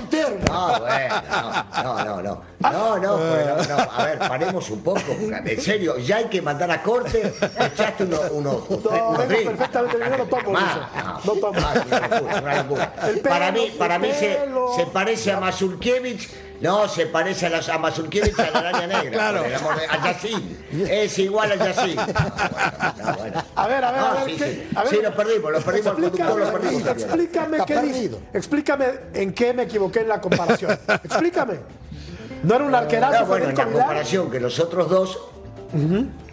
Termo. 0.10 0.46
No, 0.48 0.80
bueno, 0.80 1.22
no, 1.32 1.84
no, 1.84 2.06
no, 2.06 2.22
no. 2.22 2.42
No, 2.60 2.98
no, 2.98 3.18
no, 3.18 3.64
no. 3.64 3.92
A 3.92 4.06
ver, 4.06 4.20
paremos 4.20 4.70
un 4.70 4.82
poco. 4.82 5.02
En 5.20 5.62
serio, 5.62 5.98
ya 5.98 6.18
hay 6.18 6.26
que 6.26 6.42
mandar 6.42 6.72
a 6.72 6.82
corte. 6.82 7.34
Echaste 7.60 8.04
unos. 8.06 8.32
unos, 8.32 8.70
No, 8.70 9.10
unos 9.10 9.26
perfectamente 9.26 9.98
bien, 9.98 10.12
no 10.18 10.26
tomo. 10.26 10.58
No 11.24 11.32
tomo. 11.34 11.60
Ah, 11.62 13.10
para 13.24 13.52
mí, 13.52 13.74
para 13.78 14.00
mí 14.00 14.10
se, 14.12 14.40
se 14.76 14.86
parece 14.92 15.32
a 15.32 15.40
Mazurkiewicz. 15.40 16.30
No, 16.62 16.88
se 16.88 17.06
parece 17.08 17.48
a, 17.48 17.50
la, 17.50 17.60
a 17.60 17.78
Mazurkiewicz 17.78 18.40
a 18.40 18.50
la 18.52 18.60
araña 18.60 18.88
negra. 18.88 19.12
Claro. 19.12 19.40
por 19.42 19.48
el 19.50 19.56
amor 19.56 19.76
de- 19.80 19.86
A 19.88 20.04
Yacine. 20.14 21.04
Es 21.04 21.20
igual 21.20 21.52
a 21.52 21.56
no, 21.58 21.66
bueno. 23.18 23.44
A 23.56 23.68
ver, 23.68 23.84
a 23.84 23.92
ver, 23.92 24.00
a 24.02 24.14
ver. 24.14 24.26
sí, 24.26 24.36
¿qué? 24.38 24.46
sí. 24.54 24.70
A 24.76 24.84
ver, 24.84 24.90
Sí, 24.94 25.00
lo 25.02 25.16
perdimos, 25.16 25.52
lo 25.52 25.62
perdimos, 25.62 25.88
el 25.88 25.94
conductor 25.94 26.40
lo 26.40 26.52
perdimos. 26.52 26.88
Explícame 26.88 27.58
Está 27.58 27.66
qué 27.66 27.74
dije. 27.82 27.94
perdido. 27.94 28.20
Explícame 28.34 28.86
en 29.14 29.34
qué 29.34 29.54
me 29.54 29.64
equivoqué 29.64 30.00
en 30.02 30.08
la 30.10 30.22
comparación. 30.22 30.72
Explícame. 31.04 31.60
¿No 32.44 32.56
era 32.56 32.64
un 32.64 32.76
arquerazo 32.76 33.20
No, 33.22 33.26
bueno, 33.26 33.46
en 33.50 33.56
Federico 33.56 33.78
la 33.78 33.84
comparación 33.86 34.32
que 34.32 34.40
los 34.40 34.60
otros 34.60 34.90
dos. 34.90 35.20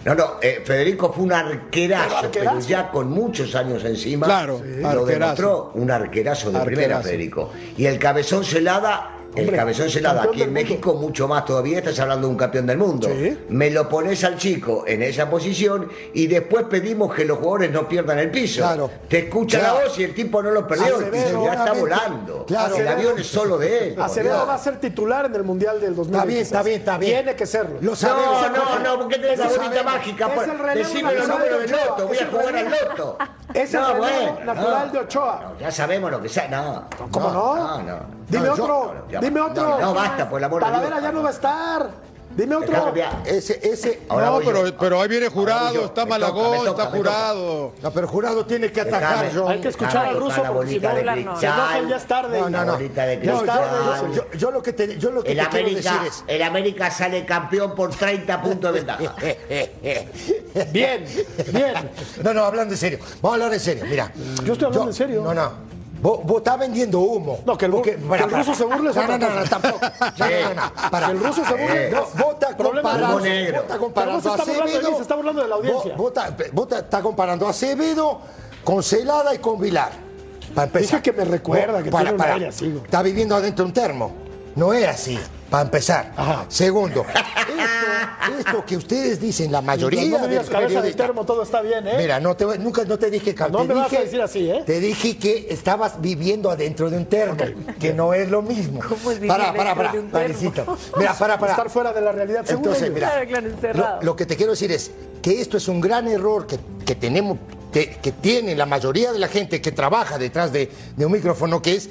No, 0.04 0.14
no, 0.14 0.24
eh, 0.40 0.62
Federico 0.64 1.12
fue 1.12 1.24
un 1.24 1.32
arquerazo, 1.32 2.30
Pero 2.32 2.60
ya 2.60 2.90
con 2.90 3.10
muchos 3.10 3.54
años 3.54 3.84
encima. 3.84 4.26
Claro, 4.26 4.60
lo 4.64 4.88
arquerazo. 4.88 5.06
demostró 5.06 5.70
un 5.74 5.90
arquerazo 5.90 6.50
de 6.52 6.60
primera, 6.60 6.96
Arquerazo. 6.98 7.02
Federico. 7.08 7.52
Y 7.76 7.86
el 7.86 7.98
cabezón 7.98 8.44
Celada. 8.44 9.10
El 9.34 9.44
Hombre, 9.44 9.56
cabezón 9.56 9.88
Celada 9.88 10.22
campeón 10.22 10.34
aquí 10.34 10.42
en. 10.42 10.52
México 10.52 10.94
mucho 10.94 11.26
más 11.26 11.44
todavía, 11.46 11.78
estás 11.78 11.98
hablando 12.00 12.26
de 12.26 12.32
un 12.32 12.38
campeón 12.38 12.66
del 12.66 12.76
mundo. 12.78 13.08
Sí. 13.08 13.38
Me 13.48 13.70
lo 13.70 13.88
pones 13.88 14.22
al 14.24 14.36
chico 14.36 14.84
en 14.86 15.02
esa 15.02 15.30
posición 15.30 15.88
y 16.12 16.26
después 16.26 16.64
pedimos 16.68 17.14
que 17.14 17.24
los 17.24 17.38
jugadores 17.38 17.70
no 17.72 17.88
pierdan 17.88 18.18
el 18.18 18.30
piso. 18.30 18.60
Claro. 18.60 18.90
Te 19.08 19.20
escucha 19.20 19.58
Claro. 19.58 19.78
la 19.78 19.84
voz 19.86 19.98
y 19.98 20.04
el 20.04 20.14
tipo 20.14 20.42
no 20.42 20.50
lo 20.50 20.66
perdió, 20.68 20.86
el 20.98 21.04
Acevedo, 21.04 21.28
tipo 21.30 21.44
ya 21.46 21.52
está 21.54 21.72
volando. 21.72 22.44
Claro. 22.46 22.76
el 22.76 22.88
avión 22.88 23.18
es 23.18 23.26
solo 23.26 23.56
de 23.58 23.88
él. 23.88 23.96
Acevedo 24.00 24.46
va 24.46 24.54
a 24.54 24.58
ser 24.58 24.78
titular 24.80 25.26
en 25.26 25.34
el 25.34 25.44
Mundial 25.44 25.80
del 25.80 25.94
2026. 25.94 26.12
Está 26.12 26.24
bien, 26.24 26.40
está 26.42 26.62
bien, 26.62 26.78
está 26.80 26.98
bien. 26.98 27.12
Tiene 27.24 27.36
que 27.36 27.46
serlo. 27.46 27.78
Lo 27.80 27.96
sabemos. 27.96 28.42
No, 28.52 28.78
no, 28.78 28.78
no, 28.80 28.98
porque 29.00 29.16
tenés 29.18 29.38
la 29.38 29.48
sabemos. 29.48 29.84
mágica. 29.84 30.26
Es 30.26 30.32
pues, 30.34 30.48
el 30.48 30.58
relevo 30.58 30.88
Decime 30.88 31.14
los 31.14 31.28
números 31.28 31.60
de 31.60 31.66
del 31.66 31.70
loto, 31.70 32.06
voy 32.06 32.18
a 32.18 32.26
jugar 32.26 32.56
al 32.56 32.70
loto. 32.70 33.18
Es 33.54 33.74
el 33.74 33.80
No, 33.80 33.92
relevo 33.94 34.32
bueno, 34.32 34.44
natural 34.54 34.92
de 34.92 34.98
Ochoa. 34.98 35.40
No, 35.42 35.58
ya 35.58 35.70
sabemos 35.72 36.10
lo 36.10 36.20
que 36.22 36.28
sea. 36.28 36.48
No. 36.48 36.84
¿Cómo 37.10 37.30
no? 37.30 37.56
No, 37.56 37.82
no. 37.82 38.21
Dime 38.32 38.48
No, 38.48 38.56
yo- 38.56 38.64
otro, 38.64 39.06
dime 39.20 39.40
no, 39.40 39.46
otro. 39.46 39.78
no, 39.78 39.94
basta, 39.94 40.28
por 40.28 40.38
el 40.40 40.44
amor 40.44 40.62
de 40.64 40.68
Dios. 40.70 40.78
Talavera 40.82 41.02
ya 41.02 41.12
no 41.12 41.22
va 41.22 41.28
a 41.28 41.32
estar. 41.32 42.12
Dime 42.34 42.56
otro. 42.56 42.94
Ese, 43.26 43.60
ese. 43.62 44.00
Ahora 44.08 44.26
no, 44.30 44.40
yo. 44.40 44.46
pero, 44.50 44.76
pero 44.78 45.02
ahí 45.02 45.06
viene 45.08 45.28
jurado, 45.28 45.74
yo. 45.74 45.84
está 45.84 46.06
Malagón, 46.06 46.60
toca, 46.64 46.70
está 46.70 46.84
toca. 46.86 46.96
jurado. 46.96 47.72
No, 47.82 47.90
pero 47.90 48.08
jurado 48.08 48.46
tiene 48.46 48.72
que 48.72 48.80
atacar, 48.80 49.30
John. 49.34 49.50
Hay 49.52 49.60
que 49.60 49.68
escuchar 49.68 50.06
al 50.06 50.16
ruso, 50.18 50.42
porque 50.50 50.70
si 50.70 50.80
no, 50.80 50.94
de 50.94 51.02
no, 51.04 51.12
cristal. 51.12 51.38
enojan, 51.42 51.88
ya 51.90 51.96
es 51.96 52.06
tarde. 52.06 52.40
No, 52.40 52.48
no, 52.48 52.64
no. 52.64 52.78
No, 52.78 54.06
yo, 54.08 54.12
yo- 54.14 54.32
yo 54.38 54.50
lo 54.50 54.62
que 54.62 54.72
te, 54.72 54.96
yo 54.98 55.10
lo 55.10 55.22
que 55.22 55.32
El 55.32 55.38
te 55.40 55.46
quiero 55.48 55.68
decir 55.74 55.88
América, 55.90 56.06
es. 56.06 56.24
el 56.26 56.42
América 56.42 56.90
sale 56.90 57.26
campeón 57.26 57.74
por 57.74 57.90
30 57.90 58.40
puntos 58.40 58.72
de 58.72 58.80
ventaja. 58.80 59.14
Bien, 60.72 61.04
bien. 61.52 61.74
No, 62.22 62.32
no, 62.32 62.44
hablando 62.44 62.72
en 62.72 62.78
serio. 62.78 62.98
Vamos 63.20 63.32
a 63.32 63.34
hablar 63.34 63.52
en 63.54 63.60
serio, 63.60 63.84
mira. 63.86 64.10
Yo 64.44 64.54
estoy 64.54 64.66
hablando 64.68 64.88
en 64.88 64.94
serio. 64.94 65.22
No, 65.22 65.34
no. 65.34 65.71
Vos, 66.02 66.20
vos 66.24 66.38
estás 66.38 66.58
vendiendo 66.58 66.98
humo. 66.98 67.38
No, 67.46 67.56
que 67.56 67.66
el, 67.66 67.70
Porque- 67.70 67.92
que 67.92 67.98
para, 67.98 68.24
el 68.24 68.30
ruso 68.32 68.54
se 68.56 68.64
burle 68.64 68.92
No, 68.92 69.06
no, 69.06 69.18
no, 69.18 69.30
no, 69.30 69.44
tampoco. 69.44 69.78
No, 69.80 70.30
no, 70.30 70.40
no, 70.48 70.54
no, 70.54 70.90
para. 70.90 71.06
Que 71.06 71.12
el 71.12 71.20
ruso 71.20 71.44
se 71.44 71.52
burle. 71.52 71.90
No, 71.90 72.00
vos 72.00 72.32
estás 72.34 72.54
Problema 72.56 72.92
del 72.92 73.00
comparando. 73.02 73.20
negro. 73.20 73.64
Vos 73.68 73.76
comparando 73.78 74.18
está 74.18 74.42
a 74.42 74.44
de 74.44 74.52
mí, 74.52 74.58
Acevedo. 74.58 74.96
se 74.96 75.02
está 75.02 75.14
burlando 75.14 75.42
de 75.42 75.48
la 75.48 75.54
audiencia. 75.54 75.94
Vos, 75.96 76.12
estás, 76.72 77.02
comparando 77.02 77.46
a 77.46 77.50
Acevedo 77.50 78.20
con 78.64 78.82
Celada 78.82 79.32
y 79.34 79.38
con 79.38 79.60
Vilar. 79.60 79.92
Para 80.54 80.66
empezar. 80.66 81.00
Dije 81.00 81.02
que 81.02 81.12
me 81.12 81.24
recuerda, 81.24 81.82
que 81.82 81.90
tiene 81.90 82.46
así. 82.48 82.80
Está 82.84 83.00
viviendo 83.02 83.36
adentro 83.36 83.64
de 83.64 83.68
un 83.68 83.72
termo. 83.74 84.12
No 84.56 84.72
es 84.72 84.86
así. 84.88 85.18
Para 85.48 85.62
empezar. 85.64 86.12
Ajá. 86.16 86.44
Segundo, 86.48 87.02
esto, 87.08 87.20
esto 88.38 88.64
que 88.66 88.76
ustedes 88.76 89.20
dicen, 89.20 89.50
la 89.52 89.60
mayoría 89.62 90.02
no 90.04 90.18
me 90.18 90.22
de 90.24 90.28
digas 90.28 90.48
cabeza 90.50 90.80
de 90.82 90.92
termo, 90.94 91.24
todo 91.24 91.42
está 91.42 91.60
bien, 91.62 91.86
¿eh? 91.86 91.94
Mira, 91.98 92.20
no 92.20 92.36
te, 92.36 92.44
nunca 92.58 92.84
no 92.84 92.98
te 92.98 93.10
dije 93.10 93.34
que 93.34 93.42
No 93.50 93.62
te 93.62 93.68
me 93.68 93.74
vas 93.74 93.86
a 93.86 93.88
dije- 93.90 94.04
decir 94.04 94.22
así, 94.22 94.50
¿eh? 94.50 94.62
Te 94.66 94.80
dije 94.80 95.16
que 95.16 95.46
estabas 95.50 96.00
viviendo 96.00 96.50
adentro 96.50 96.90
de 96.90 96.96
un 96.96 97.06
termo, 97.06 97.36
que 97.80 97.92
no 97.94 98.14
es 98.14 98.28
lo 98.30 98.42
mismo. 98.42 98.80
¿Cómo 98.80 99.10
es 99.10 99.16
vivir 99.18 99.28
para, 99.28 99.52
para, 99.54 99.74
para, 99.74 99.92
de 99.92 99.98
un 100.00 100.10
termo? 100.10 100.26
Parecito. 100.26 100.76
Mira, 100.96 101.14
para, 101.14 101.38
para. 101.38 101.52
Estar 101.52 101.70
fuera 101.70 101.92
de 101.92 102.00
la 102.00 102.12
realidad, 102.12 102.44
Entonces, 102.48 102.82
ellos. 102.84 102.94
mira, 102.94 103.10
Claro, 103.10 103.28
claro, 103.28 103.48
encerrado. 103.48 103.96
Lo, 104.00 104.02
lo 104.06 104.16
que 104.16 104.26
te 104.26 104.36
quiero 104.36 104.52
decir 104.52 104.72
es 104.72 104.90
que 105.22 105.40
esto 105.40 105.56
es 105.56 105.68
un 105.68 105.80
gran 105.80 106.08
error 106.08 106.46
que, 106.46 106.58
que 106.84 106.94
tenemos, 106.94 107.38
que, 107.72 107.90
que 108.02 108.12
tiene 108.12 108.54
la 108.56 108.66
mayoría 108.66 109.12
de 109.12 109.18
la 109.18 109.28
gente 109.28 109.60
que 109.60 109.72
trabaja 109.72 110.18
detrás 110.18 110.52
de, 110.52 110.70
de 110.96 111.06
un 111.06 111.12
micrófono, 111.12 111.62
que 111.62 111.74
es 111.76 111.88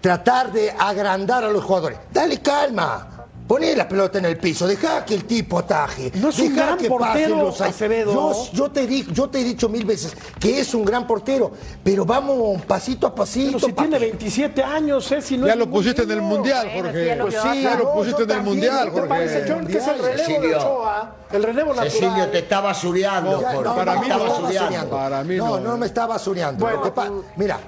tratar 0.00 0.52
de 0.52 0.70
agrandar 0.70 1.44
a 1.44 1.48
los 1.50 1.62
jugadores. 1.64 1.98
Dale 2.12 2.40
calma. 2.40 3.09
Poné 3.50 3.74
la 3.74 3.88
pelota 3.88 4.18
en 4.18 4.26
el 4.26 4.36
piso, 4.36 4.64
deja 4.64 5.04
que 5.04 5.12
el 5.16 5.24
tipo 5.24 5.58
ataje. 5.58 6.12
No 6.14 6.28
es 6.28 6.38
un 6.38 6.54
dejá 6.54 6.66
gran 6.66 6.78
que 6.78 6.88
portero, 6.88 7.12
pasen 7.14 7.38
los- 7.38 7.60
Acevedo. 7.60 8.12
Yo, 8.14 8.52
yo 8.52 8.70
te 8.70 8.86
di- 8.86 9.04
yo 9.12 9.28
te 9.28 9.40
he 9.40 9.42
dicho 9.44 9.68
mil 9.68 9.84
veces 9.84 10.12
que 10.38 10.60
es 10.60 10.72
un 10.72 10.84
gran 10.84 11.04
portero, 11.04 11.50
pero 11.82 12.04
vamos 12.04 12.62
pasito 12.62 13.08
a 13.08 13.12
pasito. 13.12 13.56
Pero 13.56 13.66
si 13.66 13.72
papi. 13.72 13.88
tiene 13.88 13.98
27 13.98 14.62
años, 14.62 15.10
¿eh? 15.10 15.20
Si 15.20 15.36
no 15.36 15.48
Ya 15.48 15.54
es 15.54 15.58
lo 15.58 15.68
pusiste 15.68 16.04
en 16.04 16.12
el 16.12 16.22
mundial, 16.22 16.70
Jorge. 16.72 17.00
sí, 17.00 17.06
ya 17.06 17.16
lo 17.16 17.24
Pues 17.24 17.34
sí, 17.42 17.62
Ya 17.62 17.74
lo 17.74 17.84
no, 17.86 17.92
pusiste 17.92 18.18
yo 18.18 18.24
en 18.24 18.30
el 18.38 18.42
mundial, 18.44 18.78
¿qué 18.78 18.84
¿Te 18.84 18.90
Jorge. 18.92 19.08
parece, 19.08 19.44
John, 19.52 19.66
que 19.66 19.78
es 19.78 19.86
el 19.88 19.98
relevo 19.98 20.06
de 20.12 20.18
Cecilio. 20.24 20.58
Ochoa? 20.58 21.14
El 21.32 21.42
relevo 21.42 21.74
Cecilio, 21.74 22.08
natural. 22.08 22.30
te 22.30 22.38
está 22.38 22.60
basureando, 22.60 23.40
Ya, 23.40 23.50
Jorge. 23.52 23.68
no, 23.68 23.74
Para 23.74 23.94
no, 23.96 24.00
mí 24.00 24.08
no, 24.08 24.16
no. 24.16 24.22
estaba 24.22 24.38
basureando. 24.40 24.90
Para 24.96 25.24
mí 25.24 25.36
no, 25.36 25.48
no. 25.48 25.60
no 25.70 25.76
me 25.76 25.86
está 25.86 26.06
basureando. 26.06 26.60
Bueno, 26.64 26.76
Lo 26.78 26.82
que 26.84 26.90
pa- 26.92 27.06
tú- 27.06 27.24
mira, 27.34 27.58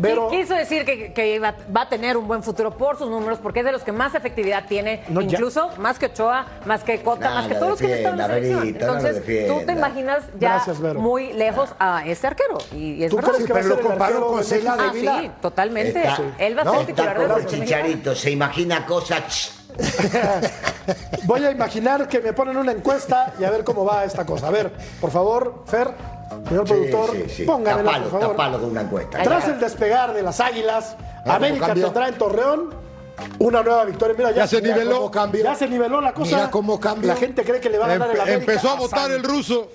Pero 0.00 0.28
Quiso 0.30 0.54
decir 0.54 0.84
que, 0.84 1.12
que 1.12 1.38
va, 1.38 1.54
va 1.74 1.82
a 1.82 1.88
tener 1.88 2.16
un 2.16 2.28
buen 2.28 2.42
futuro 2.42 2.76
por 2.76 2.96
sus 2.98 3.08
números, 3.10 3.38
porque 3.42 3.60
es 3.60 3.64
de 3.64 3.72
los 3.72 3.82
que 3.82 3.92
más 3.92 4.14
efectividad 4.14 4.64
tiene, 4.68 5.02
No, 5.08 5.20
ya. 5.20 5.32
incluso 5.36 5.70
más 5.78 5.98
que 5.98 6.06
Ochoa, 6.06 6.46
más 6.66 6.84
que 6.84 7.02
Cota, 7.02 7.28
No, 7.30 7.34
más 7.36 7.46
que 7.48 7.54
no 7.54 7.60
todos 7.60 7.70
los 7.72 7.80
que 7.80 7.86
han 7.86 7.92
estado 7.92 8.12
en 8.14 8.18
la 8.18 8.26
selección. 8.26 8.68
Entonces, 8.68 9.22
tú 9.48 9.60
te 9.66 9.72
imaginas 9.72 10.24
ya 10.38 10.50
Gracias, 10.64 10.78
muy 10.94 11.32
lejos 11.32 11.70
a 11.78 12.04
este 12.06 12.26
arquero. 12.28 12.58
Y, 12.72 12.94
y 12.94 13.04
es 13.04 13.10
¿Tú 13.10 13.16
verdad. 13.16 13.30
crees 13.32 13.46
que 13.46 13.52
pero 13.54 13.68
lo 13.68 13.80
comparó 13.80 14.26
con 14.28 14.44
Cela? 14.44 14.76
Ah, 14.78 14.82
de 14.92 14.98
Vila. 14.98 15.18
sí, 15.20 15.30
totalmente. 15.42 15.98
Está- 15.98 16.22
Él 16.38 16.56
va 16.56 16.62
a 16.62 16.64
no, 16.64 16.70
ser 16.72 16.80
Está 16.82 16.92
titular 16.94 17.18
de 17.18 17.26
mexicana. 17.28 17.64
chicharito, 17.64 18.14
se 18.14 18.30
imagina 18.30 18.86
cosas. 18.86 19.54
Voy 21.24 21.44
a 21.44 21.50
imaginar 21.50 22.08
que 22.08 22.20
me 22.20 22.32
ponen 22.32 22.56
una 22.56 22.72
encuesta 22.72 23.34
y 23.38 23.44
a 23.44 23.50
ver 23.50 23.64
cómo 23.64 23.84
va 23.84 24.04
esta 24.04 24.24
cosa. 24.24 24.48
A 24.48 24.50
ver, 24.50 24.72
por 25.00 25.10
favor, 25.10 25.62
Fer, 25.66 25.88
señor 26.48 26.66
Sí, 26.68 26.74
productor, 26.74 27.10
sí, 27.12 27.24
sí. 27.28 27.42
póngamela, 27.44 27.84
Tapalo, 27.92 28.02
por 28.10 28.20
favor. 28.20 28.36
tapalo 28.36 28.60
con 28.60 28.70
una 28.70 28.80
encuesta. 28.82 29.22
Tras 29.22 29.48
el 29.48 29.60
despegar 29.60 30.12
de 30.14 30.22
las 30.22 30.40
Águilas, 30.40 30.96
América 31.24 31.74
tendrá 31.74 32.08
en 32.08 32.14
Torreón 32.18 32.70
una 33.38 33.62
nueva 33.62 33.84
victoria. 33.84 34.14
Mira, 34.16 34.30
ya, 34.30 34.36
Ya 34.38 34.46
se 34.46 34.62
mira 34.62 34.74
niveló. 34.76 34.96
cómo 34.96 35.10
cambió. 35.10 35.44
Ya 35.44 35.54
se 35.54 35.68
niveló 35.68 36.00
la 36.00 36.12
cosa. 36.14 36.36
Mira 36.36 36.50
cómo 36.50 36.80
cambió. 36.80 37.08
La 37.08 37.16
gente 37.16 37.44
cree 37.44 37.60
que 37.60 37.70
le 37.70 37.78
va 37.78 37.86
a 37.86 37.88
ganar 37.88 38.10
el 38.10 38.20
América. 38.20 38.40
empezó 38.52 38.70
a 38.70 38.74
votar 38.74 39.10
el 39.10 39.22
ruso. 39.22 39.70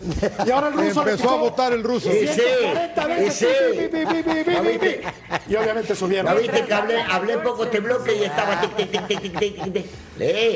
Y 0.46 0.52
ahora 0.52 0.68
el 0.70 0.74
ruso 0.74 1.02
Empezó 1.02 1.30
a 1.30 1.38
votar 1.38 1.74
el 1.74 1.84
ruso. 1.84 2.10
Sí, 2.12 2.28
sí. 2.28 2.42
140 2.42 3.08
veces. 3.08 3.42
Y 3.42 3.46
sí. 3.46 4.78
Pi. 4.80 5.52
Y 5.52 5.56
obviamente 5.56 5.96
subieron. 5.96 6.34
¿No 6.34 6.40
viste 6.40 6.66
que 6.66 6.74
hablé, 6.74 7.02
hablé 7.02 7.38
poco 7.40 7.64
este 7.66 7.80
bloque 7.80 8.16
y 8.16 8.24
estaba 8.24 8.62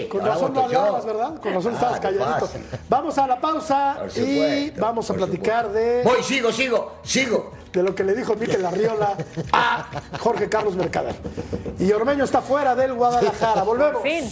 Con 0.09 0.25
razón 0.25 0.53
no 0.53 0.63
hablabas, 0.63 1.05
¿verdad? 1.05 1.41
Con 1.41 1.53
razón 1.53 1.73
estabas 1.73 1.97
Ah, 1.97 1.99
¿qué 1.99 2.17
calladito. 2.17 2.49
Vamos 2.89 3.17
a 3.17 3.27
la 3.27 3.39
pausa 3.39 3.97
y 4.07 4.09
supuesto, 4.19 4.81
vamos 4.81 5.09
a 5.09 5.13
platicar 5.13 5.71
de, 5.71 6.03
Voy, 6.03 6.23
sigo, 6.23 6.51
sigo, 6.51 6.93
sigo. 7.03 7.51
De 7.77 7.83
lo 7.83 7.93
que 7.93 8.03
le 8.03 8.15
dijo 8.15 8.35
Miquel 8.35 8.65
Arriola 8.65 9.15
a 9.53 9.85
Jorge 10.19 10.49
Carlos 10.49 10.75
Mercader. 10.75 11.15
Y 11.79 11.91
Ormeño 11.91 12.23
está 12.23 12.41
fuera 12.41 12.75
del 12.75 12.93
Guadalajara. 12.93 13.61
Volvemos. 13.63 14.01
Fin. 14.01 14.23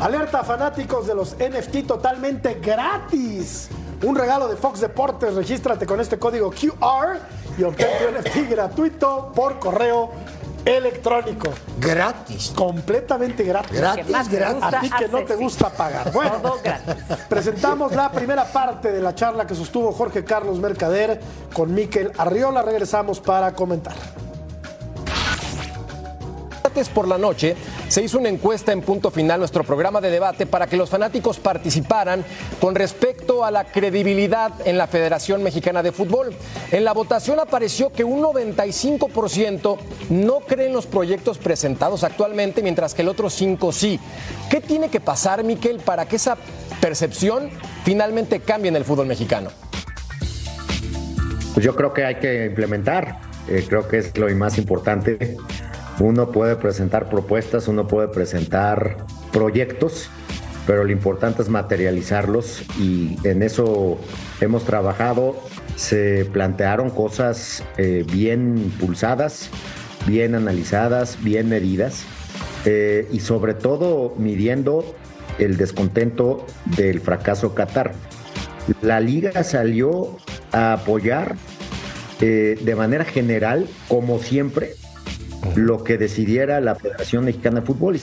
Alerta 0.00 0.44
fanáticos 0.44 1.08
de 1.08 1.14
los 1.16 1.34
NFT 1.34 1.84
totalmente 1.84 2.54
gratis. 2.62 3.68
Un 4.02 4.14
regalo 4.16 4.48
de 4.48 4.56
Fox 4.56 4.80
Deportes. 4.80 5.34
Regístrate 5.34 5.86
con 5.86 6.00
este 6.00 6.18
código 6.18 6.50
QR 6.50 7.18
y 7.58 7.62
obtén 7.64 7.88
tu 7.98 8.18
NFT 8.18 8.50
gratuito 8.50 9.32
por 9.34 9.58
correo 9.58 10.10
electrónico. 10.64 11.50
gratis. 11.80 12.52
Completamente 12.54 13.42
gratis. 13.42 13.80
Más 13.80 13.96
Gratis, 14.28 14.28
gratis. 14.30 14.62
A 14.62 14.80
ti 14.80 14.90
que 14.90 15.08
no 15.08 15.24
te 15.24 15.34
gusta 15.34 15.70
pagar. 15.70 16.12
Bueno, 16.12 16.36
Todo 16.42 16.58
gratis. 16.62 16.94
presentamos 17.28 17.94
la 17.94 18.10
primera 18.12 18.44
parte 18.44 18.92
de 18.92 19.00
la 19.00 19.14
charla 19.14 19.46
que 19.46 19.54
sostuvo 19.54 19.92
Jorge 19.92 20.24
Carlos 20.24 20.58
Mercader 20.58 21.20
con 21.52 21.72
Miquel 21.74 22.12
Arriola. 22.18 22.62
Regresamos 22.62 23.18
para 23.20 23.52
comentar. 23.54 23.94
Martes 26.78 26.94
por 26.94 27.08
la 27.08 27.18
noche 27.18 27.56
se 27.88 28.02
hizo 28.02 28.18
una 28.18 28.28
encuesta 28.28 28.70
en 28.70 28.82
punto 28.82 29.10
final, 29.10 29.40
nuestro 29.40 29.64
programa 29.64 30.00
de 30.00 30.10
debate, 30.10 30.46
para 30.46 30.68
que 30.68 30.76
los 30.76 30.88
fanáticos 30.88 31.38
participaran 31.38 32.24
con 32.60 32.76
respecto 32.76 33.44
a 33.44 33.50
la 33.50 33.64
credibilidad 33.64 34.52
en 34.64 34.78
la 34.78 34.86
Federación 34.86 35.42
Mexicana 35.42 35.82
de 35.82 35.90
Fútbol. 35.90 36.32
En 36.70 36.84
la 36.84 36.92
votación 36.92 37.40
apareció 37.40 37.90
que 37.90 38.04
un 38.04 38.22
95% 38.22 39.76
no 40.10 40.40
cree 40.40 40.66
en 40.66 40.72
los 40.72 40.86
proyectos 40.86 41.38
presentados 41.38 42.04
actualmente, 42.04 42.62
mientras 42.62 42.94
que 42.94 43.02
el 43.02 43.08
otro 43.08 43.28
5% 43.28 43.72
sí. 43.72 43.98
¿Qué 44.48 44.60
tiene 44.60 44.88
que 44.88 45.00
pasar, 45.00 45.42
Miquel, 45.42 45.78
para 45.78 46.06
que 46.06 46.16
esa 46.16 46.36
percepción 46.80 47.50
finalmente 47.84 48.38
cambie 48.38 48.68
en 48.68 48.76
el 48.76 48.84
fútbol 48.84 49.06
mexicano? 49.06 49.50
Pues 51.54 51.64
yo 51.64 51.74
creo 51.74 51.92
que 51.92 52.04
hay 52.04 52.16
que 52.16 52.46
implementar, 52.46 53.20
eh, 53.48 53.64
creo 53.68 53.88
que 53.88 53.98
es 53.98 54.16
lo 54.16 54.28
más 54.36 54.58
importante. 54.58 55.36
Uno 56.00 56.30
puede 56.30 56.56
presentar 56.56 57.08
propuestas, 57.08 57.66
uno 57.66 57.88
puede 57.88 58.08
presentar 58.08 58.98
proyectos, 59.32 60.08
pero 60.66 60.84
lo 60.84 60.92
importante 60.92 61.42
es 61.42 61.48
materializarlos 61.48 62.62
y 62.78 63.16
en 63.24 63.42
eso 63.42 63.98
hemos 64.40 64.64
trabajado. 64.64 65.36
Se 65.74 66.24
plantearon 66.32 66.90
cosas 66.90 67.64
eh, 67.78 68.04
bien 68.10 68.58
impulsadas, 68.58 69.50
bien 70.06 70.34
analizadas, 70.34 71.18
bien 71.22 71.48
medidas 71.48 72.04
eh, 72.64 73.08
y 73.10 73.20
sobre 73.20 73.54
todo 73.54 74.14
midiendo 74.18 74.84
el 75.38 75.56
descontento 75.56 76.46
del 76.76 77.00
fracaso 77.00 77.54
Qatar. 77.54 77.92
La 78.82 79.00
liga 79.00 79.42
salió 79.42 80.16
a 80.52 80.74
apoyar 80.74 81.36
eh, 82.20 82.58
de 82.60 82.74
manera 82.74 83.04
general, 83.04 83.66
como 83.88 84.18
siempre, 84.18 84.74
lo 85.56 85.84
que 85.84 85.98
decidiera 85.98 86.60
la 86.60 86.74
Federación 86.74 87.24
Mexicana 87.24 87.60
de 87.60 87.66
Fútbol. 87.66 88.00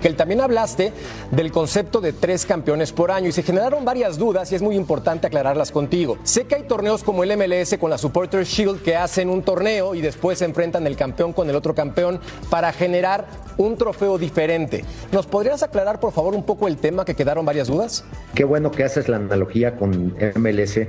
Que 0.00 0.12
también 0.14 0.40
hablaste 0.40 0.92
del 1.30 1.52
concepto 1.52 2.00
de 2.00 2.12
tres 2.12 2.44
campeones 2.44 2.90
por 2.90 3.12
año 3.12 3.28
y 3.28 3.32
se 3.32 3.44
generaron 3.44 3.84
varias 3.84 4.18
dudas 4.18 4.50
y 4.50 4.56
es 4.56 4.60
muy 4.60 4.74
importante 4.74 5.28
aclararlas 5.28 5.70
contigo. 5.70 6.18
Sé 6.24 6.44
que 6.44 6.56
hay 6.56 6.64
torneos 6.64 7.04
como 7.04 7.22
el 7.22 7.36
MLS 7.36 7.76
con 7.78 7.88
la 7.88 7.98
Supporter 7.98 8.44
Shield 8.44 8.82
que 8.82 8.96
hacen 8.96 9.28
un 9.28 9.42
torneo 9.42 9.94
y 9.94 10.00
después 10.00 10.40
se 10.40 10.44
enfrentan 10.44 10.88
el 10.88 10.96
campeón 10.96 11.32
con 11.32 11.48
el 11.48 11.54
otro 11.54 11.72
campeón 11.76 12.18
para 12.50 12.72
generar 12.72 13.28
un 13.58 13.76
trofeo 13.76 14.18
diferente. 14.18 14.84
¿Nos 15.12 15.28
podrías 15.28 15.62
aclarar 15.62 16.00
por 16.00 16.12
favor 16.12 16.34
un 16.34 16.42
poco 16.42 16.66
el 16.66 16.78
tema 16.78 17.04
que 17.04 17.14
quedaron 17.14 17.46
varias 17.46 17.68
dudas? 17.68 18.04
Qué 18.34 18.42
bueno 18.42 18.72
que 18.72 18.82
haces 18.82 19.08
la 19.08 19.18
analogía 19.18 19.76
con 19.76 20.16
MLS, 20.34 20.80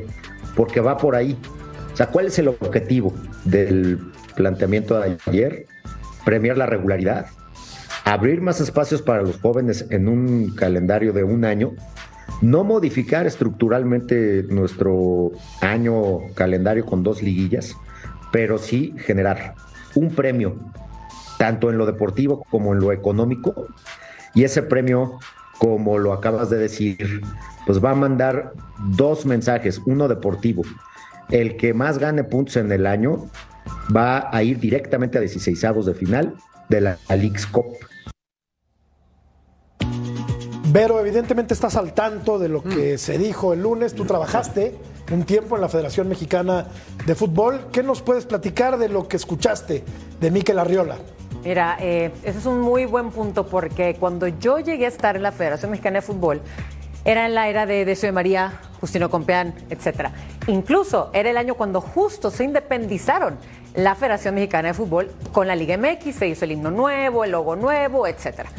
porque 0.55 0.79
va 0.79 0.97
por 0.97 1.15
ahí. 1.15 1.37
O 1.93 1.95
sea, 1.95 2.07
¿cuál 2.07 2.25
es 2.25 2.39
el 2.39 2.47
objetivo 2.47 3.13
del 3.45 3.99
planteamiento 4.35 4.99
de 4.99 5.17
ayer? 5.27 5.67
Premiar 6.25 6.57
la 6.57 6.65
regularidad, 6.65 7.27
abrir 8.03 8.41
más 8.41 8.59
espacios 8.59 9.01
para 9.03 9.21
los 9.21 9.39
jóvenes 9.39 9.85
en 9.91 10.07
un 10.07 10.55
calendario 10.55 11.13
de 11.13 11.23
un 11.23 11.45
año, 11.45 11.73
no 12.41 12.63
modificar 12.63 13.27
estructuralmente 13.27 14.43
nuestro 14.49 15.33
año 15.61 16.19
calendario 16.33 16.85
con 16.85 17.03
dos 17.03 17.21
liguillas, 17.21 17.75
pero 18.31 18.57
sí 18.57 18.95
generar 18.97 19.53
un 19.93 20.09
premio, 20.09 20.55
tanto 21.37 21.69
en 21.69 21.77
lo 21.77 21.85
deportivo 21.85 22.43
como 22.49 22.73
en 22.73 22.79
lo 22.79 22.91
económico, 22.91 23.67
y 24.33 24.45
ese 24.45 24.63
premio, 24.63 25.19
como 25.59 25.99
lo 25.99 26.11
acabas 26.11 26.49
de 26.49 26.57
decir, 26.57 27.21
pues 27.67 27.83
va 27.83 27.91
a 27.91 27.95
mandar 27.95 28.53
dos 28.95 29.27
mensajes, 29.27 29.79
uno 29.85 30.07
deportivo. 30.07 30.63
El 31.29 31.57
que 31.57 31.73
más 31.73 31.97
gane 31.97 32.23
puntos 32.23 32.57
en 32.57 32.71
el 32.71 32.85
año 32.85 33.29
va 33.95 34.29
a 34.31 34.43
ir 34.43 34.59
directamente 34.59 35.17
a 35.17 35.21
16 35.21 35.61
de 35.85 35.93
final 35.93 36.35
de 36.69 36.81
la 36.81 36.97
League's 37.09 37.45
Cup. 37.47 37.65
Pero 40.71 40.99
evidentemente 40.99 41.53
estás 41.53 41.75
al 41.75 41.93
tanto 41.93 42.39
de 42.39 42.49
lo 42.49 42.63
que 42.63 42.97
se 42.97 43.19
dijo 43.19 43.53
el 43.53 43.61
lunes. 43.61 43.93
Tú 43.93 44.05
trabajaste 44.05 44.75
un 45.11 45.23
tiempo 45.23 45.55
en 45.55 45.61
la 45.61 45.69
Federación 45.69 46.09
Mexicana 46.09 46.65
de 47.05 47.13
Fútbol. 47.13 47.67
¿Qué 47.71 47.83
nos 47.83 48.01
puedes 48.01 48.25
platicar 48.25 48.79
de 48.79 48.89
lo 48.89 49.07
que 49.07 49.17
escuchaste 49.17 49.83
de 50.19 50.31
Miquel 50.31 50.57
Arriola? 50.57 50.97
Mira, 51.43 51.77
eh, 51.79 52.11
ese 52.23 52.39
es 52.39 52.45
un 52.47 52.59
muy 52.59 52.85
buen 52.85 53.11
punto 53.11 53.45
porque 53.45 53.97
cuando 53.99 54.27
yo 54.27 54.59
llegué 54.59 54.85
a 54.85 54.87
estar 54.87 55.15
en 55.15 55.21
la 55.23 55.31
Federación 55.31 55.69
Mexicana 55.69 55.99
de 55.99 56.01
Fútbol, 56.01 56.41
era 57.05 57.27
en 57.27 57.35
la 57.35 57.49
era 57.49 57.65
de 57.67 57.85
Decio 57.85 58.07
de 58.07 58.13
María, 58.13 58.53
Justino 58.83 59.09
Compeán, 59.09 59.53
etcétera. 59.69 60.11
Incluso 60.47 61.09
era 61.13 61.29
el 61.29 61.37
año 61.37 61.55
cuando 61.55 61.79
justo 61.79 62.29
se 62.29 62.43
independizaron 62.43 63.37
la 63.75 63.95
Federación 63.95 64.35
Mexicana 64.35 64.67
de 64.67 64.73
Fútbol 64.73 65.09
con 65.31 65.47
la 65.47 65.55
Liga 65.55 65.77
MX, 65.77 66.13
se 66.13 66.27
hizo 66.27 66.43
el 66.43 66.51
himno 66.51 66.69
nuevo, 66.69 67.23
el 67.23 67.31
logo 67.31 67.55
nuevo, 67.55 68.05
etcétera. 68.07 68.49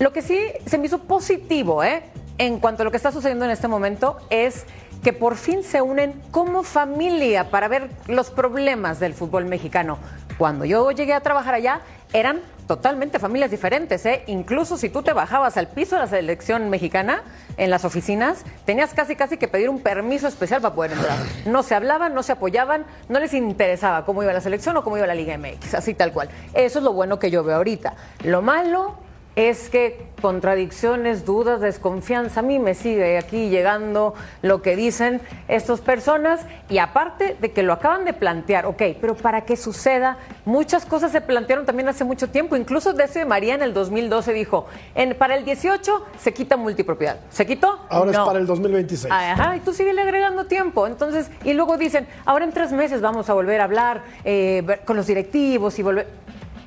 Lo 0.00 0.12
que 0.12 0.22
sí 0.22 0.40
se 0.66 0.76
me 0.76 0.86
hizo 0.86 0.98
positivo, 1.02 1.84
¿eh? 1.84 2.02
En 2.36 2.58
cuanto 2.58 2.82
a 2.82 2.84
lo 2.84 2.90
que 2.90 2.96
está 2.96 3.12
sucediendo 3.12 3.44
en 3.44 3.52
este 3.52 3.68
momento, 3.68 4.16
es 4.28 4.64
que 5.04 5.12
por 5.12 5.36
fin 5.36 5.62
se 5.62 5.80
unen 5.80 6.20
como 6.32 6.64
familia 6.64 7.48
para 7.50 7.68
ver 7.68 7.90
los 8.08 8.30
problemas 8.30 8.98
del 8.98 9.14
fútbol 9.14 9.44
mexicano. 9.44 9.98
Cuando 10.36 10.64
yo 10.64 10.90
llegué 10.90 11.12
a 11.12 11.20
trabajar 11.20 11.54
allá, 11.54 11.82
eran 12.14 12.40
totalmente 12.66 13.18
familias 13.18 13.50
diferentes, 13.50 14.06
¿eh? 14.06 14.22
Incluso 14.26 14.78
si 14.78 14.88
tú 14.88 15.02
te 15.02 15.12
bajabas 15.12 15.56
al 15.58 15.68
piso 15.68 15.96
de 15.96 16.02
la 16.02 16.08
selección 16.08 16.70
mexicana 16.70 17.22
en 17.58 17.68
las 17.68 17.84
oficinas, 17.84 18.44
tenías 18.64 18.94
casi 18.94 19.16
casi 19.16 19.36
que 19.36 19.48
pedir 19.48 19.68
un 19.68 19.80
permiso 19.80 20.26
especial 20.26 20.62
para 20.62 20.74
poder 20.74 20.92
entrar. 20.92 21.18
No 21.44 21.62
se 21.62 21.74
hablaban, 21.74 22.14
no 22.14 22.22
se 22.22 22.32
apoyaban, 22.32 22.86
no 23.08 23.18
les 23.20 23.34
interesaba 23.34 24.06
cómo 24.06 24.22
iba 24.22 24.32
la 24.32 24.40
selección 24.40 24.76
o 24.76 24.84
cómo 24.84 24.96
iba 24.96 25.06
la 25.06 25.14
Liga 25.14 25.36
MX, 25.36 25.74
así 25.74 25.92
tal 25.92 26.12
cual. 26.12 26.30
Eso 26.54 26.78
es 26.78 26.84
lo 26.84 26.92
bueno 26.92 27.18
que 27.18 27.30
yo 27.30 27.44
veo 27.44 27.56
ahorita. 27.56 27.94
Lo 28.22 28.40
malo 28.40 29.03
es 29.36 29.68
que 29.68 30.06
contradicciones, 30.20 31.24
dudas, 31.24 31.60
desconfianza, 31.60 32.40
a 32.40 32.42
mí 32.42 32.58
me 32.58 32.74
sigue 32.74 33.18
aquí 33.18 33.50
llegando 33.50 34.14
lo 34.42 34.62
que 34.62 34.74
dicen 34.76 35.20
estas 35.48 35.80
personas 35.80 36.40
y 36.68 36.78
aparte 36.78 37.36
de 37.40 37.52
que 37.52 37.62
lo 37.62 37.72
acaban 37.72 38.04
de 38.04 38.12
plantear, 38.14 38.66
ok, 38.66 38.82
pero 39.00 39.14
para 39.16 39.42
que 39.42 39.56
suceda, 39.56 40.16
muchas 40.44 40.86
cosas 40.86 41.12
se 41.12 41.20
plantearon 41.20 41.66
también 41.66 41.88
hace 41.88 42.04
mucho 42.04 42.30
tiempo, 42.30 42.56
incluso 42.56 42.92
desde 42.92 43.24
María 43.24 43.54
en 43.54 43.62
el 43.62 43.74
2012 43.74 44.32
dijo, 44.32 44.66
en, 44.94 45.14
para 45.14 45.36
el 45.36 45.44
18 45.44 46.04
se 46.18 46.32
quita 46.32 46.56
multipropiedad, 46.56 47.20
¿se 47.30 47.44
quitó? 47.44 47.80
Ahora 47.90 48.12
No. 48.12 48.20
es 48.22 48.26
para 48.26 48.38
el 48.38 48.46
2026. 48.46 49.12
Ajá, 49.12 49.56
y 49.56 49.60
tú 49.60 49.72
sigues 49.74 49.98
agregando 49.98 50.46
tiempo. 50.46 50.86
Entonces, 50.86 51.30
y 51.44 51.52
luego 51.54 51.76
dicen, 51.76 52.06
ahora 52.24 52.44
en 52.44 52.52
tres 52.52 52.72
meses 52.72 53.00
vamos 53.00 53.28
a 53.30 53.34
volver 53.34 53.60
a 53.60 53.64
hablar 53.64 54.02
eh, 54.24 54.62
con 54.84 54.96
los 54.96 55.06
directivos 55.06 55.78
y 55.78 55.82
volver. 55.82 56.06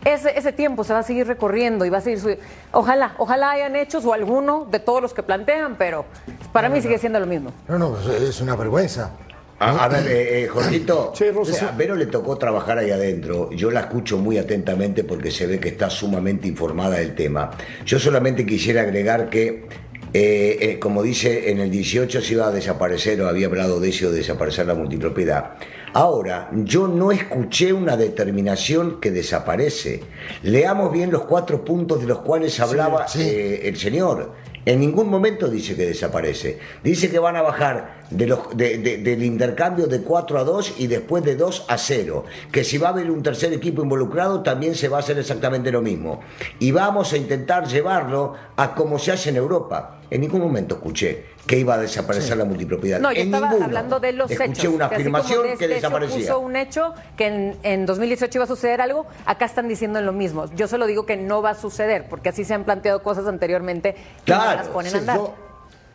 Ese, 0.07 0.37
ese 0.37 0.53
tiempo 0.53 0.85
se 0.85 0.93
va 0.93 0.99
a 0.99 1.03
seguir 1.03 1.27
recorriendo 1.27 1.83
y 1.85 1.89
va 1.89 1.97
a 1.97 2.01
seguir 2.01 2.19
subiendo. 2.19 2.43
Ojalá, 2.71 3.13
ojalá 3.17 3.51
hayan 3.51 3.75
hechos 3.75 4.05
o 4.05 4.13
alguno 4.13 4.65
de 4.71 4.79
todos 4.79 5.01
los 5.01 5.13
que 5.13 5.21
plantean, 5.21 5.75
pero 5.77 6.05
para 6.53 6.69
mí 6.69 6.81
sigue 6.81 6.97
siendo 6.97 7.19
lo 7.19 7.25
mismo. 7.25 7.51
No, 7.67 7.77
no, 7.77 7.97
es 8.11 8.39
una 8.39 8.55
vergüenza. 8.55 9.11
A, 9.59 9.85
a 9.85 9.87
ver, 9.89 10.07
eh, 10.07 10.43
eh, 10.43 10.47
Jorgito, 10.47 11.11
Sí, 11.15 11.29
Russo. 11.31 11.51
o 11.51 11.55
sea, 11.55 11.69
a 11.69 11.71
Vero 11.71 11.95
le 11.95 12.05
tocó 12.05 12.37
trabajar 12.37 12.77
ahí 12.77 12.91
adentro. 12.91 13.51
Yo 13.51 13.69
la 13.71 13.81
escucho 13.81 14.17
muy 14.17 14.37
atentamente 14.37 15.03
porque 15.03 15.29
se 15.31 15.45
ve 15.47 15.59
que 15.59 15.69
está 15.69 15.89
sumamente 15.89 16.47
informada 16.47 16.97
del 16.97 17.13
tema. 17.15 17.51
Yo 17.85 17.99
solamente 17.99 18.45
quisiera 18.45 18.83
agregar 18.83 19.29
que, 19.31 19.65
eh, 20.13 20.57
eh, 20.61 20.79
como 20.79 21.01
dice, 21.03 21.49
en 21.49 21.59
el 21.59 21.71
18 21.71 22.21
se 22.21 22.33
iba 22.33 22.47
a 22.47 22.51
desaparecer 22.51 23.19
o 23.21 23.27
había 23.27 23.47
hablado 23.47 23.79
de 23.79 23.89
eso 23.89 24.11
de 24.11 24.17
desaparecer 24.19 24.67
la 24.67 24.75
multipropiedad. 24.75 25.55
Ahora, 25.93 26.49
yo 26.53 26.88
no 26.88 27.11
escuché 27.11 27.73
una 27.73 27.97
determinación 27.97 28.99
que 28.99 29.09
desaparece. 29.11 30.01
Leamos 30.43 30.91
bien 30.91 31.11
los 31.11 31.23
cuatro 31.25 31.63
puntos 31.63 32.01
de 32.01 32.07
los 32.07 32.19
cuales 32.19 32.59
hablaba 32.59 33.05
eh, 33.15 33.61
el 33.63 33.77
señor. 33.77 34.33
En 34.65 34.81
ningún 34.81 35.09
momento 35.09 35.47
dice 35.47 35.77
que 35.77 35.85
desaparece. 35.85 36.59
Dice 36.83 37.09
que 37.09 37.19
van 37.19 37.38
a 37.38 37.41
bajar 37.41 38.01
de 38.11 38.27
los, 38.27 38.55
de- 38.55 38.77
de- 38.79 38.97
del 38.97 39.23
intercambio 39.23 39.88
de 39.88 40.01
4 40.01 40.38
a 40.39 40.43
2 40.43 40.75
y 40.77 40.88
después 40.88 41.23
de 41.23 41.38
2 41.38 41.65
a 41.69 41.77
0. 41.77 42.25
Que 42.51 42.65
si 42.65 42.77
va 42.77 42.89
a 42.89 42.91
haber 42.91 43.09
un 43.09 43.23
tercer 43.23 43.53
equipo 43.53 43.81
involucrado, 43.81 44.43
también 44.43 44.75
se 44.75 44.89
va 44.89 44.97
a 44.97 44.99
hacer 44.99 45.17
exactamente 45.17 45.71
lo 45.71 45.81
mismo. 45.81 46.19
Y 46.59 46.71
vamos 46.71 47.13
a 47.13 47.17
intentar 47.17 47.65
llevarlo 47.65 48.33
a 48.57 48.75
como 48.75 48.99
se 48.99 49.13
hace 49.13 49.29
en 49.29 49.38
Europa. 49.38 50.01
En 50.11 50.19
ningún 50.19 50.41
momento 50.41 50.75
escuché 50.75 51.36
que 51.47 51.57
iba 51.57 51.75
a 51.75 51.77
desaparecer 51.77 52.37
la 52.37 52.45
multipropiedad. 52.45 52.99
No, 52.99 53.11
yo 53.11 53.21
en 53.21 53.27
estaba 53.27 53.47
ninguno. 53.47 53.65
hablando 53.65 53.99
de 53.99 54.11
los 54.11 54.29
Escuché 54.29 54.51
hechos. 54.51 54.73
una 54.73 54.89
que 54.89 54.95
así 54.95 55.03
como 55.05 55.17
afirmación 55.17 55.57
que 55.57 55.65
hecho 55.65 55.73
desaparecía. 55.75 56.17
puso 56.19 56.39
un 56.39 56.55
hecho 56.57 56.93
que 57.15 57.27
en, 57.27 57.57
en 57.63 57.85
2018 57.85 58.37
iba 58.37 58.43
a 58.43 58.47
suceder 58.47 58.81
algo, 58.81 59.05
acá 59.25 59.45
están 59.45 59.67
diciendo 59.67 59.99
lo 60.01 60.11
mismo. 60.13 60.45
Yo 60.53 60.67
solo 60.67 60.85
digo 60.85 61.05
que 61.05 61.15
no 61.17 61.41
va 61.41 61.51
a 61.51 61.55
suceder, 61.55 62.07
porque 62.09 62.29
así 62.29 62.43
se 62.43 62.53
han 62.53 62.65
planteado 62.65 63.01
cosas 63.01 63.25
anteriormente 63.27 63.93
que 64.25 64.33
no 64.33 64.39
Claro, 64.39 64.57
las 64.57 64.67
ponen 64.67 64.91
Sí, 64.91 64.97
a 64.97 64.99
andar. 64.99 65.17
yo, 65.17 65.33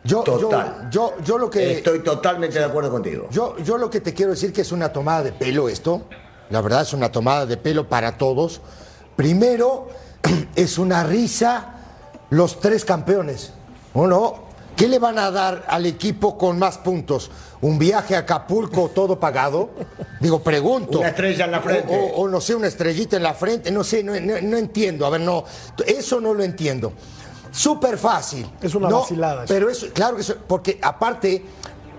yo, 0.03 0.23
yo, 0.25 0.37
Total. 0.39 0.87
yo, 0.89 1.13
yo 1.23 1.37
lo 1.37 1.49
que 1.49 1.71
Estoy 1.73 1.99
totalmente 1.99 2.57
de 2.59 2.65
acuerdo 2.65 2.89
contigo. 2.91 3.27
yo, 3.31 3.55
yo 3.59 3.77
lo 3.77 3.89
que 3.89 4.01
te 4.01 4.13
quiero 4.13 4.31
decir 4.31 4.51
que 4.51 4.61
es 4.61 4.71
una 4.71 4.91
tomada 4.91 5.23
de 5.23 5.31
pelo 5.33 5.69
esto. 5.69 6.07
La 6.49 6.61
verdad 6.61 6.81
es 6.81 6.93
una 6.93 7.11
tomada 7.11 7.45
de 7.45 7.57
pelo 7.57 7.87
para 7.87 8.17
todos. 8.17 8.59
Primero, 9.15 9.87
es 10.55 10.77
una 10.77 11.03
risa 11.03 11.75
los 12.31 12.59
tres 12.59 12.83
campeones. 12.85 13.53
¿O 13.93 14.07
no? 14.07 14.51
¿Qué 14.83 14.89
le 14.89 14.99
van 14.99 15.17
a 15.17 15.31
dar 15.31 15.63
al 15.69 15.85
equipo 15.85 16.37
con 16.37 16.59
más 16.59 16.77
puntos? 16.77 17.31
¿Un 17.61 17.79
viaje 17.79 18.17
a 18.17 18.19
Acapulco 18.19 18.89
todo 18.93 19.17
pagado? 19.17 19.69
Digo, 20.19 20.43
pregunto. 20.43 20.99
Una 20.99 21.07
estrella 21.07 21.45
en 21.45 21.51
la 21.51 21.61
frente. 21.61 21.95
O, 21.97 22.17
o- 22.17 22.21
o 22.23 22.27
no 22.27 22.41
sé, 22.41 22.53
una 22.53 22.67
estrellita 22.67 23.15
en 23.15 23.23
la 23.23 23.33
frente. 23.33 23.71
No 23.71 23.81
sé, 23.85 24.03
no, 24.03 24.11
no- 24.19 24.41
no 24.41 24.57
entiendo. 24.57 25.05
A 25.05 25.09
ver, 25.09 25.21
no. 25.21 25.45
Eso 25.87 26.19
no 26.19 26.33
lo 26.33 26.43
entiendo. 26.43 26.91
Súper 27.49 27.97
fácil. 27.97 28.45
Es 28.61 28.75
una 28.75 28.89
No, 28.89 28.99
vacilada 28.99 29.45
eso. 29.45 29.53
Pero 29.53 29.69
eso, 29.69 29.87
claro 29.93 30.17
que 30.17 30.21
eso, 30.23 30.35
porque 30.45 30.77
aparte 30.81 31.45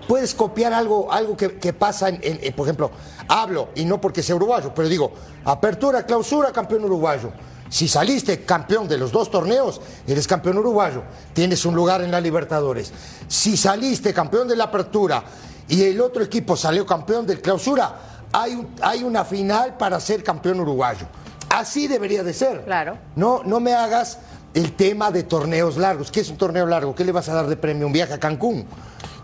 puedes 0.07 0.35
copiar 0.35 0.71
algo, 0.71 1.11
algo 1.11 1.35
que, 1.35 1.55
que 1.57 1.73
pasa 1.73 2.09
en, 2.09 2.19
en- 2.21 2.39
en, 2.39 2.53
por 2.53 2.67
ejemplo, 2.67 2.91
hablo, 3.27 3.69
y 3.73 3.83
no 3.85 3.99
porque 3.99 4.21
sea 4.21 4.35
uruguayo, 4.35 4.71
pero 4.75 4.87
digo, 4.87 5.11
apertura, 5.43 6.05
clausura, 6.05 6.51
campeón 6.51 6.85
uruguayo. 6.85 7.31
Si 7.69 7.87
saliste 7.87 8.43
campeón 8.45 8.87
de 8.87 8.97
los 8.97 9.11
dos 9.11 9.29
torneos, 9.31 9.81
eres 10.07 10.27
campeón 10.27 10.57
uruguayo, 10.59 11.03
tienes 11.33 11.65
un 11.65 11.75
lugar 11.75 12.01
en 12.01 12.11
la 12.11 12.21
Libertadores. 12.21 12.91
Si 13.27 13.57
saliste 13.57 14.13
campeón 14.13 14.47
de 14.47 14.55
la 14.55 14.65
apertura 14.65 15.23
y 15.67 15.81
el 15.83 15.99
otro 15.99 16.23
equipo 16.23 16.55
salió 16.55 16.85
campeón 16.85 17.25
del 17.25 17.41
clausura, 17.41 17.95
hay, 18.31 18.53
un- 18.53 18.67
hay 18.81 19.03
una 19.03 19.25
final 19.25 19.77
para 19.77 19.99
ser 19.99 20.23
campeón 20.23 20.59
uruguayo. 20.59 21.07
Así 21.49 21.87
debería 21.87 22.23
de 22.23 22.33
ser. 22.33 22.63
Claro. 22.65 22.97
No, 23.15 23.41
no 23.45 23.59
me 23.59 23.73
hagas 23.73 24.19
el 24.53 24.73
tema 24.73 25.11
de 25.11 25.23
torneos 25.23 25.77
largos. 25.77 26.11
¿Qué 26.11 26.19
es 26.21 26.29
un 26.29 26.37
torneo 26.37 26.65
largo? 26.65 26.93
¿Qué 26.95 27.03
le 27.03 27.11
vas 27.11 27.27
a 27.29 27.33
dar 27.33 27.47
de 27.47 27.57
premio? 27.57 27.87
¿Un 27.87 27.93
viaje 27.93 28.13
a 28.13 28.19
Cancún? 28.19 28.65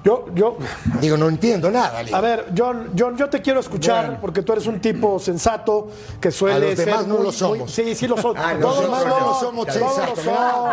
Yo, 0.03 0.25
yo, 0.33 0.57
Digo, 0.99 1.15
no 1.15 1.29
entiendo 1.29 1.69
nada. 1.69 2.01
Leo. 2.01 2.15
a 2.15 2.21
ver, 2.21 2.45
John, 2.57 2.89
John, 2.97 3.15
yo 3.15 3.29
te 3.29 3.39
quiero 3.39 3.59
escuchar 3.59 4.05
Bueno. 4.05 4.21
porque 4.21 4.41
tú 4.41 4.51
eres 4.53 4.65
un 4.65 4.79
tipo 4.81 5.19
sensato 5.19 5.89
que 6.19 6.31
suele 6.31 6.55
A 6.55 6.59
los 6.69 6.75
ser 6.75 6.85
demás 6.87 7.05
no 7.07 7.15
muy- 7.15 7.23
lo 7.25 7.31
somos. 7.31 7.57
muy- 7.59 7.69
sí, 7.69 7.93
sí 7.95 8.07
lo 8.07 8.17
son. 8.17 8.35
Ah, 8.41 8.55
Todos 8.59 8.77
nosotros 8.77 8.89
lo 8.89 8.95
Además, 8.95 9.19
no 9.21 9.27
lo 9.27 9.33
somos 9.39 9.65
sensatos. 9.71 10.27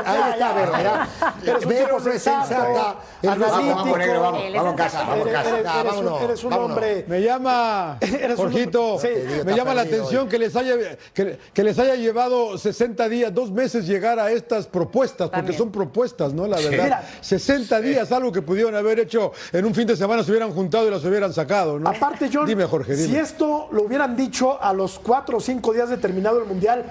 ahí 0.06 0.30
está, 0.32 0.52
Vero, 0.54 0.72
mirá. 0.78 1.08
Eres 1.42 1.62
un 1.64 1.68
Vero 1.68 1.84
tipo 1.84 1.98
no 1.98 2.04
sensata, 2.12 2.96
analítico. 3.22 3.74
vamos, 3.76 3.98
negro, 3.98 4.20
vamos, 4.22 4.42
vamos 4.54 4.72
a 4.72 4.76
casa, 4.76 5.02
vamos 5.04 5.28
casa. 5.28 5.48
eres- 5.50 5.58
eres 5.60 5.68
un, 5.68 5.84
vámonos, 6.04 6.22
eres 6.22 6.44
un 6.44 6.52
hombre. 6.54 7.04
Me 7.06 7.20
llama, 7.20 7.98
Eres 8.00 8.38
un- 8.38 8.44
Jorgito, 8.50 8.98
sí. 8.98 9.08
Me 9.44 9.54
llama 9.54 9.74
la 9.74 9.82
atención 9.82 10.22
hoy. 10.22 10.28
que 10.30 10.38
les, 10.38 10.56
haya, 10.56 10.74
que, 11.12 11.38
que 11.52 11.62
les 11.64 11.78
haya 11.78 11.96
llevado 11.96 12.56
60 12.56 13.06
días, 13.10 13.34
dos 13.34 13.50
meses 13.50 13.86
llegar 13.86 14.18
a 14.18 14.30
estas 14.30 14.66
propuestas, 14.66 15.28
porque 15.28 15.36
También. 15.36 15.58
son 15.58 15.70
propuestas, 15.70 16.32
¿no? 16.32 16.46
La 16.46 16.56
verdad. 16.56 16.84
Mira. 16.84 17.08
60 17.20 17.78
días, 17.82 18.10
algo 18.10 18.32
que 18.32 18.40
pudieron 18.40 18.74
haber 18.74 19.00
hecho 19.00 19.17
en 19.52 19.64
un 19.64 19.74
fin 19.74 19.86
de 19.86 19.96
semana, 19.96 20.22
se 20.22 20.30
hubieran 20.30 20.52
juntado 20.52 20.86
y 20.86 20.90
las 20.90 21.04
hubieran 21.04 21.32
sacado, 21.32 21.78
¿no? 21.78 21.88
Aparte, 21.88 22.30
John, 22.32 22.46
Dime, 22.46 22.64
Jorge, 22.66 22.94
dime. 22.96 23.08
si 23.08 23.16
esto 23.16 23.68
lo 23.72 23.82
hubieran 23.84 24.16
dicho 24.16 24.60
a 24.62 24.72
los 24.72 24.98
cuatro 24.98 25.38
o 25.38 25.40
cinco 25.40 25.72
días 25.72 25.88
de 25.88 25.96
terminado 25.98 26.38
el 26.40 26.46
Mundial, 26.46 26.84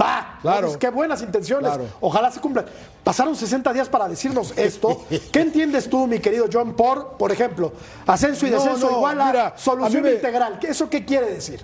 va. 0.00 0.38
Claro. 0.42 0.78
Qué 0.78 0.90
buenas 0.90 1.22
intenciones. 1.22 1.68
Claro. 1.70 1.84
Ojalá 2.00 2.30
se 2.30 2.40
cumplan. 2.40 2.66
Pasaron 3.02 3.34
60 3.34 3.72
días 3.72 3.88
para 3.88 4.06
decirnos 4.08 4.52
esto. 4.56 5.04
¿Qué 5.32 5.40
entiendes 5.40 5.88
tú, 5.88 6.06
mi 6.06 6.18
querido 6.18 6.46
John, 6.52 6.74
por, 6.74 7.16
por 7.16 7.32
ejemplo, 7.32 7.72
ascenso 8.06 8.46
y 8.46 8.50
descenso 8.50 8.90
no, 8.90 8.96
igual 8.98 9.20
a 9.20 9.26
mira, 9.26 9.54
solución 9.56 10.04
a 10.04 10.08
me- 10.08 10.14
integral? 10.14 10.58
¿Qué- 10.60 10.68
¿Eso 10.68 10.90
qué 10.90 11.04
quiere 11.04 11.30
decir? 11.30 11.60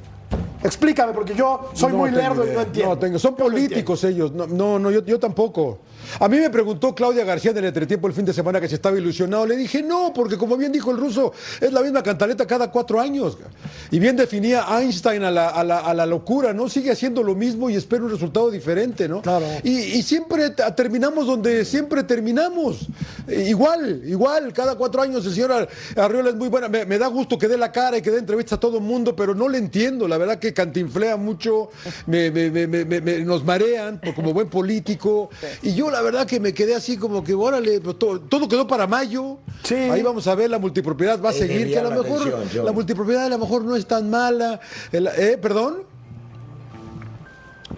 Explícame, 0.64 1.12
porque 1.12 1.34
yo 1.34 1.68
soy 1.74 1.92
No 1.92 1.98
muy 1.98 2.10
lerdo 2.10 2.44
y 2.46 2.50
no 2.54 2.62
entiendo. 2.62 2.94
No, 2.94 2.98
tengo- 2.98 3.18
son 3.18 3.36
Yo 3.36 3.44
no 3.44 3.50
políticos 3.50 4.02
ellos. 4.04 4.32
No, 4.32 4.46
no, 4.46 4.78
no, 4.78 4.90
yo, 4.90 5.04
yo 5.04 5.20
tampoco. 5.20 5.80
A 6.20 6.28
mí 6.28 6.38
me 6.38 6.48
preguntó 6.50 6.94
Claudia 6.94 7.24
García 7.24 7.50
en 7.50 7.58
el 7.58 7.64
entretiempo 7.66 8.06
el 8.08 8.14
fin 8.14 8.24
de 8.24 8.32
semana 8.32 8.60
que 8.60 8.68
si 8.68 8.74
estaba 8.74 8.96
ilusionado. 8.96 9.46
Le 9.46 9.56
dije 9.56 9.82
no, 9.82 10.12
porque 10.14 10.38
como 10.38 10.56
bien 10.56 10.72
dijo 10.72 10.90
el 10.90 10.96
ruso, 10.96 11.32
es 11.60 11.70
la 11.72 11.82
misma 11.82 12.02
cantaleta 12.02 12.46
cada 12.46 12.70
cuatro 12.70 12.98
años. 13.00 13.36
Y 13.90 13.98
bien 13.98 14.16
definía 14.16 14.64
Einstein 14.80 15.22
a 15.24 15.30
la, 15.30 15.48
a 15.50 15.62
la- 15.64 15.80
a 15.80 15.92
la 15.92 16.06
locura, 16.06 16.54
¿no? 16.54 16.68
Sigue 16.70 16.90
haciendo 16.90 17.22
lo 17.22 17.34
mismo 17.34 17.68
y 17.68 17.76
espera 17.76 18.02
un 18.02 18.10
resultado 18.10 18.50
diferente, 18.50 19.06
¿no? 19.06 19.20
Claro. 19.20 19.44
Y, 19.62 19.70
y 19.78 20.02
siempre 20.02 20.50
terminamos 20.50 21.26
donde 21.26 21.64
siempre 21.66 22.02
terminamos. 22.04 22.88
Eh, 23.28 23.46
igual, 23.48 24.02
igual, 24.06 24.52
cada 24.54 24.76
cuatro 24.76 25.02
años 25.02 25.26
el 25.26 25.34
señor 25.34 25.52
Ar- 25.52 25.68
Arriola 25.96 26.30
es 26.30 26.36
muy 26.36 26.48
buena. 26.48 26.68
Me, 26.70 26.86
me 26.86 26.98
da 26.98 27.06
gusto 27.08 27.38
que 27.38 27.48
dé 27.48 27.58
la 27.58 27.70
cara 27.70 27.98
y 27.98 28.02
que 28.02 28.10
dé 28.10 28.18
entrevistas 28.18 28.56
a 28.56 28.60
todo 28.60 28.78
el 28.78 28.82
mundo, 28.84 29.14
pero 29.14 29.34
no 29.34 29.46
le 29.48 29.58
entiendo. 29.58 30.08
La 30.08 30.16
verdad 30.16 30.38
que 30.38 30.53
cantinflea 30.54 31.16
mucho, 31.16 31.70
me, 32.06 32.30
me- 32.30 32.50
me- 32.50 32.66
me- 32.66 32.84
me- 32.84 33.00
me- 33.00 33.18
nos 33.20 33.44
marean 33.44 34.00
por- 34.00 34.14
como 34.14 34.32
buen 34.32 34.48
político. 34.48 35.28
Y 35.62 35.74
yo 35.74 35.90
la 35.90 36.00
verdad 36.00 36.26
que 36.26 36.40
me 36.40 36.54
quedé 36.54 36.74
así 36.74 36.96
como 36.96 37.22
que, 37.22 37.34
órale, 37.34 37.80
pues, 37.80 37.98
todo, 37.98 38.20
todo 38.20 38.48
quedó 38.48 38.66
para 38.66 38.86
mayo. 38.86 39.38
Sí. 39.62 39.74
Ahí 39.74 40.02
vamos 40.02 40.26
a 40.26 40.34
ver, 40.34 40.48
la 40.50 40.58
multipropiedad 40.58 41.20
va 41.20 41.30
a 41.30 41.32
seguir, 41.34 41.68
que 41.68 41.78
a 41.78 41.82
lo 41.82 41.90
la 41.90 41.96
mejor 42.02 42.28
atención, 42.28 42.64
la 42.64 42.72
multipropiedad 42.72 43.24
a 43.26 43.28
lo 43.28 43.38
mejor 43.38 43.62
no 43.64 43.76
es 43.76 43.86
tan 43.86 44.08
mala. 44.08 44.60
El- 44.92 45.08
¿Eh? 45.08 45.38
¿Perdón? 45.42 45.82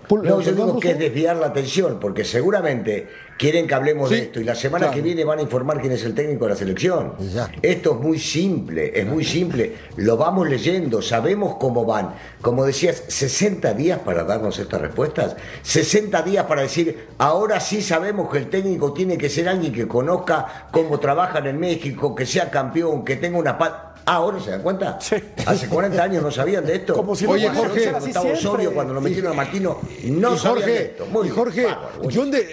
No, 0.09 0.23
yo 0.23 0.39
¿Perdón, 0.39 0.67
digo 0.69 0.81
que 0.81 0.91
es 0.93 0.99
desviar 0.99 1.37
la 1.37 1.47
atención, 1.47 1.99
porque 2.01 2.25
seguramente 2.25 3.09
quieren 3.37 3.67
que 3.67 3.75
hablemos 3.75 4.11
de 4.11 4.17
Sí, 4.17 4.23
esto 4.23 4.41
y 4.41 4.45
la 4.45 4.55
semana 4.55 4.87
claro. 4.87 4.95
que 4.97 5.03
viene 5.03 5.25
van 5.25 5.39
a 5.39 5.43
informar 5.43 5.81
quién 5.81 5.93
es 5.93 6.05
el 6.05 6.15
técnico 6.15 6.45
de 6.45 6.51
la 6.51 6.57
selección. 6.57 7.15
Esto 7.63 7.93
es 7.93 8.01
muy 8.01 8.19
simple, 8.19 8.99
es 8.99 9.07
muy 9.07 9.25
simple. 9.25 9.75
Lo 9.97 10.17
vamos 10.17 10.49
leyendo, 10.49 11.03
sabemos 11.03 11.57
cómo 11.59 11.85
van. 11.85 12.15
Como 12.41 12.65
decías, 12.65 13.03
60 13.09 13.75
días 13.75 14.01
para 14.01 14.25
darnos 14.25 14.59
estas 14.59 14.81
respuestas. 14.81 15.37
60 15.63 16.23
días 16.23 16.47
para 16.47 16.63
decir, 16.63 17.09
ahora 17.19 17.61
sí 17.61 17.83
sabemos 17.83 18.31
que 18.31 18.39
el 18.39 18.51
técnico 18.51 18.93
tiene 18.93 19.19
que 19.19 19.29
ser 19.29 19.49
alguien 19.49 19.73
que 19.73 19.87
conozca 19.87 20.69
cómo 20.71 20.99
trabajan 20.99 21.47
en 21.47 21.59
México, 21.59 22.15
que 22.15 22.27
sea 22.27 22.51
campeón, 22.51 23.05
que 23.05 23.17
tenga 23.17 23.39
una 23.39 23.59
paz. 23.59 23.73
Ah, 24.09 24.15
ahora 24.15 24.39
se 24.39 24.53
dan 24.53 24.63
cuenta. 24.63 24.99
Hace 25.47 25.69
40 25.69 26.01
años 26.01 26.23
no 26.23 26.31
sabían 26.31 26.65
de 26.65 26.77
esto. 26.77 26.95
Como 26.95 27.17
si 27.17 27.27
Oye, 27.27 27.49
Jorge, 27.49 27.93
Gustavo. 27.93 28.33
Osorio, 28.33 28.73
cuando 28.73 28.95
lo 28.95 29.01
metieron 29.01 29.33
a 29.33 29.35
Martino, 29.35 29.81
no 30.05 30.35
y 30.35 30.39
sabían 30.39 30.67
de 30.67 30.73
Jorge, 30.73 30.83
esto. 30.83 31.07
Muy 31.07 31.21
y 31.23 31.31
bien, 31.31 31.35
Jorge. 31.35 31.67
John 32.15 32.31
de, 32.31 32.47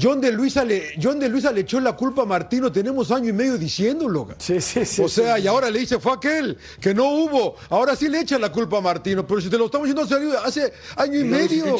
John 0.00 0.20
de 0.20 0.32
Luisa 0.32 0.64
le, 0.64 0.94
John 1.00 1.18
de 1.18 1.28
Luisa 1.28 1.52
le 1.52 1.60
echó 1.60 1.78
la 1.80 1.94
culpa 1.94 2.22
a 2.22 2.24
Martino, 2.24 2.72
tenemos 2.72 3.10
año 3.10 3.28
y 3.28 3.32
medio 3.32 3.58
diciéndolo. 3.58 4.28
Sí, 4.38 4.60
sí, 4.60 4.84
sí. 4.84 5.02
o 5.02 5.08
sea, 5.08 5.36
sí. 5.36 5.42
y 5.42 5.46
ahora 5.46 5.70
le 5.70 5.78
dice, 5.80 5.98
fue 5.98 6.12
aquel, 6.12 6.58
que 6.80 6.94
no 6.94 7.04
hubo. 7.10 7.56
Ahora 7.70 7.94
sí 7.94 8.08
le 8.08 8.20
echan 8.20 8.40
la 8.40 8.50
culpa 8.50 8.78
a 8.78 8.80
Martino, 8.80 9.26
pero 9.26 9.40
si 9.40 9.48
te 9.48 9.58
lo 9.58 9.66
estamos 9.66 9.86
diciendo 9.86 10.02
hace, 10.42 10.60
hace 10.62 10.72
año 10.96 11.18
y, 11.18 11.20
Y 11.20 11.24
medio. 11.24 11.76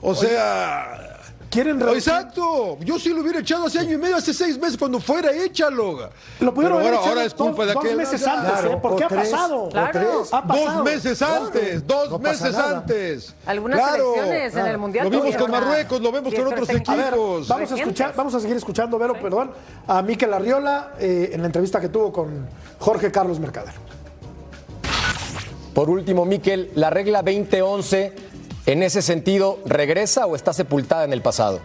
O 0.00 0.14
sea. 0.14 1.07
Quieren 1.50 1.80
reducir- 1.80 1.96
Exacto, 2.12 2.76
yo 2.80 2.98
sí 2.98 3.08
lo 3.08 3.22
hubiera 3.22 3.40
echado 3.40 3.66
hace 3.66 3.78
año 3.78 3.94
y 3.94 3.96
medio, 3.96 4.16
hace 4.16 4.34
seis 4.34 4.58
meses, 4.58 4.76
cuando 4.76 5.00
fuera, 5.00 5.32
échalo. 5.32 6.10
Lo 6.40 6.52
pudieron 6.52 6.54
Pero 6.54 6.74
haber 6.74 6.86
ahora, 6.86 6.96
echado 6.96 7.08
ahora 7.08 7.24
es 7.24 7.32
culpa 7.34 7.64
de 7.64 7.72
dos, 7.72 7.76
aquel. 7.84 7.96
dos 7.96 8.06
meses 8.06 8.20
Ya, 8.20 8.32
antes, 8.34 8.52
claro, 8.52 8.70
¿eh? 8.72 8.78
Porque 8.82 9.04
ha 9.04 9.08
pasado. 9.08 9.68
Claro. 9.70 9.90
tres. 9.92 10.32
Ha 10.34 10.42
pasado. 10.46 10.74
Dos 10.74 10.84
meses 10.84 11.22
antes, 11.22 11.86
dos 11.86 12.10
no 12.10 12.18
meses 12.18 12.52
nada. 12.52 12.76
antes. 12.78 13.34
Algunas 13.46 13.78
Claro. 13.80 14.12
selecciones 14.14 14.56
en 14.56 14.66
el 14.66 14.78
Mundial 14.78 15.04
Lo 15.10 15.10
vimos 15.22 15.36
con 15.36 15.50
Marruecos, 15.50 16.00
lo 16.02 16.12
vemos 16.12 16.34
con 16.34 16.46
otros 16.48 16.68
técnicos. 16.68 16.88
A 16.94 16.96
ver, 16.96 17.06
equipos. 17.14 17.48
vamos 17.48 17.72
a 17.72 17.74
escuchar, 17.76 18.12
vamos 18.14 18.34
a 18.34 18.40
seguir 18.40 18.56
escuchando, 18.58 18.98
Vero, 18.98 19.14
perdón, 19.14 19.50
a 19.86 20.02
Miquel 20.02 20.34
Arriola 20.34 20.92
eh, 20.98 21.30
en 21.32 21.40
la 21.40 21.46
entrevista 21.46 21.80
que 21.80 21.88
tuvo 21.88 22.12
con 22.12 22.46
Jorge 22.78 23.10
Carlos 23.10 23.40
Mercader. 23.40 23.72
Por 25.72 25.88
último, 25.90 26.24
Miquel, 26.24 26.72
¿la 26.74 26.90
regla 26.90 27.22
2011 27.22 28.12
en 28.68 28.82
ese 28.82 29.00
sentido 29.00 29.58
regresa 29.64 30.26
o 30.26 30.36
está 30.36 30.52
sepultada 30.52 31.04
en 31.04 31.14
el 31.14 31.22
pasado? 31.22 31.60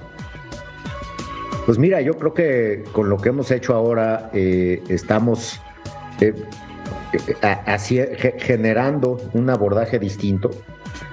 Pues 1.65 1.77
mira, 1.77 1.99
yo 1.99 2.17
creo 2.17 2.33
que 2.33 2.83
con 2.93 3.09
lo 3.09 3.17
que 3.17 3.29
hemos 3.29 3.51
hecho 3.51 3.73
ahora 3.73 4.29
eh, 4.33 4.81
estamos 4.87 5.59
eh, 6.21 6.33
eh, 7.41 8.35
generando 8.39 9.17
un 9.33 9.49
abordaje 9.49 9.99
distinto. 9.99 10.49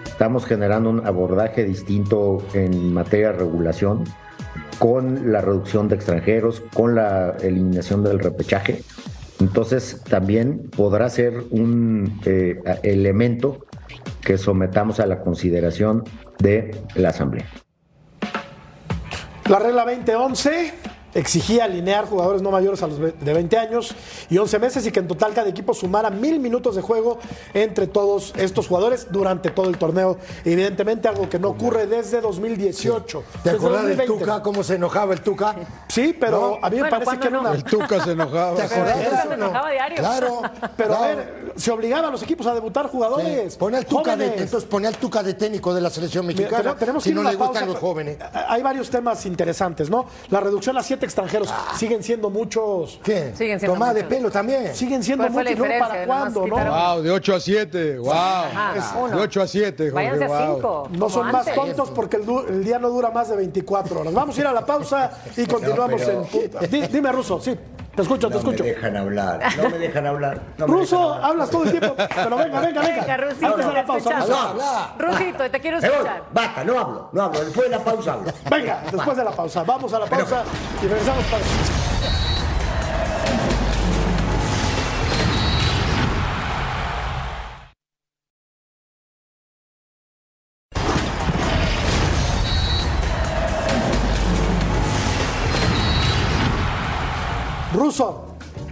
Estamos 0.06 0.46
generando 0.46 0.90
un 0.90 1.04
abordaje 1.04 1.64
distinto 1.64 2.40
en 2.54 2.94
materia 2.94 3.32
de 3.32 3.38
regulación, 3.38 4.04
con 4.78 5.32
la 5.32 5.40
reducción 5.40 5.88
de 5.88 5.96
extranjeros, 5.96 6.62
con 6.72 6.94
la 6.94 7.36
eliminación 7.42 8.04
del 8.04 8.20
repechaje. 8.20 8.82
Entonces 9.40 10.02
también 10.08 10.70
podrá 10.76 11.08
ser 11.10 11.42
un 11.50 12.20
elemento 12.82 13.66
que 14.20 14.38
sometamos 14.38 15.00
a 15.00 15.06
la 15.06 15.20
consideración 15.20 16.04
de 16.38 16.76
la 16.94 17.10
Asamblea. 17.10 17.46
La 19.48 19.58
regla 19.58 19.84
2011 19.84 20.72
exigía 21.14 21.64
alinear 21.64 22.06
jugadores 22.06 22.42
no 22.42 22.50
mayores 22.50 22.82
a 22.82 22.86
los 22.86 22.98
de 22.98 23.32
20 23.34 23.56
años 23.58 23.94
y 24.28 24.38
11 24.38 24.58
meses 24.58 24.86
y 24.86 24.92
que 24.92 25.00
en 25.00 25.08
total 25.08 25.32
cada 25.34 25.48
equipo 25.48 25.74
sumara 25.74 26.10
mil 26.10 26.38
minutos 26.40 26.76
de 26.76 26.82
juego 26.82 27.18
entre 27.54 27.86
todos 27.86 28.32
estos 28.36 28.66
jugadores 28.68 29.08
durante 29.10 29.50
todo 29.50 29.68
el 29.68 29.78
torneo. 29.78 30.18
Evidentemente 30.44 31.08
algo 31.08 31.28
que 31.28 31.38
no 31.38 31.48
ocurre 31.48 31.86
desde 31.86 32.20
2018. 32.20 33.22
¿Te 33.42 33.50
desde 33.50 33.56
acuerdas 33.56 33.86
del 33.86 33.96
2020. 33.96 34.24
Tuca? 34.24 34.42
¿Cómo 34.42 34.62
se 34.62 34.74
enojaba 34.76 35.12
el 35.14 35.20
Tuca? 35.22 35.56
Sí, 35.88 36.16
pero 36.18 36.58
No. 36.60 36.66
a 36.66 36.70
mí 36.70 36.76
me 36.76 36.82
Bueno, 36.82 36.90
parece 36.90 37.04
¿cuándo 37.04 37.20
que 37.22 37.28
era 37.28 37.36
no? 37.36 37.40
una... 37.42 37.52
El 37.52 37.64
Tuca 37.64 38.04
se 38.04 38.12
enojaba. 38.12 38.56
¿Te 38.56 38.68
se 38.68 38.78
no? 39.28 39.34
enojaba 39.34 39.70
diario. 39.70 39.96
Claro. 39.98 40.42
Pero 40.76 40.94
a 40.96 41.00
ver, 41.06 41.52
se 41.56 41.70
obligaba 41.70 42.08
a 42.08 42.10
los 42.10 42.22
equipos 42.22 42.46
a 42.46 42.54
debutar 42.54 42.86
jugadores. 42.88 43.52
Sí. 43.54 43.58
Pone 43.58 43.76
al 43.76 43.86
Tuca 43.86 44.16
de, 44.16 44.26
entonces 44.26 44.64
pone 44.64 44.86
al 44.88 44.96
Tuca 44.96 45.22
de 45.22 45.34
técnico 45.34 45.74
de 45.74 45.80
la 45.80 45.90
selección 45.90 46.26
Mira, 46.26 46.38
mexicana. 46.38 46.62
tenemos- 46.62 46.78
tenemos 46.78 47.02
si 47.04 47.10
que 47.10 47.14
no 47.16 47.22
le 47.22 47.36
gustan 47.36 47.66
los 47.68 47.76
jóvenes. 47.78 48.16
Hay 48.48 48.62
varios 48.62 48.88
temas 48.90 49.26
interesantes, 49.26 49.90
¿no? 49.90 50.06
La 50.30 50.40
reducción 50.40 50.76
a 50.78 50.82
siete 51.00 51.06
extranjeros. 51.06 51.52
Siguen 51.76 52.02
siendo 52.02 52.28
muchos. 52.28 53.00
¿Qué? 53.02 53.32
Siguen 53.34 53.58
siendo 53.58 53.74
Tomada 53.74 53.94
de 53.94 54.04
pelo 54.04 54.30
también. 54.30 54.74
Siguen 54.74 55.02
siendo 55.02 55.24
¿Cuál 55.24 55.32
fue 55.32 55.44
la 55.44 55.50
muchos. 55.52 55.88
¿Para 55.88 56.06
cuándo, 56.06 56.46
no? 56.46 56.56
Wow, 56.56 57.02
de 57.02 57.10
8 57.10 57.34
a 57.34 57.40
7. 57.40 57.98
Wow. 57.98 58.12
Ajá. 58.12 58.74
De 59.08 59.16
8 59.16 59.42
a 59.42 59.46
7. 59.46 59.90
Jorge, 59.90 59.94
Váyanse 59.94 60.24
a 60.24 60.28
wow. 60.28 60.54
cinco. 60.54 60.88
No 60.92 61.08
son 61.08 61.32
más 61.32 61.54
tontos 61.54 61.90
porque 61.90 62.18
el, 62.18 62.64
día 62.64 62.78
no 62.78 62.90
dura 62.90 63.10
más 63.10 63.30
de 63.30 63.36
24 63.36 64.00
horas. 64.00 64.12
Vamos 64.12 64.36
a 64.36 64.40
ir 64.40 64.46
a 64.46 64.52
la 64.52 64.66
pausa 64.66 65.10
y 65.36 65.46
continuamos 65.46 66.02
pero- 66.02 66.26
en. 66.60 66.70
Di- 66.70 66.86
Dime, 66.88 67.12
Ruso, 67.12 67.40
sí. 67.40 67.56
Te 67.94 68.02
escucho, 68.02 68.28
te 68.28 68.34
No 68.36 68.42
me 68.42 68.50
escucho. 68.50 68.64
dejan 68.64 68.96
hablar, 68.96 69.40
no 69.56 69.68
me 69.70 69.78
dejan 69.78 70.06
hablar. 70.06 70.40
no 70.58 70.66
me 70.68 70.72
Ruso, 70.72 70.96
dejan 70.96 71.12
hablar. 71.12 71.30
hablas 71.30 71.50
todo 71.50 71.64
el 71.64 71.70
tiempo. 71.70 71.96
Pero 71.96 72.36
venga, 72.36 72.60
venga, 72.60 72.80
venga. 72.82 73.00
Venga, 73.00 73.16
Rusito, 73.16 73.46
Antes 73.46 73.66
de 73.66 73.70
te 73.72 73.76
la 73.78 73.84
pausa. 73.84 74.20
Ruso. 74.20 74.56
Rujito, 74.98 75.50
te 75.50 75.60
quiero 75.60 75.78
escuchar. 75.78 76.22
basta, 76.32 76.64
no 76.64 76.78
hablo, 76.78 77.08
no 77.12 77.22
hablo. 77.22 77.40
Después 77.44 77.68
de 77.70 77.76
la 77.76 77.82
pausa 77.84 78.12
hablo. 78.14 78.32
Venga, 78.50 78.82
después 78.90 79.16
de 79.16 79.24
la 79.24 79.30
pausa. 79.32 79.62
Vamos 79.64 79.92
a 79.92 79.98
la 79.98 80.06
pausa 80.06 80.42
y 80.82 80.86
regresamos 80.86 81.24
para. 81.24 82.29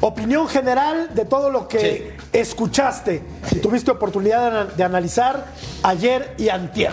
Opinión 0.08 0.48
general 0.48 1.10
de 1.14 1.24
todo 1.24 1.50
lo 1.50 1.68
que 1.68 2.16
escuchaste 2.32 3.22
y 3.52 3.56
tuviste 3.56 3.90
oportunidad 3.90 4.40
de, 4.40 4.46
ana- 4.58 4.64
de 4.76 4.84
analizar 4.84 5.44
ayer 5.82 6.34
y 6.38 6.48
antier. 6.48 6.92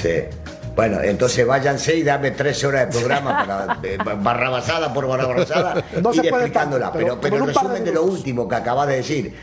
Sí. 0.00 0.10
Bueno, 0.76 1.00
entonces 1.02 1.44
váyanse 1.44 1.96
y 1.96 2.04
dame 2.04 2.30
tres 2.30 2.62
horas 2.62 2.86
de 2.86 2.98
programa 3.00 3.44
para 3.44 3.78
eh, 3.82 3.98
barrabasada 4.22 4.94
por 4.94 5.08
barrabasada 5.08 5.82
No 6.00 6.14
ir 6.14 6.26
explicándola. 6.26 6.92
tanto, 6.92 6.98
pero, 6.98 7.20
pero 7.20 7.20
pero 7.20 7.36
el 7.36 7.40
de 7.42 7.46
resumen 7.52 7.84
de 7.84 7.92
lo 7.92 8.02
último 8.04 8.46
que 8.48 8.54
acabas 8.54 8.86
de 8.86 8.96
decir, 8.96 9.34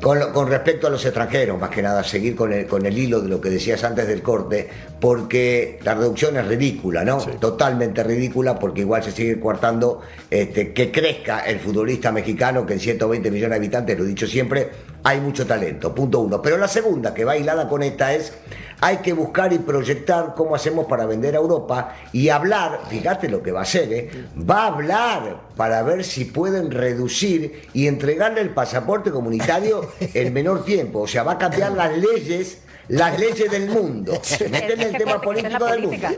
con, 0.00 0.18
lo- 0.18 0.32
con 0.32 0.48
respecto 0.48 0.86
a 0.86 0.90
los 0.90 1.04
extranjeros, 1.04 1.58
más 1.58 1.70
que 1.70 1.82
nada, 1.82 2.02
seguir 2.04 2.34
con 2.34 2.52
el, 2.52 2.66
con 2.66 2.84
el 2.86 2.96
hilo 2.96 3.20
de 3.20 3.28
lo 3.28 3.40
que 3.40 3.50
decías 3.50 3.84
antes 3.84 4.06
del 4.08 4.22
corte, 4.22 4.68
porque 5.00 5.78
la 5.84 5.94
reducción 5.94 6.36
es 6.36 6.46
ridícula, 6.46 7.04
¿no? 7.04 7.18
Totalmente 7.18 8.02
ridícula, 8.02 8.58
porque 8.58 8.80
igual 8.82 9.02
se 9.02 9.12
sigue 9.12 9.38
coartando 9.38 10.00
este, 10.30 10.72
que 10.72 10.90
crezca 10.90 11.40
el 11.40 11.58
futbolista 11.60 12.12
mexicano, 12.12 12.64
que 12.66 12.74
en 12.74 12.80
120 12.80 13.30
millones 13.30 13.50
de 13.50 13.56
habitantes, 13.56 13.98
lo 13.98 14.04
he 14.04 14.08
dicho 14.08 14.26
siempre, 14.26 14.70
hay 15.02 15.20
mucho 15.20 15.46
talento, 15.46 15.94
punto 15.94 16.20
uno. 16.20 16.40
Pero 16.42 16.56
la 16.56 16.68
segunda, 16.68 17.12
que 17.14 17.24
va 17.24 17.36
hilada 17.36 17.68
con 17.68 17.82
esta, 17.82 18.14
es 18.14 18.32
hay 18.80 18.98
que 18.98 19.12
buscar 19.12 19.52
y 19.52 19.58
proyectar 19.58 20.34
cómo 20.34 20.54
hacemos 20.54 20.86
para 20.86 21.06
vender 21.06 21.34
a 21.34 21.38
Europa 21.38 21.96
y 22.12 22.28
hablar, 22.28 22.80
fíjate 22.88 23.28
lo 23.28 23.42
que 23.42 23.52
va 23.52 23.60
a 23.60 23.62
hacer, 23.62 23.92
¿eh? 23.92 24.10
va 24.38 24.62
a 24.62 24.66
hablar 24.68 25.40
para 25.56 25.82
ver 25.82 26.04
si 26.04 26.24
pueden 26.24 26.70
reducir 26.70 27.68
y 27.74 27.86
entregarle 27.86 28.40
el 28.40 28.50
pasaporte 28.50 29.10
comunitario 29.10 29.92
en 30.00 30.32
menor 30.32 30.64
tiempo. 30.64 31.00
O 31.00 31.06
sea, 31.06 31.22
va 31.22 31.32
a 31.32 31.38
cambiar 31.38 31.72
las 31.72 31.96
leyes. 31.96 32.58
Las 32.88 33.20
leyes 33.20 33.48
del 33.48 33.68
mundo. 33.68 34.20
Meten 34.50 34.80
el 34.80 34.96
tema 34.96 35.20
político 35.20 35.64
del 35.66 35.82
mundo. 35.82 36.08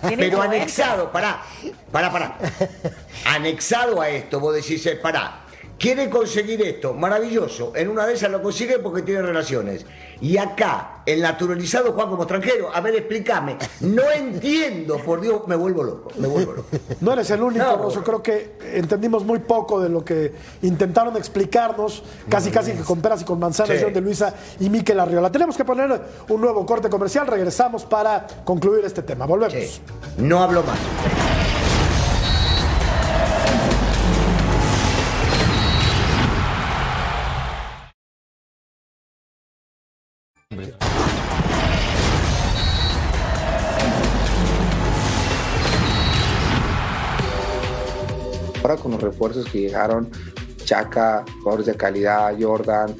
Pero 0.00 0.40
anexado, 0.40 1.12
pará, 1.12 1.42
pará, 1.90 2.10
pará. 2.10 2.38
Anexado 3.26 4.00
a 4.00 4.08
esto, 4.08 4.40
vos 4.40 4.54
decís, 4.54 4.86
eh, 4.86 4.96
pará. 4.96 5.41
Quiere 5.82 6.08
conseguir 6.08 6.62
esto, 6.62 6.94
maravilloso. 6.94 7.72
En 7.74 7.88
una 7.88 8.06
de 8.06 8.12
esas 8.14 8.30
lo 8.30 8.40
consigue 8.40 8.78
porque 8.78 9.02
tiene 9.02 9.20
relaciones. 9.20 9.84
Y 10.20 10.36
acá, 10.36 11.02
el 11.04 11.20
naturalizado 11.20 11.92
Juan 11.92 12.08
como 12.08 12.22
extranjero, 12.22 12.72
a 12.72 12.80
ver, 12.80 12.94
explícame. 12.94 13.56
No 13.80 14.08
entiendo, 14.12 14.98
por 14.98 15.20
Dios, 15.20 15.42
me 15.48 15.56
vuelvo 15.56 15.82
loco, 15.82 16.12
me 16.18 16.28
vuelvo 16.28 16.52
loco. 16.52 16.68
No 17.00 17.12
eres 17.14 17.28
el 17.30 17.42
único, 17.42 17.64
No. 17.64 17.78
Rosso. 17.78 18.04
Creo 18.04 18.22
que 18.22 18.58
entendimos 18.74 19.24
muy 19.24 19.40
poco 19.40 19.80
de 19.80 19.88
lo 19.88 20.04
que 20.04 20.32
intentaron 20.62 21.16
explicarnos, 21.16 22.04
casi 22.28 22.52
casi 22.52 22.70
que 22.74 22.84
con 22.84 23.00
peras 23.00 23.22
y 23.22 23.24
con 23.24 23.40
manzanas, 23.40 23.76
Sí. 23.78 23.82
John 23.82 23.92
de 23.92 24.02
Luisa 24.02 24.32
y 24.60 24.70
Miquel 24.70 25.00
Arriola. 25.00 25.32
Tenemos 25.32 25.56
que 25.56 25.64
poner 25.64 26.00
un 26.28 26.40
nuevo 26.40 26.64
corte 26.64 26.88
comercial. 26.88 27.26
Regresamos 27.26 27.84
para 27.86 28.24
concluir 28.44 28.84
este 28.84 29.02
tema. 29.02 29.26
Volvemos. 29.26 29.52
Sí, 29.54 29.80
no 30.18 30.44
hablo 30.44 30.62
más. 30.62 31.41
Con 48.76 48.92
los 48.92 49.02
refuerzos 49.02 49.46
que 49.46 49.60
llegaron, 49.60 50.08
Chaca, 50.64 51.24
jugadores 51.42 51.66
de 51.66 51.74
calidad, 51.74 52.34
Jordan, 52.40 52.94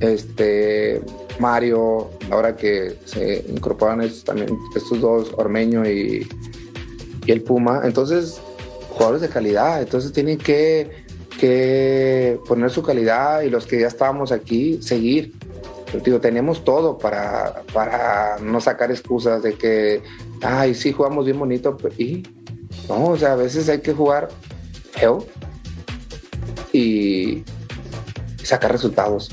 este 0.00 1.00
Mario, 1.38 2.10
ahora 2.30 2.54
que 2.54 2.98
se 3.04 3.44
incorporan 3.48 4.02
estos, 4.02 4.24
también 4.24 4.58
estos 4.76 5.00
dos, 5.00 5.32
Ormeño 5.36 5.88
y, 5.88 6.28
y 7.26 7.32
el 7.32 7.42
Puma. 7.42 7.82
Entonces, 7.84 8.40
jugadores 8.90 9.22
de 9.22 9.28
calidad, 9.28 9.80
entonces 9.80 10.12
tienen 10.12 10.36
que, 10.36 11.04
que 11.38 12.38
poner 12.46 12.70
su 12.70 12.82
calidad 12.82 13.40
y 13.42 13.50
los 13.50 13.66
que 13.66 13.80
ya 13.80 13.86
estábamos 13.86 14.32
aquí, 14.32 14.80
seguir. 14.82 15.34
Pero, 15.86 16.04
digo, 16.04 16.20
tenemos 16.20 16.64
todo 16.64 16.98
para, 16.98 17.62
para 17.72 18.36
no 18.40 18.60
sacar 18.60 18.90
excusas 18.90 19.42
de 19.42 19.54
que, 19.54 20.02
ay, 20.42 20.74
sí, 20.74 20.92
jugamos 20.92 21.24
bien 21.24 21.38
bonito, 21.38 21.76
pero- 21.76 21.94
y 21.98 22.22
no, 22.88 23.06
o 23.06 23.16
sea, 23.16 23.32
a 23.32 23.36
veces 23.36 23.68
hay 23.68 23.80
que 23.80 23.92
jugar 23.92 24.28
feo 25.00 25.26
y 26.72 27.42
sacar 28.42 28.70
resultados. 28.70 29.30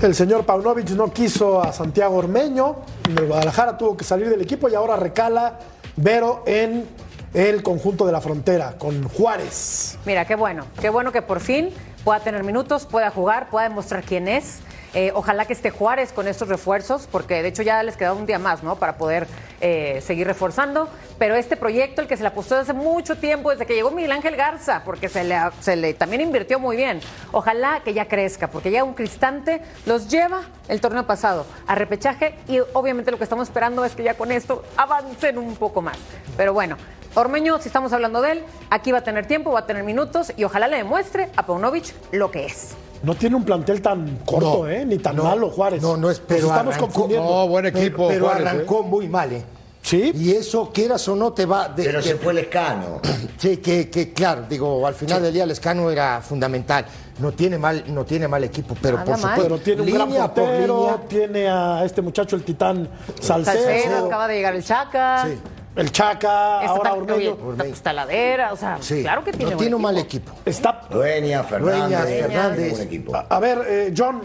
El 0.00 0.14
señor 0.14 0.44
Paunovic 0.44 0.90
no 0.90 1.12
quiso 1.12 1.62
a 1.62 1.72
Santiago 1.72 2.16
Ormeño, 2.16 2.78
de 3.08 3.22
Guadalajara 3.22 3.76
tuvo 3.78 3.96
que 3.96 4.04
salir 4.04 4.28
del 4.28 4.40
equipo 4.40 4.68
y 4.68 4.74
ahora 4.74 4.96
recala 4.96 5.58
Vero 5.94 6.42
en 6.46 6.88
el 7.34 7.62
conjunto 7.62 8.06
de 8.06 8.12
la 8.12 8.20
frontera 8.20 8.76
con 8.78 9.06
Juárez. 9.08 9.98
Mira, 10.06 10.24
qué 10.24 10.34
bueno, 10.34 10.66
qué 10.80 10.88
bueno 10.88 11.12
que 11.12 11.22
por 11.22 11.40
fin 11.40 11.68
pueda 12.04 12.20
tener 12.20 12.42
minutos, 12.42 12.86
pueda 12.86 13.10
jugar, 13.10 13.50
pueda 13.50 13.68
demostrar 13.68 14.02
quién 14.02 14.26
es. 14.26 14.60
Eh, 14.94 15.10
ojalá 15.14 15.46
que 15.46 15.52
esté 15.52 15.70
Juárez 15.70 16.12
con 16.12 16.28
estos 16.28 16.48
refuerzos, 16.48 17.08
porque 17.10 17.42
de 17.42 17.48
hecho 17.48 17.62
ya 17.62 17.82
les 17.82 17.96
queda 17.96 18.12
un 18.12 18.26
día 18.26 18.38
más, 18.38 18.62
¿no? 18.62 18.76
Para 18.76 18.96
poder 18.96 19.26
eh, 19.60 20.02
seguir 20.04 20.26
reforzando. 20.26 20.88
Pero 21.18 21.34
este 21.34 21.56
proyecto, 21.56 22.02
el 22.02 22.08
que 22.08 22.16
se 22.16 22.22
le 22.22 22.28
apostó 22.28 22.56
hace 22.56 22.72
mucho 22.72 23.16
tiempo, 23.16 23.50
desde 23.50 23.64
que 23.64 23.74
llegó 23.74 23.90
Miguel 23.90 24.12
Ángel 24.12 24.36
Garza, 24.36 24.82
porque 24.84 25.08
se 25.08 25.24
le, 25.24 25.36
se 25.60 25.76
le 25.76 25.94
también 25.94 26.20
invirtió 26.20 26.58
muy 26.58 26.76
bien. 26.76 27.00
Ojalá 27.32 27.80
que 27.84 27.94
ya 27.94 28.06
crezca, 28.06 28.48
porque 28.48 28.70
ya 28.70 28.84
un 28.84 28.94
cristante 28.94 29.62
los 29.86 30.08
lleva 30.08 30.42
el 30.68 30.80
torneo 30.80 31.06
pasado 31.06 31.46
a 31.66 31.74
repechaje 31.74 32.34
y 32.48 32.58
obviamente 32.72 33.10
lo 33.10 33.18
que 33.18 33.24
estamos 33.24 33.48
esperando 33.48 33.84
es 33.84 33.94
que 33.94 34.02
ya 34.02 34.14
con 34.14 34.30
esto 34.30 34.62
avancen 34.76 35.38
un 35.38 35.56
poco 35.56 35.80
más. 35.80 35.96
Pero 36.36 36.52
bueno, 36.52 36.76
Ormeño, 37.14 37.58
si 37.60 37.68
estamos 37.68 37.92
hablando 37.92 38.22
de 38.22 38.32
él, 38.32 38.44
aquí 38.70 38.90
va 38.90 38.98
a 38.98 39.04
tener 39.04 39.26
tiempo, 39.26 39.52
va 39.52 39.60
a 39.60 39.66
tener 39.66 39.84
minutos 39.84 40.32
y 40.36 40.44
ojalá 40.44 40.66
le 40.68 40.78
demuestre 40.78 41.30
a 41.36 41.44
Paunovic 41.44 41.94
lo 42.10 42.30
que 42.30 42.46
es. 42.46 42.74
No 43.02 43.14
tiene 43.14 43.34
un 43.36 43.44
plantel 43.44 43.82
tan 43.82 44.18
corto, 44.24 44.58
No, 44.64 44.68
¿eh? 44.68 44.84
Ni 44.84 44.98
tan 44.98 45.16
no, 45.16 45.24
malo 45.24 45.50
Juárez. 45.50 45.82
No, 45.82 45.96
no 45.96 46.10
es, 46.10 46.20
pero 46.20 46.42
Nos 46.42 46.50
estamos 46.50 46.74
arrancó- 46.74 46.80
confundiendo. 46.80 47.28
No, 47.28 47.48
buen 47.48 47.66
equipo, 47.66 48.08
Pero, 48.08 48.08
pero 48.08 48.24
Juárez, 48.26 48.46
arrancó 48.46 48.82
muy 48.84 49.08
mal, 49.08 49.32
¿eh? 49.32 49.42
Sí. 49.82 50.12
Y 50.14 50.30
eso, 50.30 50.70
quieras 50.72 51.06
o 51.08 51.16
no, 51.16 51.32
te 51.32 51.44
va. 51.44 51.68
De, 51.68 51.82
Pero 51.82 51.98
de- 52.00 52.04
se 52.08 52.14
fue 52.14 52.32
el 52.32 52.38
escano. 52.38 53.00
Sí, 53.42 53.56
que, 53.56 53.90
que 53.90 54.12
claro, 54.12 54.44
digo, 54.48 54.86
al 54.86 54.94
final 54.94 55.20
del 55.20 55.32
día 55.34 55.42
el 55.42 55.50
escano 55.50 55.90
era 55.90 56.20
fundamental. 56.20 56.84
No 57.18 57.32
tiene 57.32 57.58
mal, 57.58 57.82
no 57.88 58.04
tiene 58.04 58.28
mal 58.28 58.44
equipo, 58.44 58.76
pero 58.80 58.98
Nada 58.98 59.04
por 59.04 59.18
mal. 59.20 59.34
supuesto, 59.34 59.42
Pero 59.48 59.58
tiene 59.64 59.80
un 59.80 59.86
línea 59.86 60.04
gran 60.06 60.28
por 60.32 60.44
portero, 60.44 60.78
línea, 60.80 61.08
tiene 61.08 61.48
a 61.48 61.84
este 61.84 62.02
muchacho, 62.02 62.36
el 62.36 62.44
titán 62.44 62.88
Salcedo, 63.20 63.64
Salcedo, 63.64 64.06
acaba 64.06 64.28
de 64.28 64.34
llegar 64.36 64.54
el 64.54 64.62
Chaca. 64.62 65.26
Sí. 65.26 65.38
El 65.76 65.90
Chaca, 65.90 66.60
Está 66.60 66.70
ahora 66.72 66.94
Ormeño. 66.94 67.36
está 67.64 67.82
Taladera, 67.90 68.52
o 68.52 68.56
sea, 68.56 68.78
sí. 68.80 69.02
claro 69.02 69.24
que 69.24 69.32
tiene 69.32 69.44
no 69.52 69.56
buen 69.56 69.58
tiene 69.58 69.76
un 69.76 69.82
mal 69.82 69.98
equipo. 69.98 70.30
equipo. 70.32 70.42
Está 70.50 70.82
Dueña, 70.90 71.42
Fernández. 71.44 71.78
Dueñas, 71.80 72.04
Fernández. 72.08 72.70
buen 72.72 72.82
equipo. 72.86 73.16
A, 73.16 73.20
a 73.28 73.40
ver, 73.40 73.62
eh, 73.66 73.94
John, 73.96 74.20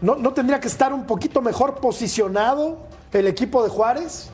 ¿no, 0.00 0.16
¿no 0.16 0.32
tendría 0.32 0.58
que 0.60 0.68
estar 0.68 0.92
un 0.92 1.04
poquito 1.06 1.40
mejor 1.40 1.76
posicionado 1.76 2.78
el 3.12 3.26
equipo 3.28 3.62
de 3.62 3.68
Juárez? 3.70 4.30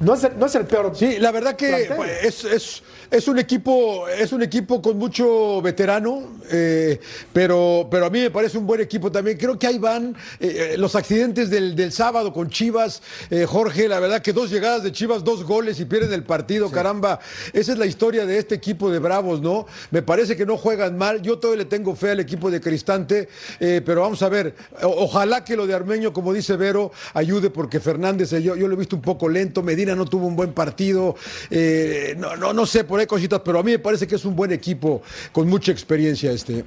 No 0.00 0.14
es 0.14 0.24
el, 0.24 0.38
no 0.38 0.46
es 0.46 0.54
el 0.54 0.66
peor. 0.66 0.92
Sí, 0.94 1.18
la 1.18 1.30
verdad 1.30 1.54
que 1.56 1.86
plantel. 1.86 2.10
es, 2.22 2.44
es- 2.44 2.82
es 3.10 3.28
un 3.28 3.38
equipo, 3.38 4.08
es 4.08 4.32
un 4.32 4.42
equipo 4.42 4.82
con 4.82 4.98
mucho 4.98 5.62
veterano, 5.62 6.38
eh, 6.50 6.98
pero, 7.32 7.86
pero 7.88 8.06
a 8.06 8.10
mí 8.10 8.18
me 8.20 8.30
parece 8.30 8.58
un 8.58 8.66
buen 8.66 8.80
equipo 8.80 9.12
también. 9.12 9.36
Creo 9.38 9.56
que 9.56 9.68
ahí 9.68 9.78
van 9.78 10.16
eh, 10.40 10.72
eh, 10.72 10.78
los 10.78 10.96
accidentes 10.96 11.48
del, 11.48 11.76
del 11.76 11.92
sábado 11.92 12.32
con 12.32 12.50
Chivas. 12.50 13.02
eh, 13.30 13.44
Jorge, 13.46 13.86
la 13.88 14.00
verdad 14.00 14.20
que 14.20 14.32
dos 14.32 14.50
llegadas 14.50 14.82
de 14.82 14.90
Chivas, 14.90 15.22
dos 15.22 15.44
goles 15.44 15.78
y 15.78 15.84
pierden 15.84 16.12
el 16.12 16.24
partido, 16.24 16.70
caramba. 16.72 17.20
Esa 17.52 17.72
es 17.72 17.78
la 17.78 17.86
historia 17.86 18.26
de 18.26 18.36
este 18.38 18.56
equipo 18.56 18.90
de 18.90 18.98
Bravos, 18.98 19.40
¿no? 19.40 19.66
Me 19.92 20.02
parece 20.02 20.34
que 20.36 20.44
no 20.44 20.56
juegan 20.56 20.98
mal. 20.98 21.22
Yo 21.22 21.38
todavía 21.38 21.62
le 21.64 21.68
tengo 21.68 21.94
fe 21.94 22.10
al 22.12 22.20
equipo 22.20 22.50
de 22.50 22.60
Cristante, 22.60 23.28
pero 23.60 24.00
vamos 24.00 24.22
a 24.22 24.28
ver. 24.28 24.56
O- 24.82 25.04
ojalá 25.04 25.44
que 25.44 25.54
lo 25.56 25.68
de 25.68 25.74
Armeño, 25.74 26.12
como 26.12 26.32
dice 26.32 26.56
Vero, 26.56 26.90
ayude 27.12 27.50
porque 27.50 27.78
Fernández, 27.78 28.30
yo, 28.30 28.56
yo 28.56 28.66
lo 28.66 28.74
he 28.74 28.78
visto 28.78 28.96
un 28.96 29.02
poco 29.02 29.28
lento. 29.28 29.62
No 29.84 30.04
tuvo 30.06 30.26
un 30.26 30.36
buen 30.36 30.52
partido. 30.52 31.16
eh, 31.50 32.14
no, 32.16 32.36
no, 32.36 32.52
no 32.52 32.66
sé, 32.66 32.84
por 32.84 33.00
ahí 33.00 33.06
cositas, 33.06 33.40
pero 33.44 33.58
a 33.58 33.62
mí 33.62 33.72
me 33.72 33.78
parece 33.78 34.06
que 34.06 34.14
es 34.14 34.24
un 34.24 34.34
buen 34.34 34.52
equipo 34.52 35.02
con 35.32 35.48
mucha 35.48 35.72
experiencia 35.72 36.32
este. 36.32 36.64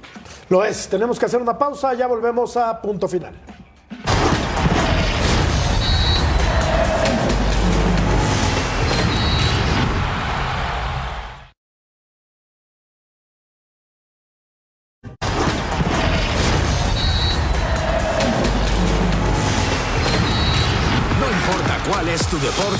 Lo 0.48 0.64
es. 0.64 0.88
Tenemos 0.88 1.18
que 1.18 1.26
hacer 1.26 1.40
una 1.40 1.56
pausa, 1.56 1.94
ya 1.94 2.06
volvemos 2.06 2.56
a 2.56 2.80
punto 2.80 3.08
final. 3.08 3.34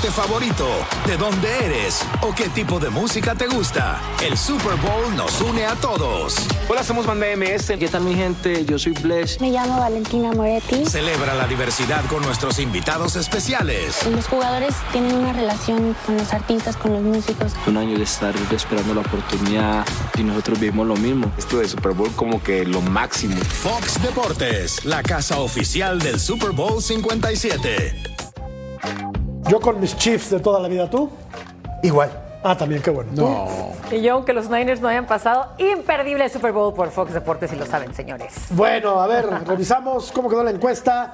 Deporte 0.09 0.11
favorito, 0.11 0.67
de 1.07 1.17
dónde 1.17 1.47
eres 1.65 2.05
o 2.21 2.33
qué 2.33 2.49
tipo 2.49 2.79
de 2.79 2.89
música 2.89 3.35
te 3.35 3.47
gusta, 3.47 3.99
el 4.23 4.37
Super 4.37 4.75
Bowl 4.77 5.15
nos 5.15 5.39
une 5.41 5.65
a 5.65 5.75
todos. 5.75 6.35
Hola, 6.67 6.83
somos 6.83 7.05
Banda 7.05 7.27
MS. 7.35 7.73
¿Qué 7.79 7.87
tal 7.87 8.03
mi 8.03 8.15
gente? 8.15 8.65
Yo 8.65 8.77
soy 8.77 8.93
Bless. 8.93 9.39
Me 9.39 9.51
llamo 9.51 9.79
Valentina 9.79 10.31
Moretti. 10.31 10.85
Celebra 10.85 11.33
la 11.33 11.47
diversidad 11.47 12.03
con 12.05 12.21
nuestros 12.23 12.59
invitados 12.59 13.15
especiales. 13.15 14.05
Los 14.07 14.27
jugadores 14.27 14.75
tienen 14.91 15.15
una 15.15 15.33
relación 15.33 15.95
con 16.05 16.17
los 16.17 16.33
artistas, 16.33 16.75
con 16.77 16.93
los 16.93 17.01
músicos. 17.01 17.53
Un 17.67 17.77
año 17.77 17.97
de 17.97 18.03
estar 18.03 18.33
esperando 18.51 18.93
la 18.93 19.01
oportunidad 19.01 19.85
y 20.17 20.23
nosotros 20.23 20.59
vivimos 20.59 20.87
lo 20.87 20.95
mismo. 20.95 21.31
Esto 21.37 21.57
de 21.57 21.67
Super 21.67 21.93
Bowl 21.93 22.11
como 22.15 22.41
que 22.41 22.65
lo 22.65 22.81
máximo. 22.81 23.35
Fox 23.35 24.01
Deportes, 24.01 24.85
la 24.85 25.03
casa 25.03 25.39
oficial 25.39 25.99
del 25.99 26.19
Super 26.19 26.51
Bowl 26.51 26.81
57. 26.81 28.09
Yo 29.49 29.59
con 29.59 29.79
mis 29.79 29.97
Chiefs 29.97 30.29
de 30.29 30.39
toda 30.39 30.59
la 30.59 30.67
vida, 30.67 30.89
¿tú? 30.89 31.09
Igual. 31.83 32.09
Ah, 32.43 32.55
también, 32.55 32.81
qué 32.81 32.89
bueno. 32.89 33.11
No. 33.15 33.47
Y 33.91 34.01
yo, 34.01 34.13
aunque 34.13 34.31
los 34.31 34.49
Niners 34.49 34.79
no 34.79 34.87
hayan 34.87 35.05
pasado, 35.07 35.47
imperdible 35.57 36.23
el 36.23 36.29
Super 36.31 36.51
Bowl 36.53 36.73
por 36.73 36.89
Fox 36.89 37.13
Deportes, 37.13 37.51
y 37.51 37.55
lo 37.57 37.65
saben, 37.65 37.93
señores. 37.93 38.33
Bueno, 38.51 39.01
a 39.01 39.07
ver, 39.07 39.25
revisamos 39.45 40.11
cómo 40.11 40.29
quedó 40.29 40.43
la 40.43 40.51
encuesta. 40.51 41.13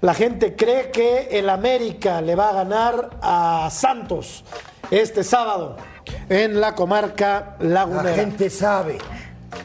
La 0.00 0.14
gente 0.14 0.56
cree 0.56 0.90
que 0.90 1.28
el 1.38 1.48
América 1.50 2.20
le 2.20 2.34
va 2.34 2.50
a 2.50 2.52
ganar 2.54 3.10
a 3.20 3.68
Santos 3.70 4.44
este 4.90 5.22
sábado 5.22 5.76
en 6.28 6.60
la 6.60 6.74
comarca 6.74 7.56
La 7.60 7.84
lagunera. 7.86 8.14
gente 8.16 8.48
sabe. 8.50 8.98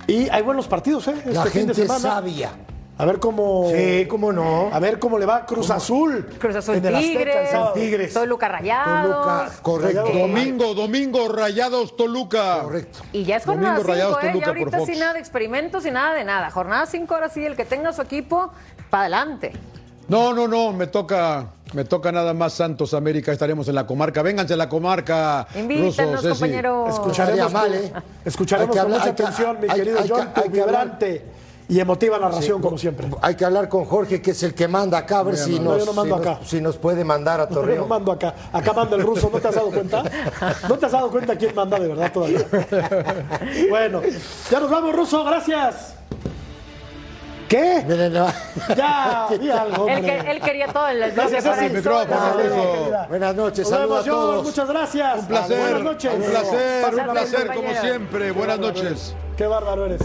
Y 0.08 0.28
hay 0.30 0.42
buenos 0.42 0.68
partidos, 0.68 1.08
¿eh? 1.08 1.16
La 1.26 1.44
Este 1.46 1.50
fin 1.60 1.68
de 1.68 1.74
gente 1.76 1.82
semana. 1.94 2.00
sabia. 2.16 2.50
A 2.96 3.06
ver 3.06 3.20
cómo. 3.20 3.72
Sí, 3.74 4.06
cómo 4.08 4.32
no. 4.32 4.70
A 4.72 4.80
ver 4.80 5.00
cómo 5.00 5.18
le 5.18 5.26
va 5.26 5.46
Cruz 5.48 5.72
Azul. 5.72 6.28
Cruz 6.40 6.56
Azul 6.56 6.76
en 6.76 6.86
el 6.86 6.96
Azteca 6.96 7.10
el 7.10 7.18
Tigres. 7.18 7.50
Tigres. 7.74 8.14
Toluca 8.14 8.48
Rayados. 8.48 9.02
Toluca, 9.04 9.52
correcto. 9.64 10.08
Eh, 10.08 10.20
Domingo, 10.22 10.74
domingo, 10.76 11.28
Rayados 11.30 11.98
Toluca. 11.98 12.60
Correcto. 12.64 13.00
Y 13.12 13.24
ya 13.24 13.38
es 13.38 13.46
jornada 13.46 13.78
Domingo 13.78 13.84
5, 13.84 13.92
Rayados 13.94 14.18
¿eh? 14.24 14.28
Toluca 14.28 14.46
Ya 14.46 14.48
ahorita 14.52 14.86
sin 14.86 15.00
nada 15.00 15.14
de 15.14 15.20
experimentos 15.20 15.86
y 15.88 15.92
nada 15.92 16.14
de 16.14 16.24
nada. 16.24 16.52
Jornada 16.52 16.86
5, 16.86 17.14
ahora 17.16 17.30
sí, 17.30 17.44
el 17.44 17.56
que 17.56 17.66
tenga 17.66 17.92
su 17.94 18.02
equipo, 18.04 18.52
para 18.92 19.02
adelante. 19.04 19.54
No, 20.08 20.32
no, 20.34 20.48
no, 20.48 20.72
me 20.74 20.86
toca, 20.86 21.48
me 21.74 21.86
toca 21.86 22.12
nada 22.12 22.34
más 22.36 22.54
Santos 22.54 22.94
América, 22.94 23.32
estaremos 23.32 23.68
en 23.70 23.76
la 23.76 23.88
comarca. 23.88 24.22
Vénganse 24.22 24.54
a 24.54 24.58
la 24.58 24.70
comarca. 24.70 25.48
Invítanos, 25.56 26.22
compañeros. 26.28 26.90
Escucharemos, 26.94 27.52
mal, 27.52 27.74
¿eh? 27.74 27.92
escucharemos 28.24 28.76
Hay 28.76 28.82
que 28.82 28.84
con 28.84 28.92
mucha 28.92 29.04
hay 29.10 29.14
que- 29.16 29.24
atención, 29.24 29.58
mi 29.60 29.68
hay- 29.70 29.76
querido 29.80 30.00
John, 30.08 30.32
tu 30.34 30.50
vibrante 30.50 31.26
y 31.70 31.80
emotiva 31.80 32.20
narración, 32.20 32.62
como 32.62 32.78
siempre. 32.78 33.08
Hay 33.22 33.36
que 33.36 33.46
hablar 33.46 33.70
con 33.70 33.86
Jorge, 33.86 34.22
que 34.22 34.32
es 34.32 34.44
el 34.44 34.54
que 34.54 34.68
manda 34.68 34.98
acá, 34.98 35.20
a 35.20 35.24
ver 35.24 35.38
si 35.38 35.60
No, 35.60 35.72
nos, 35.72 35.80
yo 35.80 35.86
no 35.86 35.94
mando 35.94 36.16
si 36.18 36.22
nos- 36.22 36.36
acá. 36.36 36.46
si 36.46 36.62
nos 36.62 36.78
puede 36.78 37.04
mandar 37.04 37.40
a 37.40 37.44
Yo 37.50 37.50
no 37.50 37.56
Torreón. 37.62 37.88
mando 37.88 38.12
acá. 38.12 38.36
Acá 38.52 38.74
manda 38.74 38.96
el 38.96 39.04
ruso, 39.04 39.30
¿no 39.32 39.40
te 39.40 39.48
has 39.48 39.56
dado 39.56 39.72
cuenta? 39.72 40.04
¿No 40.68 40.78
te 40.78 40.86
has 40.86 40.92
dado 40.92 41.10
cuenta 41.10 41.36
quién 41.36 41.56
manda 41.56 41.80
de 41.80 41.88
verdad 41.88 42.12
todavía? 42.12 42.40
Bueno, 43.70 44.02
ya 44.52 44.60
nos 44.60 44.70
vamos, 44.70 44.96
ruso, 44.96 45.24
gracias. 45.24 45.96
¿Qué? 47.48 47.84
No, 47.88 47.96
no, 47.96 48.10
no. 48.10 48.28
Ya, 48.76 49.28
di 49.40 49.50
algo. 49.50 49.88
Él, 49.88 49.98
hombre. 49.98 50.02
que- 50.24 50.32
él 50.32 50.42
quería 50.42 50.68
todo 50.68 50.88
el 50.88 51.12
Gracias, 51.12 51.46
él 51.46 51.72
micrófono, 51.74 52.32
solo. 52.32 52.44
Ruso. 52.50 52.98
Buenas 53.10 53.36
noches, 53.36 53.68
saludos 53.70 54.02
a 54.08 54.10
todos. 54.10 54.44
Muchas 54.46 54.68
gracias. 54.70 55.20
Un 55.20 55.28
placer, 55.28 55.60
Buenas 55.60 55.84
noches. 55.84 56.12
un 56.16 56.22
placer, 56.24 56.86
un 56.86 57.12
placer 57.12 57.48
como 57.54 57.74
siempre. 57.82 58.32
Buenas 58.32 58.60
noches. 58.60 59.16
Qué 59.38 59.46
bárbaro 59.48 59.86
eres. 59.86 60.02